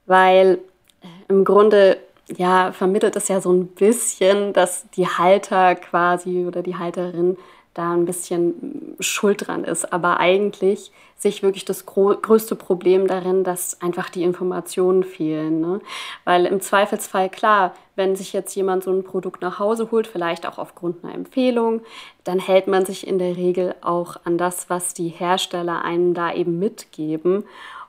weil 0.07 0.59
äh, 1.01 1.07
im 1.29 1.45
Grunde 1.45 1.99
ja 2.37 2.73
vermittelt 2.73 3.17
es 3.17 3.29
ja 3.29 3.41
so 3.41 3.53
ein 3.53 3.69
bisschen, 3.69 4.53
dass 4.53 4.89
die 4.91 5.07
Halter 5.07 5.75
quasi 5.75 6.45
oder 6.47 6.63
die 6.63 6.77
Halterin 6.77 7.37
da 7.75 7.93
ein 7.93 8.05
bisschen 8.05 8.97
schuld 9.01 9.47
dran 9.47 9.65
ist. 9.65 9.93
Aber 9.93 10.21
eigentlich 10.21 10.93
sehe 11.17 11.31
ich 11.31 11.43
wirklich 11.43 11.65
das 11.65 11.87
größte 11.87 12.57
Problem 12.57 13.07
darin, 13.07 13.45
dass 13.45 13.81
einfach 13.81 14.11
die 14.11 14.25
Informationen 14.25 15.05
fehlen. 15.05 15.61
Ne? 15.61 15.81
Weil 16.25 16.47
im 16.47 16.61
Zweifelsfall, 16.61 17.31
klar, 17.31 17.75
wenn 17.95 18.17
sich 18.17 18.33
jetzt 18.33 18.55
jemand 18.55 18.83
so 18.85 18.91
ein 18.91 19.05
Produkt 19.05 19.41
nach 19.41 19.59
Hause 19.59 19.91
holt, 19.91 20.07
vielleicht 20.07 20.47
auch 20.47 20.59
aufgrund 20.59 21.05
einer 21.05 21.15
Empfehlung, 21.15 21.83
dann 22.25 22.41
hält 22.41 22.67
man 22.67 22.85
sich 22.85 23.07
in 23.07 23.19
der 23.19 23.37
Regel 23.37 23.75
auch 23.83 24.17
an 24.25 24.37
das, 24.37 24.69
was 24.69 24.95
die 24.95 25.09
Hersteller 25.09 25.85
einem 25.85 26.13
da 26.13 26.33
eben 26.33 26.59
mitgeben. 26.59 27.45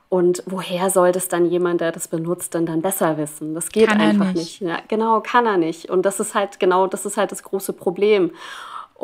Und 0.10 0.44
woher 0.46 0.92
soll 0.92 1.12
das 1.12 1.28
dann 1.28 1.50
jemand, 1.50 1.82
der 1.82 1.92
das 1.92 2.08
benutzt, 2.08 2.54
denn 2.54 2.68
dann 2.68 2.84
besser 2.84 3.18
wissen? 3.18 3.56
Das 3.56 3.70
geht 3.72 3.90
einfach 3.90 4.28
nicht. 4.28 4.36
nicht. 4.36 4.62
Ja, 4.62 4.78
genau, 4.88 5.22
kann 5.22 5.48
er 5.48 5.58
nicht. 5.58 5.90
Und 5.90 6.04
das 6.04 6.20
ist 6.20 6.36
halt 6.36 6.60
genau, 6.60 6.86
das 6.86 7.08
ist 7.08 7.18
halt 7.18 7.32
das 7.32 7.42
große 7.42 7.74
Problem. 7.74 8.30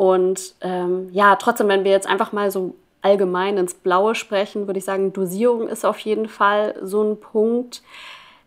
Und 0.00 0.54
ähm, 0.62 1.10
ja, 1.12 1.36
trotzdem, 1.36 1.68
wenn 1.68 1.84
wir 1.84 1.90
jetzt 1.90 2.06
einfach 2.06 2.32
mal 2.32 2.50
so 2.50 2.74
allgemein 3.02 3.58
ins 3.58 3.74
Blaue 3.74 4.14
sprechen, 4.14 4.66
würde 4.66 4.78
ich 4.78 4.86
sagen, 4.86 5.12
Dosierung 5.12 5.68
ist 5.68 5.84
auf 5.84 5.98
jeden 5.98 6.26
Fall 6.26 6.74
so 6.80 7.02
ein 7.02 7.20
Punkt. 7.20 7.82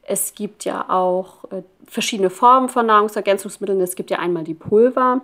Es 0.02 0.34
gibt 0.34 0.66
ja 0.66 0.90
auch 0.90 1.44
äh, 1.52 1.62
verschiedene 1.86 2.32
Formen 2.32 2.70
von 2.70 2.88
Nahrungsergänzungsmitteln. 2.88 3.80
Es 3.82 3.94
gibt 3.94 4.10
ja 4.10 4.18
einmal 4.18 4.44
die 4.44 4.56
Pulver 4.56 5.22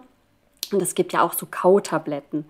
und 0.72 0.80
es 0.84 0.94
gibt 0.94 1.14
ja 1.14 1.24
auch 1.24 1.34
so 1.34 1.48
Kautabletten. 1.50 2.46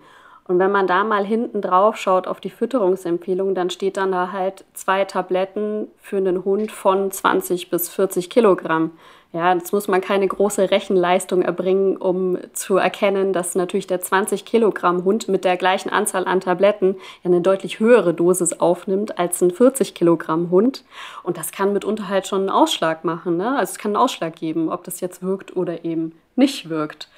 Und 0.46 0.58
wenn 0.58 0.72
man 0.72 0.86
da 0.86 1.02
mal 1.02 1.24
hinten 1.24 1.62
drauf 1.62 1.96
schaut 1.96 2.26
auf 2.26 2.38
die 2.38 2.50
Fütterungsempfehlung, 2.50 3.54
dann 3.54 3.70
steht 3.70 3.96
dann 3.96 4.12
da 4.12 4.30
halt 4.30 4.66
zwei 4.74 5.06
Tabletten 5.06 5.88
für 5.96 6.18
einen 6.18 6.44
Hund 6.44 6.70
von 6.70 7.10
20 7.10 7.70
bis 7.70 7.88
40 7.88 8.28
Kilogramm. 8.28 8.90
Ja, 9.32 9.54
jetzt 9.54 9.72
muss 9.72 9.86
man 9.86 10.00
keine 10.00 10.26
große 10.26 10.72
Rechenleistung 10.72 11.42
erbringen, 11.42 11.96
um 11.96 12.36
zu 12.52 12.78
erkennen, 12.78 13.32
dass 13.32 13.54
natürlich 13.54 13.86
der 13.86 14.00
20 14.00 14.44
Kilogramm 14.44 15.04
Hund 15.04 15.28
mit 15.28 15.44
der 15.44 15.56
gleichen 15.56 15.88
Anzahl 15.88 16.26
an 16.26 16.40
Tabletten 16.40 16.96
eine 17.22 17.40
deutlich 17.40 17.78
höhere 17.78 18.12
Dosis 18.12 18.54
aufnimmt 18.54 19.18
als 19.20 19.40
ein 19.40 19.52
40 19.52 19.94
Kilogramm 19.94 20.50
Hund. 20.50 20.84
Und 21.22 21.36
das 21.36 21.52
kann 21.52 21.72
mitunter 21.72 22.08
halt 22.08 22.26
schon 22.26 22.40
einen 22.40 22.50
Ausschlag 22.50 23.04
machen. 23.04 23.36
Ne? 23.36 23.56
Also 23.56 23.70
es 23.70 23.78
kann 23.78 23.90
einen 23.90 24.02
Ausschlag 24.02 24.34
geben, 24.34 24.68
ob 24.68 24.82
das 24.82 25.00
jetzt 25.00 25.22
wirkt 25.22 25.56
oder 25.56 25.84
eben 25.84 26.12
nicht 26.34 26.68
wirkt. 26.68 27.08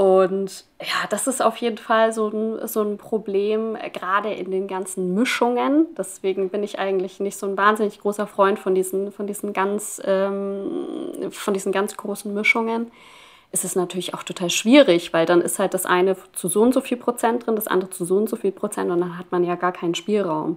Und 0.00 0.64
ja, 0.80 1.06
das 1.10 1.26
ist 1.26 1.42
auf 1.42 1.58
jeden 1.58 1.76
Fall 1.76 2.14
so 2.14 2.28
ein, 2.28 2.66
so 2.66 2.80
ein 2.80 2.96
Problem, 2.96 3.76
äh, 3.76 3.90
gerade 3.90 4.32
in 4.32 4.50
den 4.50 4.66
ganzen 4.66 5.12
Mischungen. 5.12 5.88
Deswegen 5.94 6.48
bin 6.48 6.62
ich 6.62 6.78
eigentlich 6.78 7.20
nicht 7.20 7.36
so 7.36 7.46
ein 7.46 7.58
wahnsinnig 7.58 8.00
großer 8.00 8.26
Freund 8.26 8.58
von 8.58 8.74
diesen, 8.74 9.12
von 9.12 9.26
diesen, 9.26 9.52
ganz, 9.52 10.00
ähm, 10.06 11.30
von 11.30 11.52
diesen 11.52 11.70
ganz 11.70 11.98
großen 11.98 12.32
Mischungen. 12.32 12.90
Es 13.52 13.62
ist 13.62 13.76
natürlich 13.76 14.14
auch 14.14 14.22
total 14.22 14.48
schwierig, 14.48 15.12
weil 15.12 15.26
dann 15.26 15.42
ist 15.42 15.58
halt 15.58 15.74
das 15.74 15.84
eine 15.84 16.16
zu 16.32 16.48
so 16.48 16.62
und 16.62 16.72
so 16.72 16.80
viel 16.80 16.96
Prozent 16.96 17.44
drin, 17.44 17.54
das 17.54 17.66
andere 17.66 17.90
zu 17.90 18.06
so 18.06 18.16
und 18.16 18.30
so 18.30 18.36
viel 18.36 18.52
Prozent 18.52 18.90
und 18.90 19.00
dann 19.00 19.18
hat 19.18 19.30
man 19.30 19.44
ja 19.44 19.54
gar 19.54 19.72
keinen 19.72 19.94
Spielraum. 19.94 20.56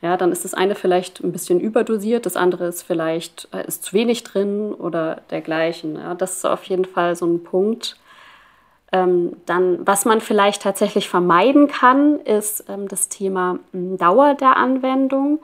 Ja, 0.00 0.16
dann 0.16 0.32
ist 0.32 0.44
das 0.44 0.54
eine 0.54 0.74
vielleicht 0.74 1.20
ein 1.20 1.30
bisschen 1.30 1.60
überdosiert, 1.60 2.26
das 2.26 2.34
andere 2.34 2.66
ist 2.66 2.82
vielleicht 2.82 3.46
äh, 3.52 3.64
ist 3.64 3.84
zu 3.84 3.92
wenig 3.92 4.24
drin 4.24 4.74
oder 4.74 5.22
dergleichen. 5.30 5.94
Ja, 5.94 6.16
das 6.16 6.38
ist 6.38 6.46
auf 6.46 6.64
jeden 6.64 6.84
Fall 6.84 7.14
so 7.14 7.26
ein 7.26 7.44
Punkt 7.44 7.96
ähm, 8.92 9.36
dann, 9.46 9.86
was 9.86 10.04
man 10.04 10.20
vielleicht 10.20 10.62
tatsächlich 10.62 11.08
vermeiden 11.08 11.66
kann, 11.66 12.20
ist 12.20 12.64
ähm, 12.68 12.88
das 12.88 13.08
Thema 13.08 13.58
ähm, 13.72 13.96
Dauer 13.96 14.34
der 14.34 14.56
Anwendung. 14.56 15.40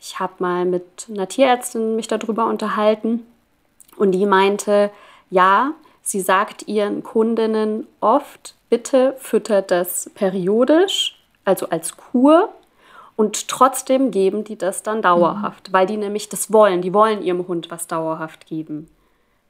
Ich 0.00 0.18
habe 0.18 0.34
mal 0.38 0.64
mit 0.64 1.06
einer 1.08 1.28
Tierärztin 1.28 1.96
mich 1.96 2.08
darüber 2.08 2.46
unterhalten 2.46 3.24
und 3.96 4.12
die 4.12 4.26
meinte, 4.26 4.90
ja, 5.30 5.72
sie 6.02 6.20
sagt 6.20 6.66
ihren 6.68 7.02
Kundinnen 7.02 7.86
oft, 8.00 8.54
bitte 8.68 9.14
füttert 9.18 9.70
das 9.70 10.10
periodisch, 10.14 11.18
also 11.44 11.68
als 11.68 11.96
Kur 11.96 12.52
und 13.16 13.48
trotzdem 13.48 14.10
geben 14.10 14.44
die 14.44 14.56
das 14.56 14.82
dann 14.82 15.02
dauerhaft, 15.02 15.68
mhm. 15.68 15.72
weil 15.72 15.86
die 15.86 15.96
nämlich 15.96 16.28
das 16.28 16.52
wollen. 16.52 16.82
Die 16.82 16.94
wollen 16.94 17.22
ihrem 17.22 17.46
Hund 17.48 17.70
was 17.70 17.86
dauerhaft 17.86 18.46
geben. 18.46 18.88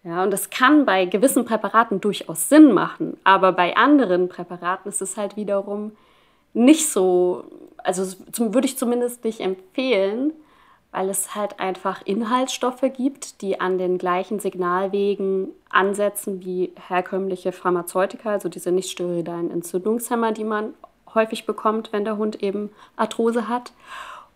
Ja, 0.09 0.23
und 0.23 0.31
das 0.31 0.49
kann 0.49 0.87
bei 0.87 1.05
gewissen 1.05 1.45
Präparaten 1.45 2.01
durchaus 2.01 2.49
Sinn 2.49 2.73
machen, 2.73 3.19
aber 3.25 3.53
bei 3.53 3.77
anderen 3.77 4.31
Präparaten 4.31 4.89
ist 4.89 5.03
es 5.03 5.19
halt 5.19 5.37
wiederum 5.37 5.93
nicht 6.55 6.89
so, 6.89 7.45
also 7.77 8.17
zum, 8.33 8.55
würde 8.55 8.67
ich 8.67 8.79
zumindest 8.79 9.23
nicht 9.25 9.41
empfehlen, 9.41 10.33
weil 10.93 11.11
es 11.11 11.35
halt 11.35 11.61
einfach 11.61 12.01
Inhaltsstoffe 12.07 12.87
gibt, 12.97 13.43
die 13.43 13.61
an 13.61 13.77
den 13.77 13.99
gleichen 13.99 14.41
Signalwegen 14.41 15.49
ansetzen 15.69 16.43
wie 16.43 16.73
herkömmliche 16.89 17.53
Pharmazeutika, 17.53 18.31
also 18.31 18.49
diese 18.49 18.73
nicht 18.73 18.91
steroidalen 18.91 19.51
Entzündungshemmer, 19.51 20.33
die 20.33 20.45
man 20.45 20.73
häufig 21.15 21.45
bekommt, 21.45 21.93
wenn 21.93 22.07
der 22.07 22.17
Hund 22.17 22.43
eben 22.43 22.71
Arthrose 22.97 23.47
hat. 23.47 23.73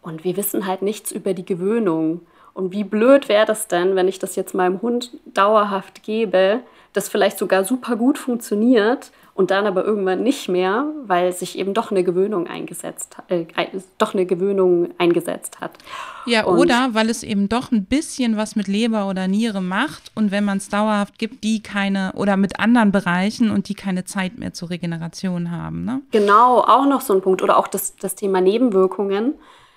Und 0.02 0.22
wir 0.22 0.36
wissen 0.36 0.66
halt 0.66 0.82
nichts 0.82 1.12
über 1.12 1.32
die 1.32 1.46
Gewöhnung. 1.46 2.20
Und 2.54 2.72
wie 2.72 2.84
blöd 2.84 3.28
wäre 3.28 3.46
das 3.46 3.68
denn, 3.68 3.96
wenn 3.96 4.08
ich 4.08 4.18
das 4.18 4.36
jetzt 4.36 4.54
meinem 4.54 4.82
Hund 4.82 5.10
dauerhaft 5.24 6.02
gebe, 6.02 6.60
das 6.92 7.08
vielleicht 7.08 7.38
sogar 7.38 7.64
super 7.64 7.96
gut 7.96 8.18
funktioniert 8.18 9.10
und 9.34 9.50
dann 9.50 9.66
aber 9.66 9.84
irgendwann 9.84 10.22
nicht 10.22 10.48
mehr, 10.50 10.84
weil 11.06 11.32
sich 11.32 11.58
eben 11.58 11.72
doch 11.72 11.90
eine 11.90 12.04
Gewöhnung 12.04 12.46
eingesetzt, 12.46 13.16
äh, 13.28 13.46
doch 13.96 14.12
eine 14.12 14.26
Gewöhnung 14.26 14.90
eingesetzt 14.98 15.60
hat. 15.60 15.72
Ja, 16.26 16.44
und 16.44 16.58
oder 16.58 16.90
weil 16.92 17.08
es 17.08 17.22
eben 17.22 17.48
doch 17.48 17.72
ein 17.72 17.86
bisschen 17.86 18.36
was 18.36 18.56
mit 18.56 18.68
Leber 18.68 19.08
oder 19.08 19.28
Niere 19.28 19.62
macht 19.62 20.12
und 20.14 20.30
wenn 20.30 20.44
man 20.44 20.58
es 20.58 20.68
dauerhaft 20.68 21.18
gibt, 21.18 21.44
die 21.44 21.62
keine 21.62 22.12
oder 22.14 22.36
mit 22.36 22.60
anderen 22.60 22.92
Bereichen 22.92 23.50
und 23.50 23.70
die 23.70 23.74
keine 23.74 24.04
Zeit 24.04 24.38
mehr 24.38 24.52
zur 24.52 24.68
Regeneration 24.68 25.50
haben. 25.50 25.86
Ne? 25.86 26.02
Genau, 26.10 26.58
auch 26.60 26.84
noch 26.84 27.00
so 27.00 27.14
ein 27.14 27.22
Punkt 27.22 27.42
oder 27.42 27.56
auch 27.56 27.68
das, 27.68 27.96
das 27.96 28.14
Thema 28.14 28.42
Nebenwirkungen. 28.42 29.34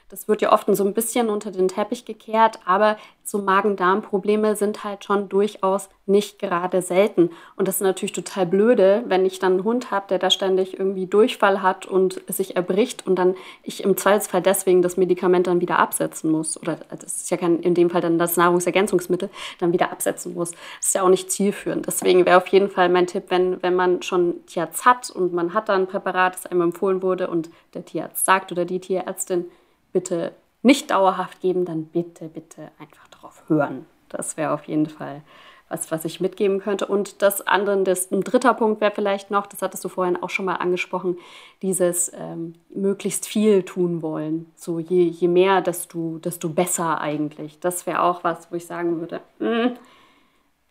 Das 0.09 0.27
wird 0.27 0.41
ja 0.43 0.53
oft 0.53 0.67
so 0.75 0.83
ein 0.83 0.93
bisschen 0.93 1.29
unter 1.29 1.49
den 1.49 1.67
Teppich 1.67 2.05
gekehrt, 2.05 2.59
aber 2.65 2.97
so 3.23 3.39
Magen-Darm-Probleme 3.39 4.55
sind 4.55 4.83
halt 4.83 5.03
schon 5.03 5.29
durchaus 5.29 5.89
nicht 6.05 6.37
gerade 6.37 6.83
selten. 6.83 7.31
Und 7.55 7.67
das 7.67 7.77
ist 7.77 7.81
natürlich 7.81 8.13
total 8.13 8.45
blöde, 8.45 9.03
wenn 9.07 9.25
ich 9.25 9.39
dann 9.39 9.53
einen 9.53 9.63
Hund 9.63 9.89
habe, 9.89 10.05
der 10.09 10.19
da 10.19 10.29
ständig 10.29 10.77
irgendwie 10.77 11.07
Durchfall 11.07 11.63
hat 11.63 11.87
und 11.87 12.21
sich 12.27 12.55
erbricht 12.55 13.07
und 13.07 13.15
dann 13.15 13.33
ich 13.63 13.83
im 13.83 13.97
Zweifelsfall 13.97 14.43
deswegen 14.43 14.83
das 14.83 14.95
Medikament 14.95 15.47
dann 15.47 15.59
wieder 15.59 15.79
absetzen 15.79 16.29
muss. 16.29 16.61
Oder 16.61 16.77
das 16.89 17.21
ist 17.21 17.31
ja 17.31 17.37
kein, 17.37 17.59
in 17.61 17.73
dem 17.73 17.89
Fall 17.89 18.01
dann 18.01 18.19
das 18.19 18.37
Nahrungsergänzungsmittel 18.37 19.31
dann 19.57 19.73
wieder 19.73 19.91
absetzen 19.91 20.35
muss. 20.35 20.51
Das 20.51 20.87
ist 20.87 20.93
ja 20.93 21.01
auch 21.01 21.09
nicht 21.09 21.31
zielführend. 21.31 21.87
Deswegen 21.87 22.27
wäre 22.27 22.37
auf 22.37 22.47
jeden 22.49 22.69
Fall 22.69 22.89
mein 22.89 23.07
Tipp, 23.07 23.23
wenn, 23.29 23.63
wenn 23.63 23.73
man 23.73 24.03
schon 24.03 24.45
Tierarzt 24.45 24.85
hat 24.85 25.09
und 25.09 25.33
man 25.33 25.55
hat 25.55 25.69
da 25.69 25.73
ein 25.73 25.87
Präparat, 25.87 26.35
das 26.35 26.45
einem 26.45 26.61
empfohlen 26.61 27.01
wurde 27.01 27.27
und 27.27 27.49
der 27.73 27.85
Tierarzt 27.85 28.23
sagt 28.23 28.51
oder 28.51 28.65
die 28.65 28.79
Tierärztin, 28.79 29.45
bitte 29.95 30.33
nicht 30.61 30.91
dauerhaft 30.91 31.39
geben, 31.39 31.63
dann 31.63 31.85
bitte, 31.85 32.27
bitte 32.27 32.69
einfach 32.79 33.07
darauf 33.07 33.43
hören. 33.47 33.85
Das 34.09 34.35
wäre 34.35 34.51
auf 34.51 34.65
jeden 34.65 34.89
Fall 34.89 35.21
was, 35.69 35.89
was 35.89 36.03
ich 36.03 36.19
mitgeben 36.19 36.59
könnte. 36.59 36.85
Und 36.85 37.21
das 37.21 37.47
andere, 37.47 37.81
das, 37.83 38.11
ein 38.11 38.21
dritter 38.21 38.53
Punkt 38.53 38.81
wäre 38.81 38.91
vielleicht 38.91 39.31
noch, 39.31 39.47
das 39.47 39.61
hattest 39.61 39.85
du 39.85 39.89
vorhin 39.89 40.21
auch 40.21 40.29
schon 40.29 40.43
mal 40.43 40.55
angesprochen, 40.55 41.17
dieses 41.61 42.11
ähm, 42.13 42.55
möglichst 42.69 43.25
viel 43.25 43.63
tun 43.63 44.01
wollen. 44.01 44.51
So 44.57 44.79
je, 44.79 45.03
je 45.03 45.29
mehr, 45.29 45.61
desto, 45.61 46.17
desto 46.17 46.49
besser 46.49 46.99
eigentlich. 46.99 47.57
Das 47.61 47.87
wäre 47.87 48.01
auch 48.01 48.25
was, 48.25 48.51
wo 48.51 48.55
ich 48.55 48.65
sagen 48.65 48.99
würde, 48.99 49.21
mh, 49.39 49.63
hm, 49.63 49.73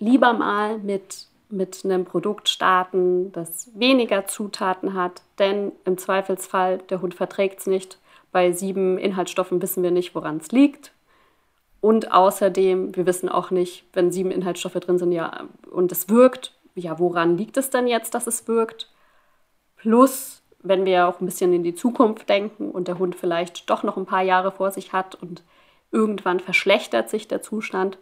lieber 0.01 0.35
mal 0.35 0.77
mit, 0.77 1.29
mit 1.49 1.83
einem 1.83 2.05
Produkt 2.05 2.51
starten, 2.51 3.33
das 3.33 3.71
weniger 3.75 4.27
Zutaten 4.27 4.93
hat, 4.93 5.23
denn 5.39 5.73
im 5.87 5.97
Zweifelsfall, 5.97 6.77
der 6.91 7.01
Hund 7.01 7.15
verträgt 7.15 7.61
es 7.61 7.67
nicht 7.67 7.99
bei 8.35 8.51
sieben 8.51 8.99
Inhaltsstoffen 8.99 9.63
wissen 9.63 9.85
wir 9.85 9.93
nicht, 9.93 10.17
woran 10.17 10.39
es 10.39 10.51
liegt. 10.51 10.93
Und 11.81 12.11
außerdem, 12.11 12.97
wir 12.97 13.07
wissen 13.07 13.29
auch 13.29 13.53
nicht, 13.53 13.85
wenn 13.93 14.11
sieben 14.11 14.33
Inhaltsstoffe 14.33 14.75
drin 14.75 14.99
sind, 14.99 15.13
ja, 15.13 15.45
und 15.71 15.93
es 15.93 16.09
wirkt, 16.09 16.53
ja, 16.75 16.99
woran 16.99 17.39
liegt 17.39 17.57
es 17.57 17.71
dann 17.71 17.87
jetzt, 17.87 18.13
dass 18.13 18.27
es 18.27 18.49
wirkt? 18.49 18.91
Plus, 19.77 20.43
wenn 20.65 20.85
wir 20.85 21.07
auch 21.07 21.21
ein 21.21 21.27
bisschen 21.27 21.53
in 21.53 21.63
die 21.63 21.77
Zukunft 21.77 22.29
denken 22.29 22.73
und 22.73 22.89
der 22.89 22.99
Hund 22.99 23.15
vielleicht 23.15 23.71
doch 23.71 23.85
noch 23.85 23.97
ein 23.97 24.07
paar 24.07 24.23
Jahre 24.23 24.51
vor 24.51 24.73
sich 24.73 24.93
hat 24.93 25.15
und 25.15 25.45
irgendwann 25.93 26.41
verschlechtert 26.41 27.09
sich 27.11 27.29
der 27.29 27.41
Zustand, 27.41 27.99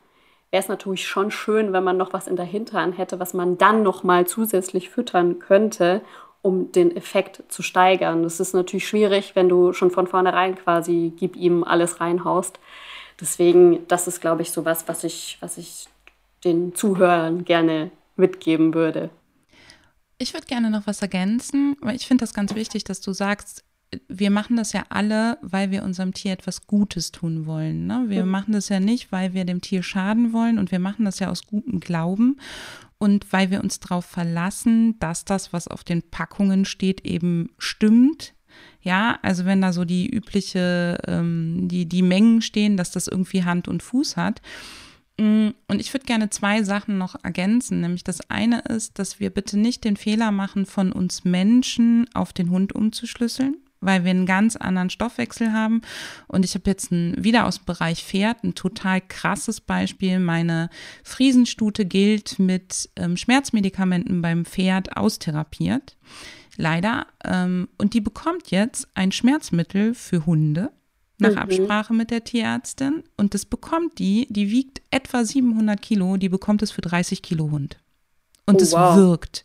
wäre 0.50 0.62
es 0.62 0.68
natürlich 0.68 1.06
schon 1.06 1.30
schön, 1.30 1.74
wenn 1.74 1.84
man 1.84 1.98
noch 1.98 2.14
was 2.14 2.26
in 2.26 2.36
der 2.36 2.46
Hinterhand 2.46 2.96
hätte, 2.96 3.20
was 3.20 3.34
man 3.34 3.58
dann 3.58 3.82
noch 3.82 4.02
mal 4.02 4.26
zusätzlich 4.26 4.88
füttern 4.88 5.40
könnte, 5.40 6.00
um 6.42 6.72
den 6.72 6.94
Effekt 6.96 7.44
zu 7.48 7.62
steigern. 7.62 8.24
Das 8.24 8.40
ist 8.40 8.52
natürlich 8.52 8.86
schwierig, 8.86 9.34
wenn 9.34 9.48
du 9.48 9.72
schon 9.72 9.90
von 9.90 10.08
vornherein 10.08 10.56
quasi 10.56 11.12
gib 11.16 11.36
ihm 11.36 11.62
alles 11.64 12.00
reinhaust. 12.00 12.58
Deswegen, 13.20 13.86
das 13.86 14.08
ist, 14.08 14.20
glaube 14.20 14.42
ich, 14.42 14.50
so 14.50 14.64
was, 14.64 14.88
was 14.88 15.04
ich, 15.04 15.38
was 15.40 15.56
ich 15.56 15.86
den 16.44 16.74
Zuhörern 16.74 17.44
gerne 17.44 17.92
mitgeben 18.16 18.74
würde. 18.74 19.10
Ich 20.18 20.34
würde 20.34 20.46
gerne 20.46 20.70
noch 20.70 20.86
was 20.86 21.02
ergänzen, 21.02 21.76
weil 21.80 21.96
ich 21.96 22.06
finde 22.06 22.22
das 22.22 22.34
ganz 22.34 22.54
wichtig, 22.54 22.84
dass 22.84 23.00
du 23.00 23.12
sagst, 23.12 23.64
wir 24.08 24.30
machen 24.30 24.56
das 24.56 24.72
ja 24.72 24.84
alle, 24.88 25.38
weil 25.42 25.70
wir 25.70 25.82
unserem 25.82 26.14
Tier 26.14 26.32
etwas 26.32 26.66
Gutes 26.66 27.12
tun 27.12 27.46
wollen. 27.46 27.86
Ne? 27.86 28.04
Wir 28.08 28.24
mhm. 28.24 28.30
machen 28.30 28.52
das 28.52 28.68
ja 28.68 28.80
nicht, 28.80 29.12
weil 29.12 29.34
wir 29.34 29.44
dem 29.44 29.60
Tier 29.60 29.82
schaden 29.82 30.32
wollen 30.32 30.58
und 30.58 30.72
wir 30.72 30.78
machen 30.78 31.04
das 31.04 31.18
ja 31.18 31.28
aus 31.28 31.46
gutem 31.46 31.78
Glauben 31.80 32.38
und 33.02 33.32
weil 33.32 33.50
wir 33.50 33.64
uns 33.64 33.80
darauf 33.80 34.04
verlassen, 34.04 34.96
dass 35.00 35.24
das, 35.24 35.52
was 35.52 35.66
auf 35.66 35.82
den 35.82 36.02
Packungen 36.02 36.64
steht, 36.64 37.04
eben 37.04 37.50
stimmt. 37.58 38.32
Ja, 38.80 39.18
also 39.22 39.44
wenn 39.44 39.60
da 39.60 39.72
so 39.72 39.84
die 39.84 40.08
übliche, 40.08 40.98
ähm, 41.08 41.66
die, 41.66 41.86
die 41.86 42.02
Mengen 42.02 42.42
stehen, 42.42 42.76
dass 42.76 42.92
das 42.92 43.08
irgendwie 43.08 43.42
Hand 43.42 43.66
und 43.66 43.82
Fuß 43.82 44.16
hat. 44.16 44.40
Mm, 45.18 45.48
und 45.66 45.80
ich 45.80 45.92
würde 45.92 46.06
gerne 46.06 46.30
zwei 46.30 46.62
Sachen 46.62 46.96
noch 46.96 47.16
ergänzen. 47.24 47.80
Nämlich 47.80 48.04
das 48.04 48.30
eine 48.30 48.60
ist, 48.60 49.00
dass 49.00 49.18
wir 49.18 49.30
bitte 49.30 49.58
nicht 49.58 49.82
den 49.82 49.96
Fehler 49.96 50.30
machen, 50.30 50.64
von 50.64 50.92
uns 50.92 51.24
Menschen 51.24 52.08
auf 52.14 52.32
den 52.32 52.50
Hund 52.50 52.72
umzuschlüsseln 52.72 53.56
weil 53.82 54.04
wir 54.04 54.10
einen 54.10 54.26
ganz 54.26 54.56
anderen 54.56 54.88
Stoffwechsel 54.88 55.52
haben. 55.52 55.82
Und 56.28 56.44
ich 56.44 56.54
habe 56.54 56.70
jetzt 56.70 56.90
ein, 56.90 57.14
wieder 57.22 57.46
aus 57.46 57.58
dem 57.58 57.66
Bereich 57.66 58.02
Pferd 58.02 58.42
ein 58.44 58.54
total 58.54 59.00
krasses 59.00 59.60
Beispiel. 59.60 60.18
Meine 60.18 60.70
Friesenstute 61.04 61.84
gilt 61.84 62.38
mit 62.38 62.88
ähm, 62.96 63.16
Schmerzmedikamenten 63.16 64.22
beim 64.22 64.44
Pferd 64.44 64.96
austherapiert. 64.96 65.96
Leider. 66.56 67.06
Ähm, 67.24 67.68
und 67.78 67.94
die 67.94 68.00
bekommt 68.00 68.50
jetzt 68.50 68.88
ein 68.94 69.12
Schmerzmittel 69.12 69.94
für 69.94 70.26
Hunde. 70.26 70.70
nach 71.18 71.32
mhm. 71.32 71.38
Absprache 71.38 71.94
mit 71.94 72.10
der 72.10 72.24
Tierärztin. 72.24 73.02
Und 73.16 73.34
das 73.34 73.44
bekommt 73.44 73.98
die, 73.98 74.26
die 74.30 74.50
wiegt 74.50 74.82
etwa 74.90 75.24
700 75.24 75.80
Kilo, 75.80 76.16
die 76.16 76.28
bekommt 76.28 76.62
es 76.62 76.72
für 76.72 76.80
30 76.80 77.22
Kilo 77.22 77.50
Hund. 77.50 77.81
Und 78.44 78.56
oh, 78.56 78.62
es 78.64 78.72
wow. 78.72 78.96
wirkt. 78.96 79.44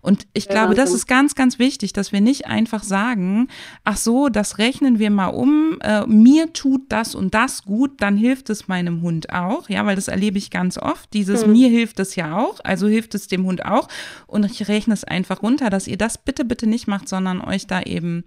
Und 0.00 0.26
ich 0.32 0.46
ja, 0.46 0.52
glaube, 0.52 0.74
das 0.74 0.92
ist 0.92 1.06
ganz, 1.06 1.34
ganz 1.34 1.58
wichtig, 1.58 1.92
dass 1.92 2.12
wir 2.12 2.22
nicht 2.22 2.46
einfach 2.46 2.82
sagen, 2.82 3.48
ach 3.84 3.98
so, 3.98 4.30
das 4.30 4.56
rechnen 4.56 4.98
wir 4.98 5.10
mal 5.10 5.26
um, 5.26 5.78
äh, 5.82 6.06
mir 6.06 6.54
tut 6.54 6.80
das 6.88 7.14
und 7.14 7.34
das 7.34 7.64
gut, 7.64 8.00
dann 8.00 8.16
hilft 8.16 8.48
es 8.48 8.66
meinem 8.66 9.02
Hund 9.02 9.34
auch. 9.34 9.68
Ja, 9.68 9.84
weil 9.84 9.96
das 9.96 10.08
erlebe 10.08 10.38
ich 10.38 10.50
ganz 10.50 10.78
oft. 10.78 11.12
Dieses 11.12 11.44
hm. 11.44 11.52
mir 11.52 11.68
hilft 11.68 12.00
es 12.00 12.16
ja 12.16 12.38
auch, 12.38 12.60
also 12.64 12.88
hilft 12.88 13.14
es 13.14 13.28
dem 13.28 13.44
Hund 13.44 13.66
auch. 13.66 13.86
Und 14.26 14.46
ich 14.46 14.66
rechne 14.66 14.94
es 14.94 15.04
einfach 15.04 15.42
runter, 15.42 15.68
dass 15.68 15.86
ihr 15.86 15.98
das 15.98 16.16
bitte, 16.16 16.46
bitte 16.46 16.66
nicht 16.66 16.86
macht, 16.86 17.06
sondern 17.06 17.42
euch 17.42 17.66
da 17.66 17.82
eben 17.82 18.24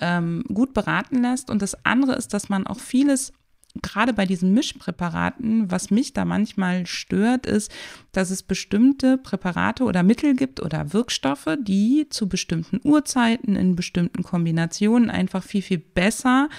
ähm, 0.00 0.42
gut 0.52 0.74
beraten 0.74 1.22
lässt. 1.22 1.50
Und 1.50 1.62
das 1.62 1.84
andere 1.84 2.16
ist, 2.16 2.34
dass 2.34 2.48
man 2.48 2.66
auch 2.66 2.80
vieles 2.80 3.32
gerade 3.80 4.12
bei 4.12 4.26
diesen 4.26 4.52
Mischpräparaten, 4.52 5.70
was 5.70 5.90
mich 5.90 6.12
da 6.12 6.24
manchmal 6.24 6.86
stört, 6.86 7.46
ist, 7.46 7.72
dass 8.12 8.30
es 8.30 8.42
bestimmte 8.42 9.16
Präparate 9.16 9.84
oder 9.84 10.02
Mittel 10.02 10.34
gibt 10.34 10.60
oder 10.60 10.92
Wirkstoffe, 10.92 11.56
die 11.58 12.06
zu 12.10 12.28
bestimmten 12.28 12.80
Uhrzeiten 12.84 13.56
in 13.56 13.74
bestimmten 13.74 14.22
Kombinationen 14.22 15.08
einfach 15.10 15.42
viel, 15.42 15.62
viel 15.62 15.78
besser 15.78 16.50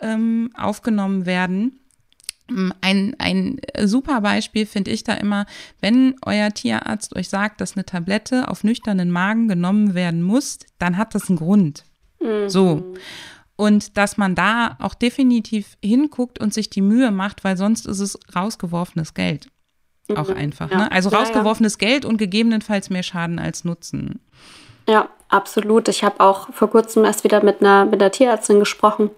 ähm, 0.00 0.50
aufgenommen 0.54 1.26
werden. 1.26 1.78
Ein, 2.80 3.14
ein 3.18 3.60
super 3.84 4.20
Beispiel 4.20 4.66
finde 4.66 4.90
ich 4.90 5.04
da 5.04 5.14
immer, 5.14 5.46
wenn 5.80 6.16
euer 6.24 6.50
Tierarzt 6.50 7.14
euch 7.16 7.28
sagt, 7.28 7.60
dass 7.60 7.76
eine 7.76 7.84
Tablette 7.84 8.48
auf 8.48 8.64
nüchternen 8.64 9.10
Magen 9.10 9.48
genommen 9.48 9.94
werden 9.94 10.22
muss, 10.22 10.58
dann 10.78 10.96
hat 10.96 11.14
das 11.14 11.28
einen 11.28 11.38
Grund. 11.38 11.84
Mhm. 12.20 12.48
So. 12.48 12.94
Und 13.62 13.96
dass 13.96 14.16
man 14.16 14.34
da 14.34 14.76
auch 14.80 14.92
definitiv 14.92 15.76
hinguckt 15.80 16.40
und 16.40 16.52
sich 16.52 16.68
die 16.68 16.80
Mühe 16.80 17.12
macht, 17.12 17.44
weil 17.44 17.56
sonst 17.56 17.86
ist 17.86 18.00
es 18.00 18.18
rausgeworfenes 18.34 19.14
Geld. 19.14 19.46
Mhm. 20.08 20.16
Auch 20.16 20.30
einfach. 20.30 20.68
Ja. 20.68 20.78
Ne? 20.78 20.90
Also 20.90 21.10
rausgeworfenes 21.10 21.78
ja, 21.80 21.86
ja. 21.86 21.92
Geld 21.92 22.04
und 22.04 22.16
gegebenenfalls 22.16 22.90
mehr 22.90 23.04
Schaden 23.04 23.38
als 23.38 23.64
Nutzen. 23.64 24.18
Ja, 24.88 25.08
absolut. 25.28 25.86
Ich 25.86 26.02
habe 26.02 26.18
auch 26.18 26.52
vor 26.52 26.70
kurzem 26.70 27.04
erst 27.04 27.22
wieder 27.22 27.44
mit 27.44 27.60
einer, 27.60 27.84
mit 27.84 28.02
einer 28.02 28.10
Tierärztin 28.10 28.58
gesprochen. 28.58 29.10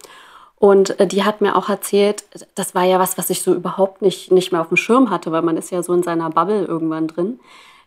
Und 0.56 1.00
äh, 1.00 1.06
die 1.06 1.24
hat 1.24 1.40
mir 1.40 1.56
auch 1.56 1.70
erzählt, 1.70 2.24
das 2.54 2.74
war 2.74 2.84
ja 2.84 2.98
was, 2.98 3.16
was 3.16 3.30
ich 3.30 3.40
so 3.40 3.54
überhaupt 3.54 4.02
nicht, 4.02 4.30
nicht 4.30 4.52
mehr 4.52 4.60
auf 4.60 4.68
dem 4.68 4.76
Schirm 4.76 5.08
hatte, 5.08 5.32
weil 5.32 5.40
man 5.40 5.56
ist 5.56 5.70
ja 5.70 5.82
so 5.82 5.94
in 5.94 6.02
seiner 6.02 6.28
Bubble 6.28 6.66
irgendwann 6.66 7.08
drin. 7.08 7.40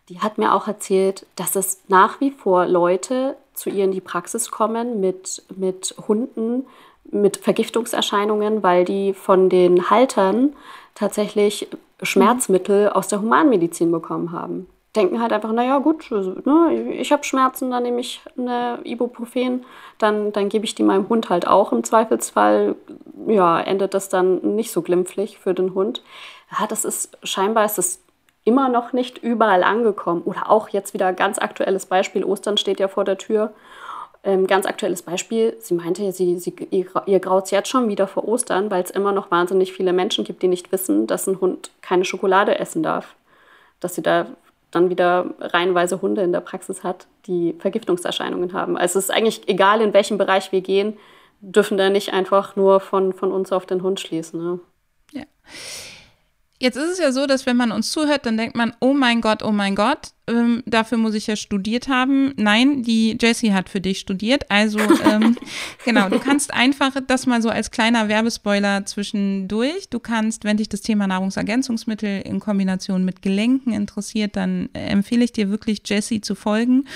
Die 0.08 0.18
hat 0.18 0.38
mir 0.38 0.52
auch 0.52 0.66
erzählt, 0.66 1.24
dass 1.36 1.54
es 1.54 1.82
nach 1.86 2.20
wie 2.20 2.32
vor 2.32 2.66
Leute 2.66 3.36
zu 3.58 3.70
ihr 3.70 3.84
in 3.84 3.92
die 3.92 4.00
Praxis 4.00 4.50
kommen 4.50 5.00
mit, 5.00 5.42
mit 5.56 5.94
Hunden, 6.06 6.66
mit 7.10 7.36
Vergiftungserscheinungen, 7.36 8.62
weil 8.62 8.84
die 8.84 9.14
von 9.14 9.48
den 9.48 9.90
Haltern 9.90 10.54
tatsächlich 10.94 11.68
Schmerzmittel 12.02 12.90
aus 12.90 13.08
der 13.08 13.20
Humanmedizin 13.20 13.90
bekommen 13.90 14.32
haben. 14.32 14.68
Denken 14.96 15.20
halt 15.20 15.32
einfach, 15.32 15.52
naja 15.52 15.78
gut, 15.78 16.10
also, 16.10 16.34
ne, 16.44 16.92
ich 16.92 17.12
habe 17.12 17.24
Schmerzen, 17.24 17.70
dann 17.70 17.82
nehme 17.82 18.00
ich 18.00 18.20
eine 18.36 18.80
Ibuprofen, 18.84 19.64
dann, 19.98 20.32
dann 20.32 20.48
gebe 20.48 20.64
ich 20.64 20.74
die 20.74 20.82
meinem 20.82 21.08
Hund 21.08 21.28
halt 21.28 21.46
auch. 21.46 21.72
Im 21.72 21.84
Zweifelsfall 21.84 22.74
ja, 23.26 23.60
endet 23.60 23.94
das 23.94 24.08
dann 24.08 24.56
nicht 24.56 24.70
so 24.70 24.82
glimpflich 24.82 25.38
für 25.38 25.54
den 25.54 25.74
Hund. 25.74 26.02
Ja, 26.58 26.66
das 26.66 26.84
ist 26.84 27.18
scheinbar 27.22 27.64
ist 27.64 27.78
es 27.78 28.00
immer 28.48 28.70
noch 28.70 28.92
nicht 28.94 29.18
überall 29.18 29.62
angekommen. 29.62 30.22
Oder 30.24 30.50
auch 30.50 30.70
jetzt 30.70 30.94
wieder 30.94 31.12
ganz 31.12 31.38
aktuelles 31.38 31.86
Beispiel, 31.86 32.24
Ostern 32.24 32.56
steht 32.56 32.80
ja 32.80 32.88
vor 32.88 33.04
der 33.04 33.18
Tür. 33.18 33.52
Ähm, 34.24 34.46
ganz 34.46 34.66
aktuelles 34.66 35.02
Beispiel, 35.02 35.56
sie 35.60 35.74
meinte, 35.74 36.10
sie, 36.12 36.38
sie, 36.38 36.54
ihr, 36.70 36.86
ihr 37.06 37.20
graut 37.20 37.44
es 37.44 37.50
jetzt 37.52 37.68
schon 37.68 37.88
wieder 37.88 38.08
vor 38.08 38.26
Ostern, 38.26 38.70
weil 38.70 38.82
es 38.82 38.90
immer 38.90 39.12
noch 39.12 39.30
wahnsinnig 39.30 39.72
viele 39.72 39.92
Menschen 39.92 40.24
gibt, 40.24 40.42
die 40.42 40.48
nicht 40.48 40.72
wissen, 40.72 41.06
dass 41.06 41.28
ein 41.28 41.40
Hund 41.40 41.70
keine 41.82 42.04
Schokolade 42.04 42.58
essen 42.58 42.82
darf. 42.82 43.14
Dass 43.80 43.94
sie 43.94 44.02
da 44.02 44.26
dann 44.70 44.90
wieder 44.90 45.26
reihenweise 45.40 46.02
Hunde 46.02 46.22
in 46.22 46.32
der 46.32 46.40
Praxis 46.40 46.82
hat, 46.82 47.06
die 47.26 47.54
Vergiftungserscheinungen 47.58 48.54
haben. 48.54 48.76
Also 48.76 48.98
es 48.98 49.06
ist 49.06 49.10
eigentlich 49.10 49.48
egal, 49.48 49.80
in 49.80 49.92
welchem 49.92 50.18
Bereich 50.18 50.52
wir 50.52 50.62
gehen, 50.62 50.96
dürfen 51.40 51.78
da 51.78 51.88
nicht 51.90 52.12
einfach 52.12 52.56
nur 52.56 52.80
von, 52.80 53.12
von 53.12 53.30
uns 53.30 53.52
auf 53.52 53.66
den 53.66 53.82
Hund 53.82 54.00
schließen. 54.00 54.42
Ne? 54.42 54.60
Ja. 55.12 55.22
Jetzt 56.60 56.76
ist 56.76 56.90
es 56.90 56.98
ja 56.98 57.12
so, 57.12 57.26
dass 57.26 57.46
wenn 57.46 57.56
man 57.56 57.70
uns 57.70 57.92
zuhört, 57.92 58.26
dann 58.26 58.36
denkt 58.36 58.56
man, 58.56 58.74
oh 58.80 58.92
mein 58.92 59.20
Gott, 59.20 59.44
oh 59.44 59.52
mein 59.52 59.76
Gott, 59.76 60.08
ähm, 60.26 60.64
dafür 60.66 60.98
muss 60.98 61.14
ich 61.14 61.28
ja 61.28 61.36
studiert 61.36 61.86
haben. 61.86 62.32
Nein, 62.36 62.82
die 62.82 63.16
Jessie 63.20 63.52
hat 63.52 63.68
für 63.68 63.80
dich 63.80 64.00
studiert. 64.00 64.50
Also 64.50 64.80
ähm, 64.80 65.36
genau, 65.84 66.08
du 66.08 66.18
kannst 66.18 66.52
einfach 66.52 66.96
das 67.06 67.26
mal 67.26 67.40
so 67.42 67.48
als 67.48 67.70
kleiner 67.70 68.08
Werbespoiler 68.08 68.84
zwischendurch. 68.86 69.88
Du 69.88 70.00
kannst, 70.00 70.42
wenn 70.42 70.56
dich 70.56 70.68
das 70.68 70.80
Thema 70.80 71.06
Nahrungsergänzungsmittel 71.06 72.22
in 72.22 72.40
Kombination 72.40 73.04
mit 73.04 73.22
Gelenken 73.22 73.72
interessiert, 73.72 74.34
dann 74.34 74.68
äh, 74.72 74.88
empfehle 74.88 75.24
ich 75.24 75.32
dir 75.32 75.50
wirklich 75.50 75.82
Jessie 75.84 76.20
zu 76.20 76.34
folgen. 76.34 76.86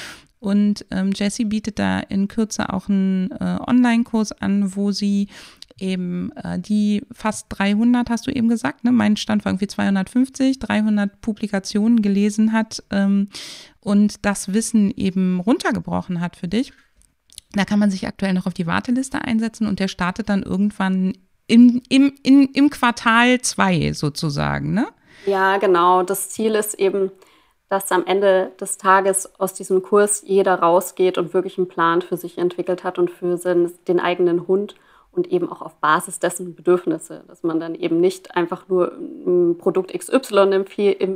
Und 0.42 0.84
ähm, 0.90 1.12
Jessie 1.14 1.44
bietet 1.44 1.78
da 1.78 2.00
in 2.00 2.26
Kürze 2.26 2.72
auch 2.72 2.88
einen 2.88 3.30
äh, 3.30 3.58
Online-Kurs 3.64 4.32
an, 4.32 4.74
wo 4.74 4.90
sie 4.90 5.28
eben 5.78 6.32
äh, 6.32 6.58
die 6.58 7.04
fast 7.12 7.46
300, 7.50 8.10
hast 8.10 8.26
du 8.26 8.30
eben 8.30 8.48
gesagt, 8.48 8.84
ne? 8.84 8.92
mein 8.92 9.16
Stand 9.16 9.44
war 9.44 9.52
irgendwie 9.52 9.66
250, 9.66 10.58
300 10.58 11.20
Publikationen 11.20 12.02
gelesen 12.02 12.52
hat 12.52 12.82
ähm, 12.90 13.28
und 13.80 14.24
das 14.24 14.52
Wissen 14.52 14.92
eben 14.96 15.40
runtergebrochen 15.40 16.20
hat 16.20 16.36
für 16.36 16.48
dich. 16.48 16.72
Da 17.52 17.64
kann 17.64 17.78
man 17.78 17.90
sich 17.90 18.06
aktuell 18.06 18.32
noch 18.32 18.46
auf 18.46 18.54
die 18.54 18.66
Warteliste 18.66 19.22
einsetzen 19.22 19.66
und 19.66 19.78
der 19.78 19.88
startet 19.88 20.28
dann 20.28 20.42
irgendwann 20.42 21.12
im, 21.46 21.82
im, 21.88 22.14
in, 22.22 22.48
im 22.54 22.70
Quartal 22.70 23.40
2 23.40 23.92
sozusagen, 23.92 24.72
ne? 24.72 24.88
Ja, 25.26 25.58
genau. 25.58 26.02
Das 26.02 26.30
Ziel 26.30 26.54
ist 26.54 26.74
eben, 26.74 27.10
dass 27.68 27.92
am 27.92 28.06
Ende 28.06 28.52
des 28.60 28.78
Tages 28.78 29.38
aus 29.38 29.54
diesem 29.54 29.82
Kurs 29.82 30.22
jeder 30.26 30.56
rausgeht 30.56 31.18
und 31.18 31.32
wirklich 31.34 31.58
einen 31.58 31.68
Plan 31.68 32.02
für 32.02 32.16
sich 32.16 32.38
entwickelt 32.38 32.84
hat 32.84 32.98
und 32.98 33.10
für 33.10 33.36
den 33.88 34.00
eigenen 34.00 34.46
Hund 34.46 34.74
und 35.12 35.30
eben 35.30 35.50
auch 35.50 35.62
auf 35.62 35.74
Basis 35.76 36.18
dessen 36.18 36.54
Bedürfnisse, 36.54 37.22
dass 37.28 37.42
man 37.42 37.60
dann 37.60 37.74
eben 37.74 38.00
nicht 38.00 38.34
einfach 38.34 38.68
nur 38.68 38.92
ein 38.92 39.58
Produkt 39.58 39.92
XY 39.92 40.64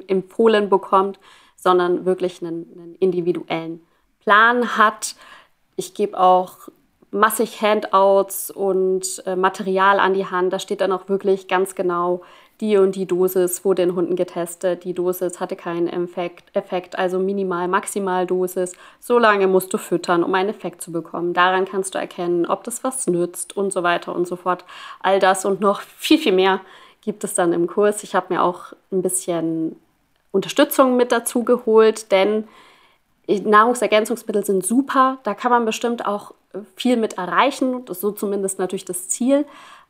empfohlen 0.06 0.68
bekommt, 0.68 1.18
sondern 1.56 2.04
wirklich 2.04 2.42
einen, 2.42 2.70
einen 2.76 2.94
individuellen 2.96 3.80
Plan 4.20 4.76
hat. 4.76 5.16
Ich 5.76 5.94
gebe 5.94 6.18
auch 6.20 6.68
massig 7.10 7.62
Handouts 7.62 8.50
und 8.50 9.22
äh, 9.26 9.36
Material 9.36 9.98
an 9.98 10.14
die 10.14 10.26
Hand. 10.26 10.52
Da 10.52 10.58
steht 10.58 10.80
dann 10.80 10.92
auch 10.92 11.08
wirklich 11.08 11.48
ganz 11.48 11.74
genau, 11.74 12.22
die 12.60 12.78
und 12.78 12.96
die 12.96 13.06
Dosis 13.06 13.64
wurde 13.64 13.82
in 13.82 13.94
Hunden 13.94 14.16
getestet, 14.16 14.84
die 14.84 14.94
Dosis 14.94 15.40
hatte 15.40 15.56
keinen 15.56 15.88
Effekt, 15.88 16.54
Effekt, 16.56 16.98
also 16.98 17.18
minimal, 17.18 17.68
maximal 17.68 18.26
Dosis. 18.26 18.72
So 18.98 19.18
lange 19.18 19.46
musst 19.46 19.72
du 19.74 19.78
füttern, 19.78 20.24
um 20.24 20.34
einen 20.34 20.48
Effekt 20.48 20.80
zu 20.80 20.90
bekommen. 20.90 21.34
Daran 21.34 21.66
kannst 21.66 21.94
du 21.94 21.98
erkennen, 21.98 22.46
ob 22.46 22.64
das 22.64 22.82
was 22.82 23.06
nützt 23.06 23.56
und 23.56 23.72
so 23.72 23.82
weiter 23.82 24.14
und 24.14 24.26
so 24.26 24.36
fort. 24.36 24.64
All 25.00 25.18
das 25.20 25.44
und 25.44 25.60
noch 25.60 25.80
viel, 25.82 26.18
viel 26.18 26.32
mehr 26.32 26.60
gibt 27.02 27.24
es 27.24 27.34
dann 27.34 27.52
im 27.52 27.66
Kurs. 27.66 28.02
Ich 28.02 28.14
habe 28.14 28.32
mir 28.32 28.42
auch 28.42 28.72
ein 28.90 29.02
bisschen 29.02 29.76
Unterstützung 30.32 30.96
mit 30.96 31.12
dazu 31.12 31.44
geholt, 31.44 32.10
denn 32.10 32.48
Nahrungsergänzungsmittel 33.28 34.44
sind 34.44 34.64
super. 34.64 35.18
Da 35.24 35.34
kann 35.34 35.50
man 35.50 35.64
bestimmt 35.64 36.06
auch 36.06 36.32
viel 36.74 36.96
mit 36.96 37.18
erreichen. 37.18 37.84
Das 37.84 37.98
ist 37.98 38.00
so 38.00 38.12
zumindest 38.12 38.58
natürlich 38.58 38.84
das 38.84 39.08
Ziel. 39.08 39.44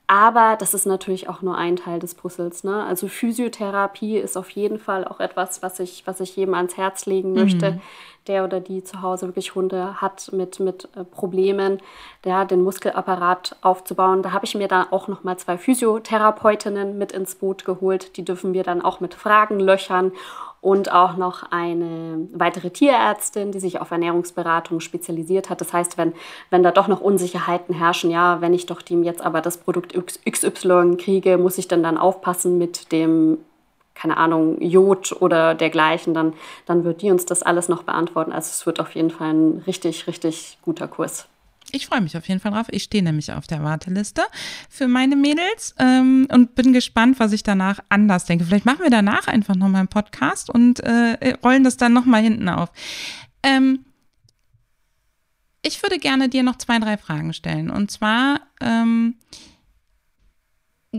Aber 0.08 0.56
das 0.56 0.72
ist 0.72 0.86
natürlich 0.86 1.28
auch 1.28 1.42
nur 1.42 1.58
ein 1.58 1.74
Teil 1.74 1.98
des 1.98 2.14
Puzzles. 2.14 2.62
Ne? 2.62 2.84
Also 2.84 3.08
Physiotherapie 3.08 4.16
ist 4.18 4.36
auf 4.36 4.50
jeden 4.50 4.78
Fall 4.78 5.04
auch 5.04 5.18
etwas, 5.18 5.62
was 5.62 5.80
ich, 5.80 6.06
was 6.06 6.20
ich 6.20 6.36
jedem 6.36 6.54
ans 6.54 6.76
Herz 6.76 7.06
legen 7.06 7.32
möchte, 7.32 7.72
mhm. 7.72 7.80
der 8.28 8.44
oder 8.44 8.60
die 8.60 8.84
zu 8.84 9.02
Hause 9.02 9.26
wirklich 9.26 9.56
Hunde 9.56 10.00
hat 10.00 10.32
mit, 10.32 10.60
mit 10.60 10.88
äh, 10.94 11.02
Problemen, 11.02 11.80
der, 12.24 12.44
den 12.44 12.62
Muskelapparat 12.62 13.56
aufzubauen. 13.62 14.22
Da 14.22 14.30
habe 14.30 14.44
ich 14.44 14.54
mir 14.54 14.68
dann 14.68 14.92
auch 14.92 15.08
noch 15.08 15.24
mal 15.24 15.38
zwei 15.38 15.58
Physiotherapeutinnen 15.58 16.96
mit 16.96 17.10
ins 17.10 17.34
Boot 17.34 17.64
geholt. 17.64 18.16
Die 18.16 18.24
dürfen 18.24 18.52
wir 18.52 18.62
dann 18.62 18.82
auch 18.82 19.00
mit 19.00 19.14
Fragen 19.14 19.58
löchern 19.58 20.12
und 20.60 20.92
auch 20.92 21.16
noch 21.16 21.50
eine 21.50 22.28
weitere 22.32 22.70
Tierärztin, 22.70 23.52
die 23.52 23.60
sich 23.60 23.80
auf 23.80 23.90
Ernährungsberatung 23.90 24.80
spezialisiert 24.80 25.50
hat. 25.50 25.60
Das 25.60 25.72
heißt, 25.72 25.98
wenn, 25.98 26.12
wenn 26.50 26.62
da 26.62 26.70
doch 26.72 26.88
noch 26.88 27.00
Unsicherheiten 27.00 27.74
herrschen, 27.74 28.10
ja, 28.10 28.40
wenn 28.40 28.54
ich 28.54 28.66
doch 28.66 28.82
dem 28.82 29.02
jetzt 29.02 29.20
aber 29.20 29.40
das 29.40 29.58
Produkt 29.58 29.94
XY 30.28 30.96
kriege, 30.96 31.38
muss 31.38 31.58
ich 31.58 31.68
dann 31.68 31.82
dann 31.82 31.98
aufpassen 31.98 32.58
mit 32.58 32.92
dem 32.92 33.38
keine 33.96 34.18
Ahnung, 34.18 34.60
Jod 34.60 35.16
oder 35.20 35.54
dergleichen, 35.54 36.12
dann, 36.12 36.34
dann 36.66 36.84
wird 36.84 37.00
die 37.00 37.10
uns 37.10 37.24
das 37.24 37.42
alles 37.42 37.70
noch 37.70 37.82
beantworten. 37.82 38.30
Also 38.30 38.50
es 38.50 38.66
wird 38.66 38.78
auf 38.78 38.94
jeden 38.94 39.10
Fall 39.10 39.32
ein 39.32 39.62
richtig, 39.66 40.06
richtig 40.06 40.58
guter 40.62 40.86
Kurs. 40.86 41.28
Ich 41.72 41.86
freue 41.86 42.00
mich 42.00 42.16
auf 42.16 42.28
jeden 42.28 42.40
Fall 42.40 42.52
drauf. 42.52 42.66
Ich 42.70 42.84
stehe 42.84 43.02
nämlich 43.02 43.32
auf 43.32 43.46
der 43.46 43.62
Warteliste 43.62 44.22
für 44.70 44.88
meine 44.88 45.16
Mädels 45.16 45.74
ähm, 45.78 46.28
und 46.30 46.54
bin 46.54 46.72
gespannt, 46.72 47.18
was 47.18 47.32
ich 47.32 47.42
danach 47.42 47.80
anders 47.88 48.24
denke. 48.24 48.44
Vielleicht 48.44 48.66
machen 48.66 48.82
wir 48.82 48.90
danach 48.90 49.26
einfach 49.26 49.56
nochmal 49.56 49.80
einen 49.80 49.88
Podcast 49.88 50.48
und 50.48 50.80
äh, 50.80 51.34
rollen 51.42 51.64
das 51.64 51.76
dann 51.76 51.92
nochmal 51.92 52.22
hinten 52.22 52.48
auf. 52.48 52.70
Ähm, 53.42 53.84
ich 55.62 55.82
würde 55.82 55.98
gerne 55.98 56.28
dir 56.28 56.44
noch 56.44 56.56
zwei, 56.56 56.78
drei 56.78 56.96
Fragen 56.96 57.32
stellen. 57.32 57.70
Und 57.70 57.90
zwar, 57.90 58.40
ähm, 58.60 59.16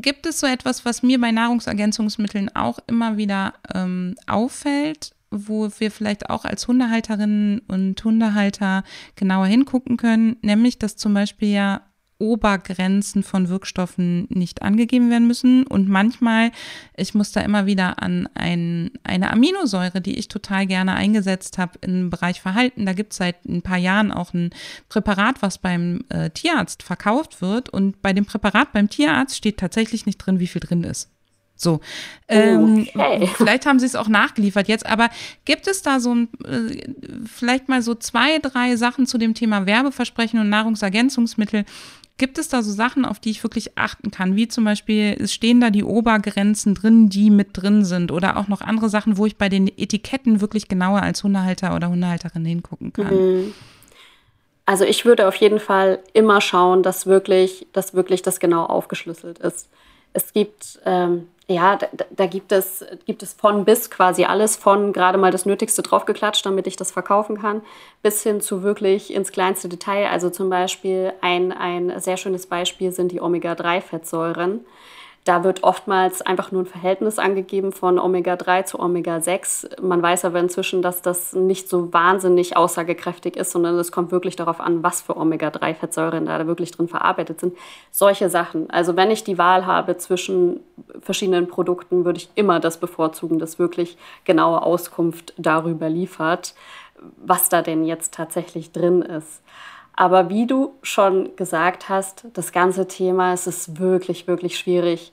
gibt 0.01 0.25
es 0.25 0.39
so 0.39 0.47
etwas, 0.47 0.85
was 0.85 1.03
mir 1.03 1.19
bei 1.19 1.31
Nahrungsergänzungsmitteln 1.31 2.55
auch 2.55 2.79
immer 2.87 3.17
wieder 3.17 3.53
ähm, 3.73 4.15
auffällt, 4.27 5.11
wo 5.31 5.69
wir 5.79 5.91
vielleicht 5.91 6.29
auch 6.29 6.45
als 6.45 6.67
Hundehalterinnen 6.67 7.59
und 7.67 8.03
Hundehalter 8.03 8.83
genauer 9.15 9.47
hingucken 9.47 9.97
können, 9.97 10.37
nämlich 10.41 10.79
dass 10.79 10.95
zum 10.95 11.13
Beispiel 11.13 11.49
ja 11.49 11.81
Obergrenzen 12.19 13.23
von 13.23 13.49
Wirkstoffen 13.49 14.27
nicht 14.29 14.61
angegeben 14.61 15.09
werden 15.09 15.27
müssen. 15.27 15.67
Und 15.67 15.87
manchmal, 15.87 16.51
ich 16.95 17.13
muss 17.13 17.31
da 17.31 17.41
immer 17.41 17.65
wieder 17.65 18.01
an 18.01 18.27
ein, 18.33 18.91
eine 19.03 19.31
Aminosäure, 19.31 20.01
die 20.01 20.17
ich 20.17 20.27
total 20.27 20.65
gerne 20.65 20.95
eingesetzt 20.95 21.57
habe 21.57 21.77
im 21.81 22.09
Bereich 22.09 22.41
Verhalten. 22.41 22.85
Da 22.85 22.93
gibt 22.93 23.13
es 23.13 23.17
seit 23.17 23.45
ein 23.45 23.61
paar 23.61 23.77
Jahren 23.77 24.11
auch 24.11 24.33
ein 24.33 24.49
Präparat, 24.89 25.41
was 25.41 25.59
beim 25.59 26.01
äh, 26.09 26.29
Tierarzt 26.31 26.83
verkauft 26.83 27.41
wird. 27.41 27.69
Und 27.69 28.01
bei 28.01 28.13
dem 28.13 28.25
Präparat 28.25 28.73
beim 28.73 28.89
Tierarzt 28.89 29.37
steht 29.37 29.57
tatsächlich 29.57 30.05
nicht 30.05 30.17
drin, 30.17 30.39
wie 30.39 30.47
viel 30.47 30.61
drin 30.61 30.83
ist. 30.83 31.11
So, 31.57 31.81
ähm, 32.27 32.87
okay. 32.93 33.29
vielleicht 33.35 33.65
haben 33.65 33.79
sie 33.79 33.87
es 33.87 33.95
auch 33.95 34.07
nachgeliefert 34.07 34.67
jetzt, 34.67 34.85
aber 34.85 35.09
gibt 35.43 35.67
es 35.67 35.81
da 35.81 35.99
so 35.99 36.13
ein, 36.13 36.29
äh, 36.45 36.87
vielleicht 37.25 37.67
mal 37.67 37.81
so 37.81 37.95
zwei, 37.95 38.37
drei 38.39 38.75
Sachen 38.75 39.07
zu 39.07 39.17
dem 39.17 39.33
Thema 39.33 39.65
Werbeversprechen 39.65 40.39
und 40.39 40.49
Nahrungsergänzungsmittel, 40.49 41.65
Gibt 42.17 42.39
es 42.39 42.49
da 42.49 42.63
so 42.63 42.71
Sachen, 42.71 43.05
auf 43.05 43.19
die 43.19 43.29
ich 43.29 43.43
wirklich 43.43 43.77
achten 43.77 44.09
kann? 44.09 44.35
Wie 44.35 44.47
zum 44.47 44.63
Beispiel, 44.63 45.15
es 45.19 45.31
stehen 45.33 45.61
da 45.61 45.69
die 45.69 45.83
Obergrenzen 45.83 46.73
drin, 46.73 47.09
die 47.09 47.29
mit 47.29 47.49
drin 47.53 47.85
sind? 47.85 48.11
Oder 48.11 48.37
auch 48.37 48.47
noch 48.47 48.61
andere 48.61 48.89
Sachen, 48.89 49.17
wo 49.17 49.27
ich 49.27 49.37
bei 49.37 49.49
den 49.49 49.67
Etiketten 49.67 50.41
wirklich 50.41 50.67
genauer 50.67 51.03
als 51.03 51.23
Hundehalter 51.23 51.75
oder 51.75 51.89
Hundehalterin 51.89 52.43
hingucken 52.43 52.91
kann? 52.91 53.13
Mhm. 53.13 53.53
Also 54.65 54.83
ich 54.83 55.05
würde 55.05 55.27
auf 55.27 55.35
jeden 55.35 55.59
Fall 55.59 55.99
immer 56.13 56.41
schauen, 56.41 56.81
dass 56.81 57.05
wirklich, 57.05 57.67
dass 57.71 57.93
wirklich 57.93 58.23
das 58.23 58.39
genau 58.39 58.65
aufgeschlüsselt 58.65 59.37
ist. 59.37 59.69
Es 60.13 60.33
gibt 60.33 60.79
ähm, 60.85 61.27
ja, 61.49 61.77
da, 61.77 61.87
da, 62.09 62.25
gibt, 62.25 62.51
es, 62.51 62.85
gibt 63.05 63.23
es 63.23 63.33
von 63.33 63.63
bis 63.63 63.89
quasi 63.89 64.25
alles, 64.25 64.57
von 64.57 64.91
gerade 64.91 65.17
mal 65.17 65.31
das 65.31 65.45
Nötigste 65.45 65.81
draufgeklatscht, 65.81 66.45
damit 66.45 66.67
ich 66.67 66.75
das 66.75 66.91
verkaufen 66.91 67.39
kann, 67.39 67.61
bis 68.03 68.21
hin 68.21 68.41
zu 68.41 68.63
wirklich 68.63 69.13
ins 69.13 69.31
kleinste 69.31 69.69
Detail. 69.69 70.09
Also 70.09 70.29
zum 70.29 70.49
Beispiel 70.49 71.13
ein, 71.21 71.53
ein 71.53 71.97
sehr 72.01 72.17
schönes 72.17 72.47
Beispiel 72.47 72.91
sind 72.91 73.13
die 73.13 73.21
Omega-3-Fettsäuren. 73.21 74.65
Da 75.27 75.43
wird 75.43 75.63
oftmals 75.63 76.21
einfach 76.21 76.53
nur 76.53 76.61
ein 76.61 76.67
Verhältnis 76.67 77.19
angegeben 77.19 77.73
von 77.73 77.99
Omega-3 77.99 78.63
zu 78.63 78.79
Omega-6. 78.79 79.81
Man 79.81 80.01
weiß 80.01 80.23
aber 80.23 80.39
inzwischen, 80.39 80.81
dass 80.81 81.01
das 81.01 81.33
nicht 81.33 81.67
so 81.67 81.91
wahnsinnig 81.91 82.55
aussagekräftig 82.55 83.35
ist, 83.35 83.51
sondern 83.51 83.77
es 83.77 83.91
kommt 83.91 84.13
wirklich 84.13 84.37
darauf 84.37 84.61
an, 84.61 84.83
was 84.83 85.01
für 85.01 85.17
Omega-3-Fettsäuren 85.17 86.27
da 86.27 86.47
wirklich 86.47 86.71
drin 86.71 86.87
verarbeitet 86.87 87.41
sind. 87.41 87.57
Solche 87.91 88.29
Sachen. 88.29 88.69
Also 88.69 88.95
wenn 88.95 89.11
ich 89.11 89.25
die 89.25 89.37
Wahl 89.37 89.65
habe 89.65 89.97
zwischen 89.97 90.61
verschiedenen 91.01 91.49
Produkten, 91.49 92.05
würde 92.05 92.19
ich 92.19 92.29
immer 92.35 92.61
das 92.61 92.77
bevorzugen, 92.77 93.37
das 93.37 93.59
wirklich 93.59 93.97
genaue 94.23 94.61
Auskunft 94.61 95.33
darüber 95.35 95.89
liefert, 95.89 96.55
was 97.17 97.49
da 97.49 97.61
denn 97.61 97.83
jetzt 97.83 98.13
tatsächlich 98.13 98.71
drin 98.71 99.01
ist. 99.01 99.41
Aber 99.97 100.29
wie 100.29 100.45
du 100.45 100.75
schon 100.83 101.35
gesagt 101.35 101.89
hast, 101.89 102.25
das 102.33 102.51
ganze 102.51 102.87
Thema, 102.87 103.33
es 103.33 103.47
ist 103.47 103.79
wirklich, 103.79 104.27
wirklich 104.27 104.57
schwierig. 104.57 105.11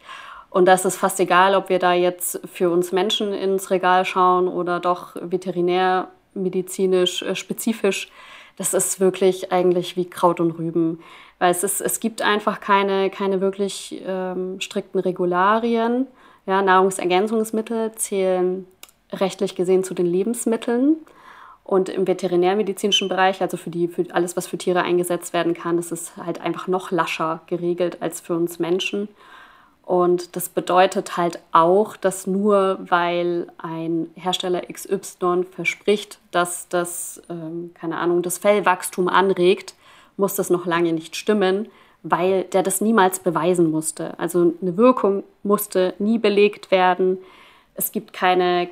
Und 0.50 0.66
das 0.66 0.84
ist 0.84 0.96
fast 0.96 1.18
egal, 1.20 1.56
ob 1.56 1.70
wir 1.70 1.78
da 1.78 1.94
jetzt 1.94 2.38
für 2.44 2.70
uns 2.70 2.92
Menschen 2.92 3.32
ins 3.32 3.70
Regal 3.70 4.04
schauen 4.04 4.46
oder 4.46 4.80
doch 4.80 5.16
veterinärmedizinisch 5.16 7.22
äh, 7.22 7.34
spezifisch. 7.34 8.10
Das 8.56 8.74
ist 8.74 9.00
wirklich 9.00 9.50
eigentlich 9.50 9.96
wie 9.96 10.04
Kraut 10.04 10.38
und 10.38 10.58
Rüben. 10.58 11.02
Weil 11.38 11.50
es, 11.50 11.64
ist, 11.64 11.80
es 11.80 11.98
gibt 11.98 12.20
einfach 12.20 12.60
keine, 12.60 13.08
keine 13.08 13.40
wirklich 13.40 14.02
ähm, 14.06 14.60
strikten 14.60 15.00
Regularien. 15.00 16.06
Ja, 16.46 16.60
Nahrungsergänzungsmittel 16.60 17.92
zählen 17.92 18.66
rechtlich 19.12 19.56
gesehen 19.56 19.82
zu 19.82 19.94
den 19.94 20.06
Lebensmitteln. 20.06 20.96
Und 21.64 21.88
im 21.88 22.06
veterinärmedizinischen 22.06 23.08
Bereich, 23.08 23.40
also 23.40 23.56
für, 23.56 23.70
die, 23.70 23.88
für 23.88 24.04
alles, 24.10 24.36
was 24.36 24.46
für 24.46 24.58
Tiere 24.58 24.82
eingesetzt 24.82 25.32
werden 25.32 25.54
kann, 25.54 25.78
ist 25.78 25.92
es 25.92 26.14
halt 26.18 26.40
einfach 26.40 26.68
noch 26.68 26.90
lascher 26.90 27.40
geregelt 27.46 28.02
als 28.02 28.20
für 28.20 28.34
uns 28.34 28.58
Menschen. 28.58 29.08
Und 29.82 30.36
das 30.36 30.48
bedeutet 30.48 31.16
halt 31.16 31.40
auch, 31.52 31.96
dass 31.96 32.26
nur 32.26 32.78
weil 32.80 33.46
ein 33.58 34.10
Hersteller 34.14 34.62
XY 34.70 35.44
verspricht, 35.50 36.18
dass 36.30 36.68
das, 36.68 37.22
ähm, 37.28 37.72
keine 37.74 37.98
Ahnung, 37.98 38.22
das 38.22 38.38
Fellwachstum 38.38 39.08
anregt, 39.08 39.74
muss 40.16 40.34
das 40.34 40.48
noch 40.48 40.64
lange 40.64 40.92
nicht 40.92 41.16
stimmen, 41.16 41.68
weil 42.02 42.44
der 42.44 42.62
das 42.62 42.80
niemals 42.80 43.18
beweisen 43.20 43.70
musste. 43.70 44.18
Also 44.18 44.54
eine 44.60 44.76
Wirkung 44.76 45.24
musste 45.42 45.94
nie 45.98 46.18
belegt 46.18 46.70
werden. 46.70 47.18
Es 47.74 47.92
gibt 47.92 48.12
keine, 48.12 48.68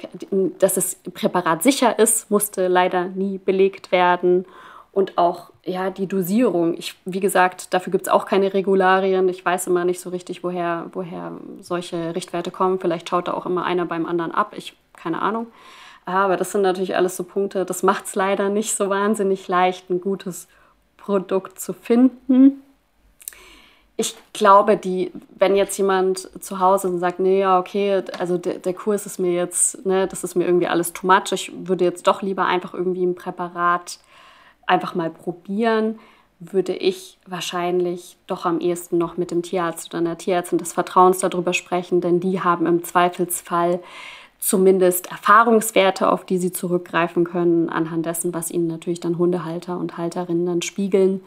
dass 0.59 0.75
das 0.75 0.95
Präparat 0.95 1.63
sicher 1.63 1.99
ist, 1.99 2.31
musste 2.31 2.69
leider 2.69 3.07
nie 3.07 3.39
belegt 3.39 3.93
werden. 3.93 4.45
Und 4.93 5.17
auch 5.17 5.51
ja, 5.65 5.91
die 5.91 6.07
Dosierung. 6.07 6.75
Ich, 6.77 6.97
wie 7.05 7.21
gesagt, 7.21 7.73
dafür 7.73 7.91
gibt 7.91 8.07
es 8.07 8.13
auch 8.13 8.27
keine 8.27 8.53
Regularien. 8.53 9.29
Ich 9.29 9.45
weiß 9.45 9.67
immer 9.67 9.85
nicht 9.85 10.01
so 10.01 10.11
richtig, 10.11 10.45
woher, 10.45 10.87
woher 10.93 11.33
solche 11.61 12.15
Richtwerte 12.15 12.51
kommen. 12.51 12.79
Vielleicht 12.79 13.09
schaut 13.09 13.29
da 13.29 13.35
auch 13.35 13.47
immer 13.47 13.65
einer 13.65 13.87
beim 13.87 14.07
anderen 14.07 14.33
ab. 14.33 14.53
Ich, 14.57 14.77
keine 14.95 15.23
Ahnung. 15.23 15.47
Aber 16.05 16.37
das 16.37 16.53
sind 16.53 16.63
natürlich 16.63 16.97
alles 16.97 17.17
so 17.17 17.25
Punkte, 17.25 17.65
das 17.65 17.85
macht 17.85 18.07
es 18.07 18.17
leider 18.17 18.49
nicht 18.49 18.75
so 18.75 18.91
wahnsinnig 18.91 19.47
leicht, 19.47 19.89
ein 19.89 20.01
gutes 20.01 20.49
Produkt 20.97 21.61
zu 21.61 21.73
finden 21.73 22.63
ich 24.03 24.17
glaube, 24.33 24.77
die, 24.77 25.13
wenn 25.39 25.55
jetzt 25.55 25.79
jemand 25.79 26.29
zu 26.43 26.59
Hause 26.59 26.89
und 26.89 26.99
sagt, 26.99 27.21
nee, 27.21 27.41
ja, 27.41 27.59
okay, 27.59 28.03
also 28.19 28.37
der, 28.37 28.55
der 28.55 28.75
Kurs 28.75 29.07
ist 29.07 29.19
mir 29.19 29.33
jetzt, 29.33 29.87
ne, 29.87 30.09
das 30.09 30.25
ist 30.25 30.35
mir 30.35 30.45
irgendwie 30.45 30.67
alles 30.67 30.93
too 30.93 31.07
much, 31.07 31.31
ich 31.31 31.53
würde 31.55 31.85
jetzt 31.85 32.07
doch 32.07 32.21
lieber 32.21 32.45
einfach 32.45 32.75
irgendwie 32.75 33.07
ein 33.07 33.15
Präparat 33.15 33.99
einfach 34.67 34.95
mal 34.95 35.09
probieren, 35.09 36.01
würde 36.41 36.75
ich 36.75 37.19
wahrscheinlich 37.27 38.17
doch 38.27 38.45
am 38.45 38.59
ehesten 38.59 38.99
noch 38.99 39.17
mit 39.17 39.31
dem 39.31 39.43
Tierarzt 39.43 39.89
oder 39.91 39.99
einer 39.99 40.19
Tierärztin 40.19 40.59
des 40.59 40.73
Vertrauens 40.73 41.21
darüber 41.21 41.53
sprechen, 41.53 42.01
denn 42.01 42.19
die 42.19 42.41
haben 42.41 42.67
im 42.67 42.83
Zweifelsfall 42.83 43.81
zumindest 44.41 45.13
Erfahrungswerte, 45.13 46.11
auf 46.11 46.27
die 46.27 46.39
sie 46.39 46.51
zurückgreifen 46.51 47.23
können, 47.23 47.69
anhand 47.69 48.07
dessen, 48.07 48.35
was 48.35 48.51
ihnen 48.51 48.67
natürlich 48.67 48.99
dann 48.99 49.19
Hundehalter 49.19 49.79
und 49.79 49.97
Halterinnen 49.97 50.47
dann 50.47 50.63
spiegeln 50.63 51.21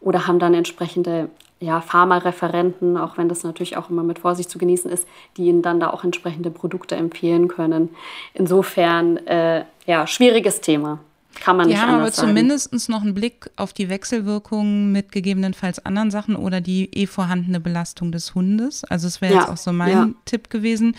oder 0.00 0.26
haben 0.26 0.38
dann 0.38 0.54
entsprechende 0.54 1.28
ja, 1.60 1.80
Pharmareferenten, 1.80 2.96
auch 2.96 3.18
wenn 3.18 3.28
das 3.28 3.42
natürlich 3.42 3.76
auch 3.76 3.90
immer 3.90 4.02
mit 4.02 4.20
Vorsicht 4.20 4.48
zu 4.48 4.58
genießen 4.58 4.90
ist, 4.90 5.08
die 5.36 5.46
ihnen 5.46 5.62
dann 5.62 5.80
da 5.80 5.90
auch 5.90 6.04
entsprechende 6.04 6.50
Produkte 6.50 6.94
empfehlen 6.94 7.48
können. 7.48 7.90
Insofern, 8.34 9.16
äh, 9.26 9.64
ja, 9.86 10.06
schwieriges 10.06 10.60
Thema. 10.60 11.00
Kann 11.40 11.56
man 11.56 11.68
die 11.68 11.74
nicht 11.74 11.82
haben 11.82 11.94
aber 11.94 12.10
sagen. 12.10 12.28
zumindest 12.28 12.88
noch 12.88 13.02
einen 13.02 13.14
Blick 13.14 13.50
auf 13.56 13.72
die 13.72 13.88
Wechselwirkungen 13.88 14.92
mit 14.92 15.12
gegebenenfalls 15.12 15.84
anderen 15.84 16.10
Sachen 16.10 16.36
oder 16.36 16.60
die 16.60 16.90
eh 16.94 17.06
vorhandene 17.06 17.60
Belastung 17.60 18.12
des 18.12 18.34
Hundes. 18.34 18.84
Also 18.84 19.06
es 19.06 19.20
wäre 19.20 19.34
ja, 19.34 19.40
jetzt 19.40 19.50
auch 19.50 19.56
so 19.56 19.72
mein 19.72 19.90
ja. 19.90 20.08
Tipp 20.24 20.50
gewesen. 20.50 20.96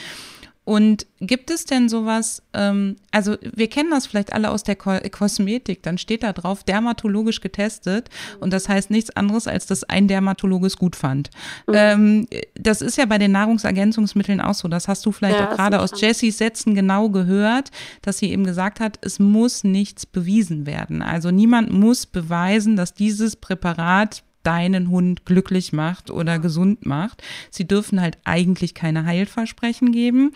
Und 0.70 1.08
gibt 1.20 1.50
es 1.50 1.66
denn 1.66 1.90
sowas, 1.90 2.44
ähm, 2.54 2.98
also 3.10 3.38
wir 3.42 3.68
kennen 3.72 3.90
das 3.90 4.06
vielleicht 4.06 4.34
alle 4.34 4.52
aus 4.52 4.62
der 4.62 4.76
Ko 4.76 5.00
Kosmetik, 5.10 5.82
dann 5.82 5.98
steht 5.98 6.22
da 6.22 6.32
drauf, 6.32 6.64
dermatologisch 6.64 7.42
getestet 7.42 8.12
und 8.40 8.54
das 8.54 8.70
heißt 8.70 8.92
nichts 8.92 9.10
anderes, 9.10 9.48
als 9.48 9.66
dass 9.66 9.84
ein 9.84 10.08
Dermatologe 10.08 10.68
es 10.68 10.78
gut 10.78 10.96
fand. 10.96 11.32
Mhm. 11.66 11.74
Ähm, 11.76 12.28
das 12.54 12.84
ist 12.84 13.00
ja 13.00 13.08
bei 13.08 13.18
den 13.18 13.32
Nahrungsergänzungsmitteln 13.32 14.40
auch 14.42 14.54
so, 14.54 14.68
das 14.68 14.88
hast 14.88 15.04
du 15.08 15.12
vielleicht 15.12 15.40
ja, 15.40 15.50
auch 15.50 15.56
gerade 15.56 15.80
aus 15.80 16.00
Jessys 16.00 16.38
Sätzen 16.38 16.76
genau 16.76 17.10
gehört, 17.10 17.72
dass 18.04 18.20
sie 18.20 18.32
eben 18.32 18.44
gesagt 18.44 18.80
hat, 18.80 19.00
es 19.02 19.18
muss 19.18 19.64
nichts 19.64 20.06
bewiesen 20.06 20.68
werden. 20.68 21.02
Also 21.02 21.32
niemand 21.32 21.72
muss 21.72 22.06
beweisen, 22.06 22.76
dass 22.76 22.94
dieses 22.94 23.38
Präparat 23.38 24.22
deinen 24.44 24.90
Hund 24.90 25.26
glücklich 25.26 25.74
macht 25.74 26.12
oder 26.12 26.40
gesund 26.40 26.86
macht. 26.86 27.24
Sie 27.52 27.68
dürfen 27.68 28.02
halt 28.02 28.18
eigentlich 28.24 28.74
keine 28.74 29.06
Heilversprechen 29.06 29.92
geben, 29.92 30.32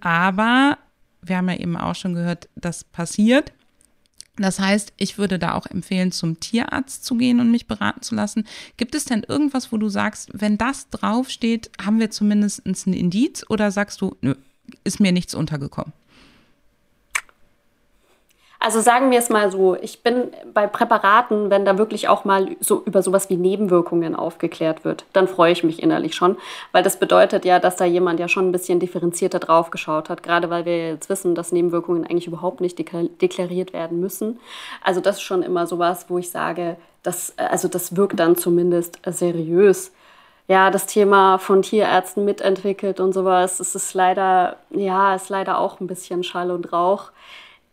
aber 0.00 0.78
wir 1.22 1.38
haben 1.38 1.48
ja 1.48 1.56
eben 1.56 1.76
auch 1.76 1.94
schon 1.94 2.14
gehört, 2.14 2.48
das 2.54 2.84
passiert. 2.84 3.52
Das 4.36 4.60
heißt, 4.60 4.92
ich 4.98 5.16
würde 5.16 5.38
da 5.38 5.54
auch 5.54 5.66
empfehlen, 5.66 6.12
zum 6.12 6.40
Tierarzt 6.40 7.04
zu 7.04 7.16
gehen 7.16 7.40
und 7.40 7.50
mich 7.50 7.66
beraten 7.66 8.02
zu 8.02 8.14
lassen. 8.14 8.46
Gibt 8.76 8.94
es 8.94 9.06
denn 9.06 9.22
irgendwas, 9.22 9.72
wo 9.72 9.78
du 9.78 9.88
sagst, 9.88 10.28
wenn 10.34 10.58
das 10.58 10.90
draufsteht, 10.90 11.70
haben 11.82 11.98
wir 11.98 12.10
zumindest 12.10 12.66
ein 12.66 12.92
Indiz 12.92 13.44
oder 13.48 13.70
sagst 13.70 14.00
du, 14.02 14.16
nö, 14.20 14.34
ist 14.84 15.00
mir 15.00 15.12
nichts 15.12 15.34
untergekommen? 15.34 15.94
Also 18.66 18.80
sagen 18.80 19.12
wir 19.12 19.20
es 19.20 19.30
mal 19.30 19.52
so, 19.52 19.76
ich 19.76 20.02
bin 20.02 20.32
bei 20.52 20.66
Präparaten, 20.66 21.50
wenn 21.50 21.64
da 21.64 21.78
wirklich 21.78 22.08
auch 22.08 22.24
mal 22.24 22.56
so 22.58 22.82
über 22.84 23.00
sowas 23.00 23.30
wie 23.30 23.36
Nebenwirkungen 23.36 24.16
aufgeklärt 24.16 24.84
wird, 24.84 25.04
dann 25.12 25.28
freue 25.28 25.52
ich 25.52 25.62
mich 25.62 25.80
innerlich 25.80 26.16
schon, 26.16 26.36
weil 26.72 26.82
das 26.82 26.98
bedeutet 26.98 27.44
ja, 27.44 27.60
dass 27.60 27.76
da 27.76 27.84
jemand 27.84 28.18
ja 28.18 28.26
schon 28.26 28.48
ein 28.48 28.50
bisschen 28.50 28.80
differenzierter 28.80 29.38
drauf 29.38 29.70
geschaut 29.70 30.10
hat, 30.10 30.24
gerade 30.24 30.50
weil 30.50 30.64
wir 30.64 30.88
jetzt 30.88 31.08
wissen, 31.08 31.36
dass 31.36 31.52
Nebenwirkungen 31.52 32.04
eigentlich 32.04 32.26
überhaupt 32.26 32.60
nicht 32.60 32.76
deklariert 32.76 33.72
werden 33.72 34.00
müssen. 34.00 34.40
Also 34.82 35.00
das 35.00 35.18
ist 35.18 35.22
schon 35.22 35.44
immer 35.44 35.68
sowas, 35.68 36.06
wo 36.08 36.18
ich 36.18 36.32
sage, 36.32 36.76
das, 37.04 37.34
also 37.36 37.68
das 37.68 37.94
wirkt 37.94 38.18
dann 38.18 38.34
zumindest 38.34 38.98
seriös. 39.06 39.92
ja, 40.48 40.70
das 40.70 40.86
Thema 40.86 41.38
von 41.38 41.62
Tierärzten 41.62 42.24
mitentwickelt 42.24 43.00
und 43.00 43.12
sowas. 43.12 43.60
Es 43.60 43.74
ist 43.74 43.94
leider, 43.94 44.56
ja, 44.70 45.14
ist 45.14 45.28
leider 45.28 45.58
auch 45.58 45.80
ein 45.80 45.86
bisschen 45.86 46.22
Schall 46.22 46.50
und 46.50 46.72
Rauch. 46.72 47.10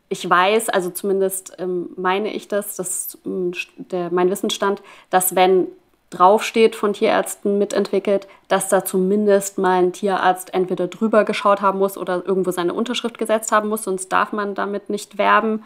Ich 0.09 0.29
weiß, 0.29 0.69
also 0.69 0.89
zumindest 0.89 1.53
ähm, 1.57 1.89
meine 1.95 2.33
ich 2.33 2.47
das, 2.47 2.75
dass 2.75 3.17
ähm, 3.25 3.53
der, 3.77 4.11
mein 4.11 4.29
Wissensstand, 4.29 4.81
dass 5.09 5.35
wenn 5.35 5.67
draufsteht 6.13 6.75
von 6.75 6.93
Tierärzten 6.93 7.57
mitentwickelt, 7.57 8.27
dass 8.47 8.69
da 8.69 8.85
zumindest 8.85 9.57
mal 9.57 9.81
ein 9.81 9.93
Tierarzt 9.93 10.53
entweder 10.53 10.87
drüber 10.87 11.23
geschaut 11.23 11.61
haben 11.61 11.79
muss 11.79 11.97
oder 11.97 12.23
irgendwo 12.25 12.51
seine 12.51 12.73
Unterschrift 12.73 13.17
gesetzt 13.17 13.51
haben 13.51 13.69
muss, 13.69 13.83
sonst 13.83 14.09
darf 14.09 14.31
man 14.31 14.53
damit 14.53 14.89
nicht 14.89 15.17
werben. 15.17 15.65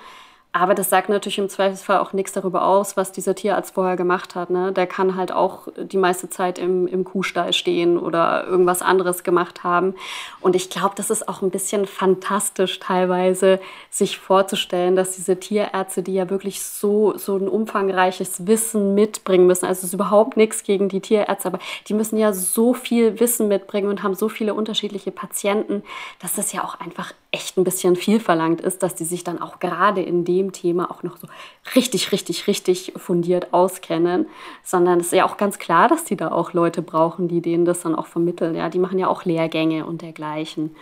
Aber 0.54 0.74
das 0.74 0.90
sagt 0.90 1.10
natürlich 1.10 1.38
im 1.38 1.50
Zweifelsfall 1.50 2.00
auch 2.00 2.14
nichts 2.14 2.32
darüber 2.32 2.66
aus, 2.66 2.98
was 2.98 3.12
dieser 3.12 3.36
Tierarzt 3.36 3.76
vorher 3.76 3.96
gemacht 3.96 4.34
hat. 4.34 4.50
Ne? 4.50 4.72
Der 4.72 4.88
kann 4.88 5.16
halt 5.16 5.32
auch 5.32 5.68
die 5.78 5.98
meiste 5.98 6.32
Zeit 6.32 6.58
im, 6.58 6.88
im 6.88 7.04
Kuhstall 7.04 7.54
stehen 7.54 8.00
oder 8.00 8.48
irgendwas 8.48 8.82
anderes 8.82 9.24
gemacht 9.24 9.64
haben. 9.64 9.94
Und 10.42 10.56
ich 10.56 10.72
glaube, 10.72 10.96
das 10.96 11.12
ist 11.12 11.28
auch 11.30 11.44
ein 11.44 11.52
bisschen 11.52 11.86
fantastisch 11.86 12.80
teilweise, 12.80 13.60
sich 13.92 14.18
vorzustellen, 14.18 14.96
dass 14.96 15.16
diese 15.16 15.40
Tierärzte, 15.40 16.02
die 16.02 16.16
ja 16.16 16.30
wirklich 16.30 16.64
so, 16.64 17.16
so 17.18 17.36
ein 17.36 17.48
umfangreiches 17.48 18.48
Wissen 18.48 18.96
mitbringen 18.96 19.46
müssen, 19.46 19.66
also 19.66 19.80
es 19.80 19.84
ist 19.84 19.94
überhaupt 19.94 20.38
nichts 20.38 20.64
gegen 20.64 20.90
die 20.90 21.02
Tierärzte, 21.02 21.50
aber 21.50 21.60
die 21.88 21.94
müssen 21.94 22.18
ja 22.18 22.34
so 22.34 22.74
viel 22.74 23.20
Wissen 23.20 23.48
mitbringen 23.48 23.90
und 23.90 24.02
haben 24.02 24.16
so 24.16 24.28
viele 24.28 24.56
unterschiedliche 24.56 25.12
Patienten, 25.12 25.84
dass 26.20 26.34
das 26.34 26.52
ja 26.52 26.64
auch 26.64 26.80
einfach 26.80 27.14
echt 27.38 27.58
ein 27.58 27.64
bisschen 27.64 27.96
viel 27.96 28.20
verlangt 28.20 28.62
ist, 28.62 28.82
dass 28.82 28.96
die 28.96 29.04
sich 29.06 29.24
dann 29.24 29.40
auch 29.40 29.60
gerade 29.60 30.02
in 30.02 30.26
dem 30.26 30.52
Thema 30.52 30.90
auch 30.90 31.04
noch 31.04 31.18
so 31.18 31.28
richtig, 31.76 32.12
richtig, 32.12 32.48
richtig 32.48 32.94
fundiert 32.96 33.54
auskennen, 33.54 34.26
sondern 34.64 35.00
es 35.00 35.08
ist 35.08 35.14
ja 35.14 35.26
auch 35.26 35.38
ganz 35.38 35.60
klar, 35.60 35.88
dass 35.88 36.04
die 36.04 36.18
da 36.18 36.32
auch 36.32 36.54
Leute 36.54 36.82
brauchen, 36.82 37.28
die 37.28 37.42
denen 37.42 37.64
das 37.64 37.82
dann 37.82 37.94
auch 37.94 38.08
vermitteln. 38.08 38.56
Ja, 38.56 38.70
die 38.70 38.80
machen 38.80 38.98
ja 38.98 39.08
auch 39.08 39.24
Lehrgänge 39.24 39.86
und 39.86 40.02
dergleichen. 40.02 40.76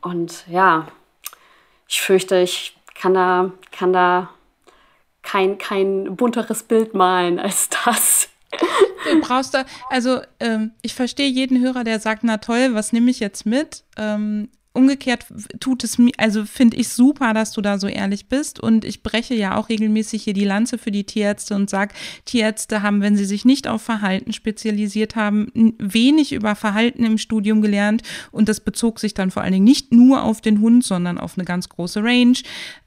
Und 0.00 0.44
ja, 0.48 0.88
ich 1.86 2.00
fürchte, 2.00 2.40
ich 2.40 2.76
kann 2.94 3.14
da, 3.14 3.52
kann 3.70 3.92
da 3.92 4.30
kein, 5.22 5.58
kein 5.58 6.16
bunteres 6.16 6.64
Bild 6.64 6.92
malen 6.92 7.38
als 7.38 7.68
das. 7.84 8.28
Du 9.08 9.20
brauchst 9.20 9.54
da, 9.54 9.64
also 9.90 10.20
ähm, 10.40 10.72
ich 10.82 10.94
verstehe 10.94 11.28
jeden 11.28 11.60
Hörer, 11.60 11.84
der 11.84 12.00
sagt, 12.00 12.24
na 12.24 12.38
toll, 12.38 12.70
was 12.74 12.92
nehme 12.92 13.12
ich 13.12 13.20
jetzt 13.20 13.46
mit? 13.46 13.84
Ähm, 13.96 14.48
umgekehrt 14.72 15.26
tut 15.58 15.82
es 15.82 15.98
mir, 15.98 16.12
also 16.16 16.44
finde 16.44 16.76
ich 16.76 16.90
super, 16.90 17.34
dass 17.34 17.50
du 17.52 17.60
da 17.60 17.78
so 17.78 17.88
ehrlich 17.88 18.28
bist. 18.28 18.60
Und 18.60 18.84
ich 18.84 19.02
breche 19.02 19.34
ja 19.34 19.56
auch 19.56 19.68
regelmäßig 19.68 20.22
hier 20.22 20.32
die 20.32 20.44
Lanze 20.44 20.78
für 20.78 20.92
die 20.92 21.04
Tierärzte 21.04 21.56
und 21.56 21.68
sage, 21.68 21.92
Tierärzte 22.24 22.82
haben, 22.82 23.00
wenn 23.00 23.16
sie 23.16 23.24
sich 23.24 23.44
nicht 23.44 23.66
auf 23.66 23.82
Verhalten 23.82 24.32
spezialisiert 24.32 25.16
haben, 25.16 25.74
wenig 25.78 26.32
über 26.32 26.54
Verhalten 26.54 27.04
im 27.04 27.18
Studium 27.18 27.62
gelernt. 27.62 28.02
Und 28.30 28.48
das 28.48 28.60
bezog 28.60 29.00
sich 29.00 29.12
dann 29.12 29.32
vor 29.32 29.42
allen 29.42 29.52
Dingen 29.52 29.64
nicht 29.64 29.92
nur 29.92 30.22
auf 30.22 30.40
den 30.40 30.60
Hund, 30.60 30.84
sondern 30.84 31.18
auf 31.18 31.36
eine 31.36 31.44
ganz 31.44 31.68
große 31.68 32.02
Range. 32.04 32.38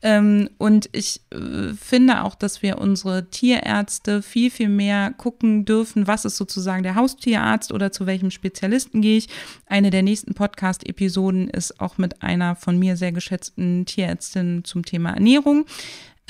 Ähm, 0.01 0.49
und 0.57 0.89
ich 0.93 1.19
äh, 1.31 1.73
finde 1.73 2.23
auch, 2.23 2.35
dass 2.35 2.61
wir 2.61 2.77
unsere 2.77 3.29
Tierärzte 3.29 4.21
viel, 4.21 4.49
viel 4.51 4.69
mehr 4.69 5.11
gucken 5.11 5.65
dürfen, 5.65 6.07
was 6.07 6.23
ist 6.23 6.37
sozusagen 6.37 6.83
der 6.83 6.95
Haustierarzt 6.95 7.73
oder 7.73 7.91
zu 7.91 8.05
welchem 8.05 8.31
Spezialisten 8.31 9.01
gehe 9.01 9.17
ich. 9.17 9.27
Eine 9.65 9.89
der 9.89 10.03
nächsten 10.03 10.33
Podcast-Episoden 10.33 11.49
ist 11.49 11.72
auch 11.79 11.97
mit 11.97 12.23
einer 12.23 12.55
von 12.55 12.77
mir 12.77 12.97
sehr 12.97 13.11
geschätzten 13.11 13.85
Tierärztin 13.85 14.63
zum 14.63 14.83
Thema 14.85 15.11
Ernährung. 15.11 15.65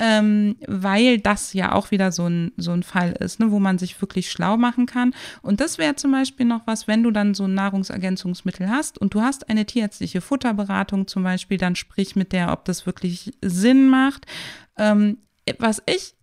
Ähm, 0.00 0.56
weil 0.66 1.20
das 1.20 1.52
ja 1.52 1.70
auch 1.70 1.92
wieder 1.92 2.10
so 2.10 2.26
ein, 2.26 2.50
so 2.56 2.72
ein 2.72 2.82
Fall 2.82 3.12
ist, 3.12 3.38
ne, 3.38 3.52
wo 3.52 3.60
man 3.60 3.78
sich 3.78 4.00
wirklich 4.00 4.28
schlau 4.28 4.56
machen 4.56 4.86
kann. 4.86 5.14
Und 5.40 5.60
das 5.60 5.78
wäre 5.78 5.94
zum 5.94 6.10
Beispiel 6.10 6.46
noch 6.46 6.62
was, 6.66 6.88
wenn 6.88 7.04
du 7.04 7.12
dann 7.12 7.32
so 7.34 7.44
ein 7.44 7.54
Nahrungsergänzungsmittel 7.54 8.68
hast 8.68 8.98
und 8.98 9.14
du 9.14 9.20
hast 9.20 9.48
eine 9.48 9.66
tierärztliche 9.66 10.20
Futterberatung 10.20 11.06
zum 11.06 11.22
Beispiel, 11.22 11.58
dann 11.58 11.76
sprich 11.76 12.16
mit 12.16 12.32
der, 12.32 12.50
ob 12.50 12.64
das 12.64 12.86
wirklich 12.86 13.34
Sinn 13.40 13.88
macht. 13.88 14.26
Ähm, 14.76 15.18
was 15.60 15.80
ich 15.86 16.14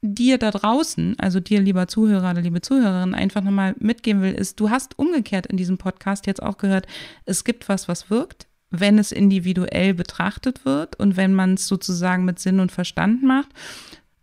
dir 0.00 0.38
da 0.38 0.50
draußen, 0.50 1.18
also 1.18 1.40
dir, 1.40 1.60
lieber 1.60 1.88
Zuhörer 1.88 2.30
oder 2.30 2.40
liebe 2.40 2.60
Zuhörerin, 2.60 3.14
einfach 3.14 3.42
nochmal 3.42 3.74
mitgeben 3.78 4.22
will, 4.22 4.32
ist, 4.32 4.60
du 4.60 4.70
hast 4.70 4.98
umgekehrt 4.98 5.46
in 5.46 5.56
diesem 5.56 5.78
Podcast 5.78 6.26
jetzt 6.26 6.42
auch 6.42 6.58
gehört, 6.58 6.86
es 7.24 7.44
gibt 7.44 7.68
was, 7.68 7.88
was 7.88 8.10
wirkt 8.10 8.47
wenn 8.70 8.98
es 8.98 9.12
individuell 9.12 9.94
betrachtet 9.94 10.64
wird 10.64 10.98
und 10.98 11.16
wenn 11.16 11.34
man 11.34 11.54
es 11.54 11.66
sozusagen 11.66 12.24
mit 12.24 12.38
Sinn 12.38 12.60
und 12.60 12.72
Verstand 12.72 13.22
macht. 13.22 13.48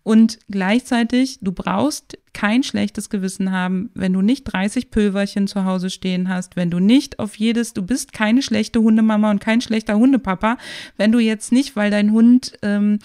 Und 0.04 0.38
gleichzeitig, 0.52 1.40
du 1.42 1.52
brauchst 1.52 2.20
kein 2.32 2.62
schlechtes 2.62 3.10
Gewissen 3.10 3.52
haben, 3.52 3.90
wenn 3.96 4.14
du 4.14 4.22
nicht 4.22 4.44
30 4.44 4.92
Pülverchen 4.92 5.48
zu 5.48 5.66
Hause 5.66 5.90
stehen 5.90 6.30
hast, 6.30 6.56
wenn 6.56 6.70
du 6.70 6.80
nicht 6.80 7.18
auf 7.18 7.36
jedes, 7.38 7.74
du 7.74 7.82
bist 7.82 8.14
keine 8.14 8.44
schlechte 8.44 8.80
Hundemama 8.82 9.32
und 9.32 9.42
kein 9.42 9.62
schlechter 9.62 9.96
Hundepapa, 9.96 10.58
wenn 10.96 11.12
du 11.12 11.18
jetzt 11.18 11.52
nicht, 11.52 11.76
weil 11.76 11.90
dein 11.90 12.12
Hund 12.12 12.54
ähm, 12.62 13.00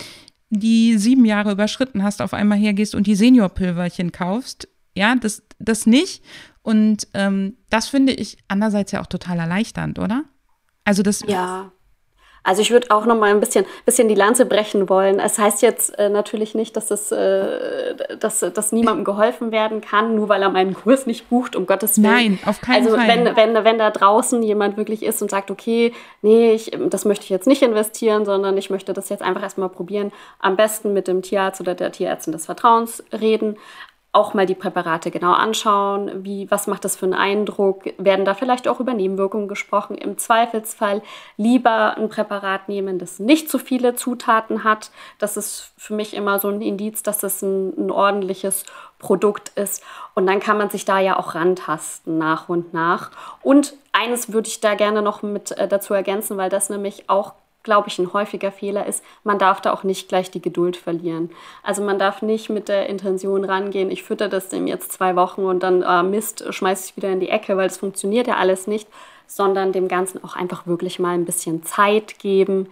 die 0.50 0.98
sieben 0.98 1.24
Jahre 1.24 1.52
überschritten 1.52 2.02
hast, 2.02 2.20
auf 2.20 2.34
einmal 2.34 2.58
hergehst 2.58 2.94
und 2.94 3.06
die 3.06 3.14
Seniorpülverchen 3.14 4.12
kaufst. 4.12 4.68
Ja, 4.94 5.14
das, 5.14 5.42
das 5.58 5.86
nicht. 5.86 6.22
Und 6.62 7.08
ähm, 7.14 7.56
das 7.70 7.88
finde 7.88 8.12
ich 8.12 8.36
andererseits 8.48 8.92
ja 8.92 9.00
auch 9.00 9.06
total 9.06 9.38
erleichternd, 9.38 9.98
oder? 9.98 10.24
Also 10.84 11.02
das. 11.02 11.22
Ja. 11.26 11.72
Also 12.42 12.62
ich 12.62 12.70
würde 12.70 12.90
auch 12.90 13.04
noch 13.04 13.18
mal 13.18 13.30
ein 13.30 13.40
bisschen, 13.40 13.66
bisschen 13.84 14.08
die 14.08 14.14
Lanze 14.14 14.46
brechen 14.46 14.88
wollen. 14.88 15.20
Es 15.20 15.38
heißt 15.38 15.60
jetzt 15.60 15.98
äh, 15.98 16.08
natürlich 16.08 16.54
nicht, 16.54 16.74
dass, 16.74 16.90
es, 16.90 17.12
äh, 17.12 18.16
dass, 18.18 18.40
dass 18.40 18.72
niemandem 18.72 19.04
geholfen 19.04 19.52
werden 19.52 19.82
kann, 19.82 20.14
nur 20.14 20.28
weil 20.30 20.42
er 20.42 20.48
meinen 20.48 20.72
Kurs 20.74 21.06
nicht 21.06 21.28
bucht, 21.28 21.54
um 21.54 21.66
Gottes 21.66 21.98
Willen. 21.98 22.10
Nein, 22.10 22.38
auf 22.46 22.60
keinen 22.62 22.86
also 22.86 22.96
Fall. 22.96 23.10
Also 23.10 23.24
wenn, 23.36 23.36
wenn, 23.54 23.64
wenn 23.64 23.78
da 23.78 23.90
draußen 23.90 24.42
jemand 24.42 24.78
wirklich 24.78 25.02
ist 25.02 25.20
und 25.20 25.30
sagt, 25.30 25.50
okay, 25.50 25.92
nee, 26.22 26.52
ich, 26.52 26.70
das 26.88 27.04
möchte 27.04 27.24
ich 27.24 27.30
jetzt 27.30 27.46
nicht 27.46 27.62
investieren, 27.62 28.24
sondern 28.24 28.56
ich 28.56 28.70
möchte 28.70 28.94
das 28.94 29.10
jetzt 29.10 29.22
einfach 29.22 29.42
erstmal 29.42 29.68
probieren, 29.68 30.10
am 30.38 30.56
besten 30.56 30.94
mit 30.94 31.08
dem 31.08 31.20
Tierarzt 31.20 31.60
oder 31.60 31.74
der 31.74 31.92
Tierärztin 31.92 32.32
des 32.32 32.46
Vertrauens 32.46 33.04
reden 33.12 33.56
auch 34.12 34.34
mal 34.34 34.44
die 34.44 34.56
Präparate 34.56 35.12
genau 35.12 35.32
anschauen, 35.32 36.24
wie, 36.24 36.50
was 36.50 36.66
macht 36.66 36.84
das 36.84 36.96
für 36.96 37.06
einen 37.06 37.14
Eindruck, 37.14 37.84
werden 37.96 38.24
da 38.24 38.34
vielleicht 38.34 38.66
auch 38.66 38.80
über 38.80 38.92
Nebenwirkungen 38.92 39.46
gesprochen. 39.46 39.96
Im 39.96 40.18
Zweifelsfall 40.18 41.02
lieber 41.36 41.96
ein 41.96 42.08
Präparat 42.08 42.68
nehmen, 42.68 42.98
das 42.98 43.20
nicht 43.20 43.48
so 43.48 43.58
viele 43.58 43.94
Zutaten 43.94 44.64
hat. 44.64 44.90
Das 45.18 45.36
ist 45.36 45.72
für 45.76 45.94
mich 45.94 46.14
immer 46.14 46.40
so 46.40 46.48
ein 46.48 46.60
Indiz, 46.60 47.04
dass 47.04 47.22
es 47.22 47.40
ein, 47.42 47.72
ein 47.78 47.90
ordentliches 47.92 48.64
Produkt 48.98 49.50
ist. 49.50 49.84
Und 50.14 50.26
dann 50.26 50.40
kann 50.40 50.58
man 50.58 50.70
sich 50.70 50.84
da 50.84 50.98
ja 50.98 51.16
auch 51.16 51.36
rantasten 51.36 52.18
nach 52.18 52.48
und 52.48 52.74
nach. 52.74 53.12
Und 53.42 53.74
eines 53.92 54.32
würde 54.32 54.48
ich 54.48 54.60
da 54.60 54.74
gerne 54.74 55.02
noch 55.02 55.22
mit 55.22 55.52
äh, 55.52 55.68
dazu 55.68 55.94
ergänzen, 55.94 56.36
weil 56.36 56.50
das 56.50 56.68
nämlich 56.68 57.08
auch 57.08 57.34
glaube 57.62 57.88
ich, 57.88 57.98
ein 57.98 58.12
häufiger 58.12 58.52
Fehler 58.52 58.86
ist, 58.86 59.04
man 59.24 59.38
darf 59.38 59.60
da 59.60 59.72
auch 59.72 59.84
nicht 59.84 60.08
gleich 60.08 60.30
die 60.30 60.40
Geduld 60.40 60.76
verlieren. 60.76 61.30
Also 61.62 61.82
man 61.82 61.98
darf 61.98 62.22
nicht 62.22 62.48
mit 62.48 62.68
der 62.68 62.88
Intention 62.88 63.44
rangehen, 63.44 63.90
ich 63.90 64.02
fütter 64.02 64.28
das 64.28 64.48
dem 64.48 64.66
jetzt 64.66 64.92
zwei 64.92 65.16
Wochen 65.16 65.42
und 65.42 65.62
dann 65.62 65.82
äh, 65.82 66.02
Mist, 66.02 66.44
schmeiße 66.52 66.90
ich 66.90 66.96
wieder 66.96 67.10
in 67.10 67.20
die 67.20 67.28
Ecke, 67.28 67.56
weil 67.56 67.66
es 67.66 67.78
funktioniert 67.78 68.26
ja 68.26 68.36
alles 68.36 68.66
nicht, 68.66 68.88
sondern 69.26 69.72
dem 69.72 69.88
Ganzen 69.88 70.24
auch 70.24 70.34
einfach 70.34 70.66
wirklich 70.66 70.98
mal 70.98 71.14
ein 71.14 71.24
bisschen 71.24 71.62
Zeit 71.62 72.18
geben, 72.18 72.68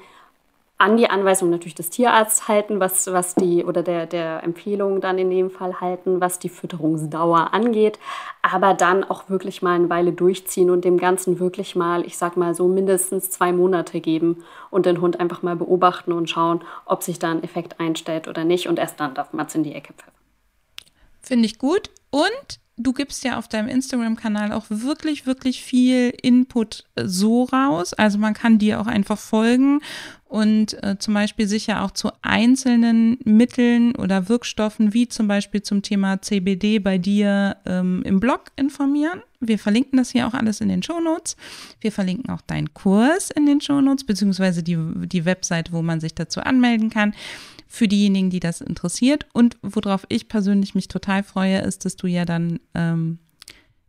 an 0.79 0.97
die 0.97 1.11
Anweisung 1.11 1.51
natürlich 1.51 1.74
des 1.74 1.91
Tierarztes 1.91 2.47
halten, 2.47 2.79
was, 2.79 3.09
was 3.09 3.35
die 3.35 3.64
oder 3.64 3.83
der, 3.83 4.07
der 4.07 4.45
Empfehlung 4.45 5.01
dann 5.01 5.18
in 5.18 5.29
dem 5.29 5.51
Fall 5.51 5.81
halten, 5.81 6.20
was 6.20 6.39
die 6.39 6.49
Fütterungsdauer 6.49 7.53
angeht, 7.53 7.99
aber 8.43 8.74
dann 8.74 9.03
auch 9.03 9.29
wirklich 9.29 9.61
mal 9.61 9.74
eine 9.74 9.91
Weile 9.91 10.12
durchziehen 10.12 10.70
und 10.70 10.85
dem 10.85 10.99
Ganzen 10.99 11.41
wirklich 11.41 11.74
mal, 11.74 12.07
ich 12.07 12.16
sag 12.16 12.37
mal 12.37 12.55
so 12.55 12.68
mindestens 12.68 13.31
zwei 13.31 13.53
Monate 13.53 14.01
geben 14.01 14.45
und 14.70 14.87
den 14.87 15.01
Hund 15.01 15.18
einfach 15.18 15.43
mal 15.43 15.57
beobachten 15.57 16.12
und 16.12 16.31
schauen, 16.31 16.61
ob 16.87 17.03
sich 17.03 17.18
da 17.18 17.33
ein 17.33 17.43
Effekt 17.43 17.81
einstellt 17.81 18.29
oder 18.29 18.45
nicht. 18.45 18.68
Und 18.68 18.79
erst 18.79 19.01
dann 19.01 19.14
darf 19.14 19.33
man 19.33 19.47
es 19.47 19.55
in 19.57 19.64
die 19.64 19.74
Ecke 19.74 19.93
pfeffern. 19.95 20.14
Finde 21.20 21.47
ich 21.47 21.59
gut. 21.59 21.91
Und 22.11 22.61
du 22.79 22.93
gibst 22.93 23.24
ja 23.24 23.39
auf 23.39 23.49
deinem 23.49 23.68
Instagram-Kanal 23.68 24.53
auch 24.53 24.66
wirklich, 24.68 25.26
wirklich 25.26 25.62
viel 25.62 26.12
Input 26.22 26.85
äh, 26.95 27.07
so 27.07 27.45
raus. 27.45 27.93
Also 27.93 28.18
man 28.18 28.35
kann 28.35 28.59
dir 28.59 28.81
auch 28.81 28.87
einfach 28.87 29.18
folgen 29.18 29.81
und 30.26 30.83
äh, 30.83 30.99
zum 30.99 31.14
Beispiel 31.14 31.49
sicher 31.49 31.83
auch 31.83 31.91
zu 31.91 32.11
einzelnen 32.22 33.18
Mitteln 33.24 33.95
oder 33.97 34.29
Wirkstoffen, 34.29 34.95
wie 34.95 35.09
zum 35.09 35.26
Beispiel 35.26 35.62
zum 35.62 35.83
Thema 35.83 36.20
CBD 36.22 36.79
bei 36.79 36.99
dir 36.99 37.57
ähm, 37.66 38.03
im 38.05 38.20
Blog 38.20 38.45
informieren. 38.57 39.22
Wir 39.41 39.59
verlinken 39.59 39.97
das 39.97 40.11
hier 40.11 40.26
auch 40.26 40.35
alles 40.35 40.61
in 40.61 40.68
den 40.68 40.83
Shownotes. 40.83 41.37
Wir 41.81 41.93
verlinken 41.93 42.31
auch 42.31 42.43
deinen 42.43 42.74
Kurs 42.74 43.31
in 43.31 43.47
den 43.47 43.61
Shownotes, 43.61 44.05
beziehungsweise 44.05 44.62
die, 44.62 44.79
die 45.07 45.24
Website, 45.24 45.72
wo 45.72 45.83
man 45.83 46.01
sich 46.01 46.14
dazu 46.14 46.41
anmelden 46.41 46.91
kann 46.91 47.14
für 47.69 47.87
diejenigen, 47.87 48.31
die 48.31 48.41
das 48.41 48.61
interessiert. 48.61 49.27
Und 49.33 49.57
worauf 49.62 50.07
ich 50.09 50.29
persönlich 50.29 50.75
mich 50.75 50.89
total 50.89 51.23
freue, 51.23 51.61
ist, 51.61 51.85
dass 51.85 51.97
du 51.97 52.07
ja 52.07 52.25
dann 52.25 52.61
ähm, 52.75 53.19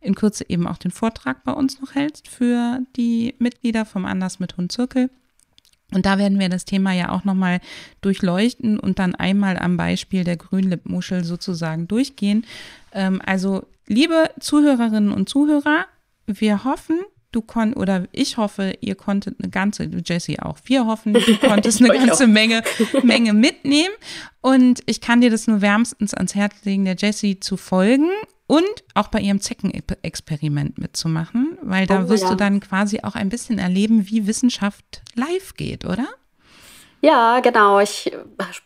in 0.00 0.14
Kürze 0.14 0.44
eben 0.48 0.66
auch 0.66 0.78
den 0.78 0.90
Vortrag 0.90 1.44
bei 1.44 1.52
uns 1.52 1.80
noch 1.80 1.94
hältst 1.94 2.28
für 2.28 2.80
die 2.96 3.34
Mitglieder 3.38 3.84
vom 3.84 4.04
Anders 4.04 4.38
mit 4.38 4.56
Hund 4.56 4.70
Zirkel. 4.70 5.10
Und 5.92 6.06
da 6.06 6.18
werden 6.18 6.38
wir 6.38 6.48
das 6.48 6.64
Thema 6.64 6.92
ja 6.92 7.08
auch 7.08 7.24
nochmal 7.24 7.60
durchleuchten 8.00 8.78
und 8.78 8.98
dann 8.98 9.14
einmal 9.14 9.58
am 9.58 9.76
Beispiel 9.76 10.24
der 10.24 10.36
Grünlippmuschel 10.36 11.24
sozusagen 11.24 11.88
durchgehen. 11.88 12.44
Ähm, 12.92 13.20
also, 13.24 13.66
liebe 13.88 14.30
Zuhörerinnen 14.38 15.10
und 15.10 15.28
Zuhörer, 15.28 15.86
wir 16.26 16.64
hoffen, 16.64 17.00
du 17.32 17.42
konntest, 17.42 17.80
oder 17.80 18.08
ich 18.12 18.36
hoffe, 18.36 18.74
ihr 18.80 18.94
konntet 18.94 19.36
eine 19.40 19.50
ganze, 19.50 19.84
Jessie 20.04 20.40
auch, 20.40 20.58
wir 20.64 20.86
hoffen, 20.86 21.14
du 21.14 21.36
konntest 21.40 21.82
eine 21.82 21.92
ganze 21.94 22.26
Menge, 22.26 22.62
Menge 23.02 23.32
mitnehmen. 23.32 23.94
Und 24.40 24.82
ich 24.86 25.00
kann 25.00 25.20
dir 25.20 25.30
das 25.30 25.46
nur 25.46 25.60
wärmstens 25.60 26.14
ans 26.14 26.34
Herz 26.34 26.54
legen, 26.64 26.84
der 26.84 26.96
Jessie 26.96 27.40
zu 27.40 27.56
folgen 27.56 28.08
und 28.46 28.64
auch 28.94 29.08
bei 29.08 29.20
ihrem 29.20 29.40
Zeckenexperiment 29.40 30.78
mitzumachen, 30.78 31.56
weil 31.62 31.86
da 31.86 32.04
oh, 32.04 32.08
wirst 32.08 32.24
ja. 32.24 32.30
du 32.30 32.36
dann 32.36 32.58
quasi 32.60 33.00
auch 33.02 33.14
ein 33.14 33.28
bisschen 33.28 33.58
erleben, 33.58 34.08
wie 34.08 34.26
Wissenschaft 34.26 35.02
live 35.14 35.54
geht, 35.54 35.84
oder? 35.84 36.08
Ja, 37.02 37.40
genau. 37.40 37.80
Ich 37.80 38.14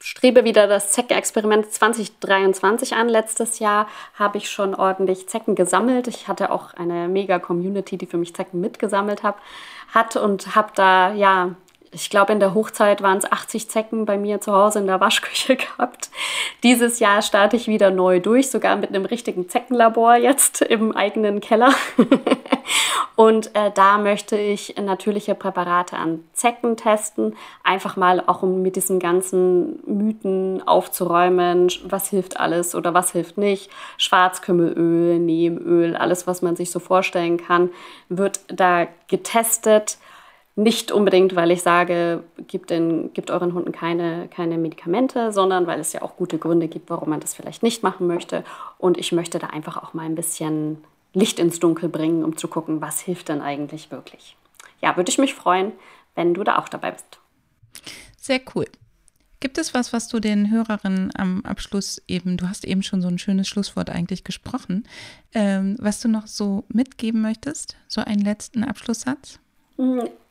strebe 0.00 0.42
wieder 0.42 0.66
das 0.66 0.90
Zeckenexperiment 0.90 1.70
2023 1.70 2.94
an. 2.96 3.08
Letztes 3.08 3.60
Jahr 3.60 3.86
habe 4.14 4.38
ich 4.38 4.50
schon 4.50 4.74
ordentlich 4.74 5.28
Zecken 5.28 5.54
gesammelt. 5.54 6.08
Ich 6.08 6.26
hatte 6.26 6.50
auch 6.50 6.74
eine 6.74 7.06
mega 7.06 7.38
Community, 7.38 7.96
die 7.96 8.06
für 8.06 8.16
mich 8.16 8.34
Zecken 8.34 8.60
mitgesammelt 8.60 9.22
hat, 9.22 9.36
hat 9.92 10.16
und 10.16 10.56
habe 10.56 10.72
da 10.74 11.12
ja 11.12 11.54
ich 11.94 12.10
glaube, 12.10 12.32
in 12.32 12.40
der 12.40 12.54
Hochzeit 12.54 13.02
waren 13.02 13.18
es 13.18 13.30
80 13.30 13.70
Zecken 13.70 14.04
bei 14.04 14.18
mir 14.18 14.40
zu 14.40 14.52
Hause 14.52 14.80
in 14.80 14.86
der 14.86 15.00
Waschküche 15.00 15.56
gehabt. 15.56 16.10
Dieses 16.62 16.98
Jahr 16.98 17.22
starte 17.22 17.56
ich 17.56 17.68
wieder 17.68 17.90
neu 17.90 18.20
durch, 18.20 18.50
sogar 18.50 18.76
mit 18.76 18.90
einem 18.90 19.04
richtigen 19.04 19.48
Zeckenlabor 19.48 20.16
jetzt 20.16 20.62
im 20.62 20.94
eigenen 20.94 21.40
Keller. 21.40 21.72
Und 23.16 23.54
äh, 23.54 23.70
da 23.72 23.98
möchte 23.98 24.36
ich 24.36 24.74
natürliche 24.76 25.36
Präparate 25.36 25.96
an 25.96 26.24
Zecken 26.32 26.76
testen, 26.76 27.36
einfach 27.62 27.96
mal 27.96 28.20
auch 28.26 28.42
um 28.42 28.60
mit 28.60 28.74
diesen 28.74 28.98
ganzen 28.98 29.78
Mythen 29.86 30.66
aufzuräumen, 30.66 31.70
was 31.84 32.08
hilft 32.08 32.40
alles 32.40 32.74
oder 32.74 32.92
was 32.92 33.12
hilft 33.12 33.38
nicht. 33.38 33.70
Schwarzkümmelöl, 33.98 35.20
Neemöl, 35.20 35.94
alles, 35.94 36.26
was 36.26 36.42
man 36.42 36.56
sich 36.56 36.72
so 36.72 36.80
vorstellen 36.80 37.36
kann, 37.36 37.70
wird 38.08 38.40
da 38.48 38.88
getestet 39.06 39.98
nicht 40.56 40.92
unbedingt, 40.92 41.34
weil 41.34 41.50
ich 41.50 41.62
sage, 41.62 42.22
gebt, 42.46 42.70
den, 42.70 43.12
gebt 43.12 43.30
euren 43.30 43.54
Hunden 43.54 43.72
keine, 43.72 44.28
keine 44.28 44.56
Medikamente, 44.56 45.32
sondern 45.32 45.66
weil 45.66 45.80
es 45.80 45.92
ja 45.92 46.02
auch 46.02 46.16
gute 46.16 46.38
Gründe 46.38 46.68
gibt, 46.68 46.90
warum 46.90 47.10
man 47.10 47.20
das 47.20 47.34
vielleicht 47.34 47.62
nicht 47.62 47.82
machen 47.82 48.06
möchte. 48.06 48.44
Und 48.78 48.96
ich 48.96 49.10
möchte 49.10 49.38
da 49.38 49.48
einfach 49.48 49.76
auch 49.76 49.94
mal 49.94 50.04
ein 50.04 50.14
bisschen 50.14 50.78
Licht 51.12 51.38
ins 51.38 51.58
Dunkel 51.58 51.88
bringen, 51.88 52.24
um 52.24 52.36
zu 52.36 52.46
gucken, 52.46 52.80
was 52.80 53.00
hilft 53.00 53.28
denn 53.28 53.40
eigentlich 53.40 53.90
wirklich. 53.90 54.36
Ja, 54.80 54.96
würde 54.96 55.10
ich 55.10 55.18
mich 55.18 55.34
freuen, 55.34 55.72
wenn 56.14 56.34
du 56.34 56.44
da 56.44 56.58
auch 56.58 56.68
dabei 56.68 56.92
bist. 56.92 57.18
Sehr 58.16 58.40
cool. 58.54 58.66
Gibt 59.40 59.58
es 59.58 59.74
was, 59.74 59.92
was 59.92 60.08
du 60.08 60.20
den 60.20 60.50
Hörerinnen 60.50 61.10
am 61.18 61.44
Abschluss 61.44 62.00
eben, 62.08 62.36
du 62.36 62.48
hast 62.48 62.64
eben 62.64 62.82
schon 62.82 63.02
so 63.02 63.08
ein 63.08 63.18
schönes 63.18 63.46
Schlusswort 63.46 63.90
eigentlich 63.90 64.24
gesprochen, 64.24 64.88
ähm, 65.34 65.76
was 65.80 66.00
du 66.00 66.08
noch 66.08 66.28
so 66.28 66.64
mitgeben 66.68 67.20
möchtest? 67.20 67.76
So 67.88 68.00
einen 68.00 68.22
letzten 68.22 68.64
Abschlusssatz? 68.64 69.38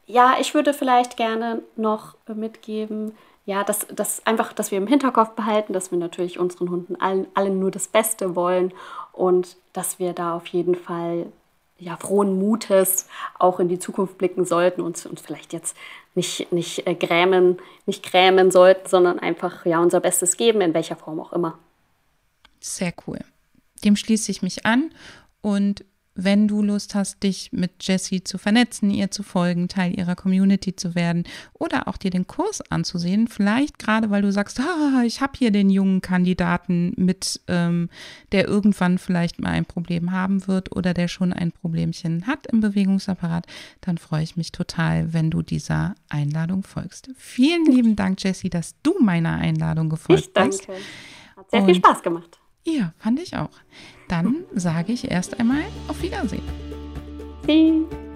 Ja, 0.06 0.36
ich 0.40 0.54
würde 0.54 0.74
vielleicht 0.74 1.18
gerne 1.18 1.62
noch 1.76 2.16
mitgeben, 2.28 3.14
ja, 3.46 3.64
dass, 3.64 3.88
dass 3.88 4.26
einfach, 4.26 4.54
dass 4.54 4.72
wir 4.72 4.78
im 4.78 4.88
Hinterkopf 4.88 5.32
behalten, 5.32 5.74
dass 5.74 5.92
wir 5.92 5.98
natürlich 5.98 6.40
unseren 6.40 6.70
Hunden 6.70 6.96
allen, 6.96 7.28
allen 7.34 7.60
nur 7.60 7.72
das 7.72 7.88
Beste 7.88 8.36
wollen 8.36 8.74
und 9.12 9.58
dass 9.74 10.00
wir 10.00 10.14
da 10.14 10.36
auf 10.36 10.48
jeden 10.48 10.76
Fall 10.76 11.28
ja, 11.78 11.98
frohen 11.98 12.40
Mutes 12.40 13.08
auch 13.40 13.60
in 13.60 13.68
die 13.68 13.80
Zukunft 13.80 14.18
blicken 14.18 14.46
sollten 14.46 14.82
und 14.82 15.06
uns 15.06 15.22
vielleicht 15.22 15.52
jetzt 15.52 15.76
nicht, 16.16 16.52
nicht 16.52 16.88
äh, 16.88 16.96
grämen, 16.96 17.58
nicht 17.86 18.04
grämen 18.04 18.52
sollten, 18.52 18.88
sondern 18.88 19.20
einfach 19.20 19.66
ja, 19.66 19.80
unser 19.80 20.00
Bestes 20.00 20.38
geben, 20.38 20.62
in 20.62 20.74
welcher 20.74 20.96
Form 20.96 21.20
auch 21.20 21.34
immer. 21.34 21.58
Sehr 22.62 22.94
cool. 23.08 23.20
Dem 23.84 23.98
schließe 23.98 24.32
ich 24.32 24.42
mich 24.42 24.66
an 24.66 24.92
und 25.42 25.84
wenn 26.16 26.48
du 26.48 26.62
Lust 26.62 26.96
hast, 26.96 27.24
dich 27.24 27.52
mit 27.52 27.72
Jessie 27.82 28.24
zu 28.24 28.38
vernetzen, 28.38 28.92
ihr 28.92 29.10
zu 29.10 29.24
folgen, 29.24 29.68
Teil 29.68 29.98
ihrer 29.98 30.16
Community 30.16 30.76
zu 30.76 30.96
werden 30.96 31.24
oder 31.54 31.88
auch 31.88 31.98
dir 31.98 32.12
den 32.12 32.28
Kurs 32.28 32.62
anzusehen, 32.70 33.28
vielleicht 33.28 33.80
gerade 33.80 34.10
weil 34.10 34.22
du 34.22 34.32
sagst, 34.32 34.60
ah, 34.60 35.04
ich 35.06 35.22
habe 35.22 35.34
hier 35.38 35.52
den 35.52 35.70
jungen 35.70 36.02
Kandidaten 36.02 36.94
mit, 36.98 37.42
ähm, 37.48 37.90
der 38.32 38.48
irgendwann 38.48 38.98
vielleicht 38.98 39.40
mal 39.40 39.52
ein 39.52 39.66
Problem 39.66 40.12
haben 40.12 40.48
wird 40.48 40.76
oder 40.76 40.94
der 40.94 41.08
schon 41.08 41.34
ein 41.34 41.52
Problemchen 41.52 42.28
hat 42.28 42.48
im 42.48 42.60
Bewegungsapparat, 42.60 43.48
dann 43.82 43.98
freue 43.98 44.24
ich 44.24 44.36
mich 44.36 44.52
total, 44.52 45.14
wenn 45.14 45.32
du 45.32 45.42
dieser 45.42 45.96
Einladung 46.10 46.64
folgst. 46.64 47.10
Vielen 47.18 47.66
lieben 47.66 47.96
Dank, 47.96 48.24
Jessie, 48.24 48.50
dass 48.50 48.76
du 48.84 48.96
meiner 49.00 49.34
Einladung 49.34 49.90
gefolgt 49.90 50.22
ich 50.22 50.34
danke. 50.34 50.74
Hat 51.36 51.50
sehr 51.50 51.62
Und 51.62 51.66
viel 51.66 51.76
Spaß 51.76 52.04
gemacht. 52.04 52.40
Ja, 52.66 52.94
fand 52.98 53.20
ich 53.20 53.36
auch. 53.36 53.50
Dann 54.14 54.44
sage 54.54 54.94
ich 54.94 55.10
erst 55.10 55.40
einmal 55.40 55.64
auf 55.88 56.00
Wiedersehen. 56.04 56.44
Tschüss. 57.48 58.13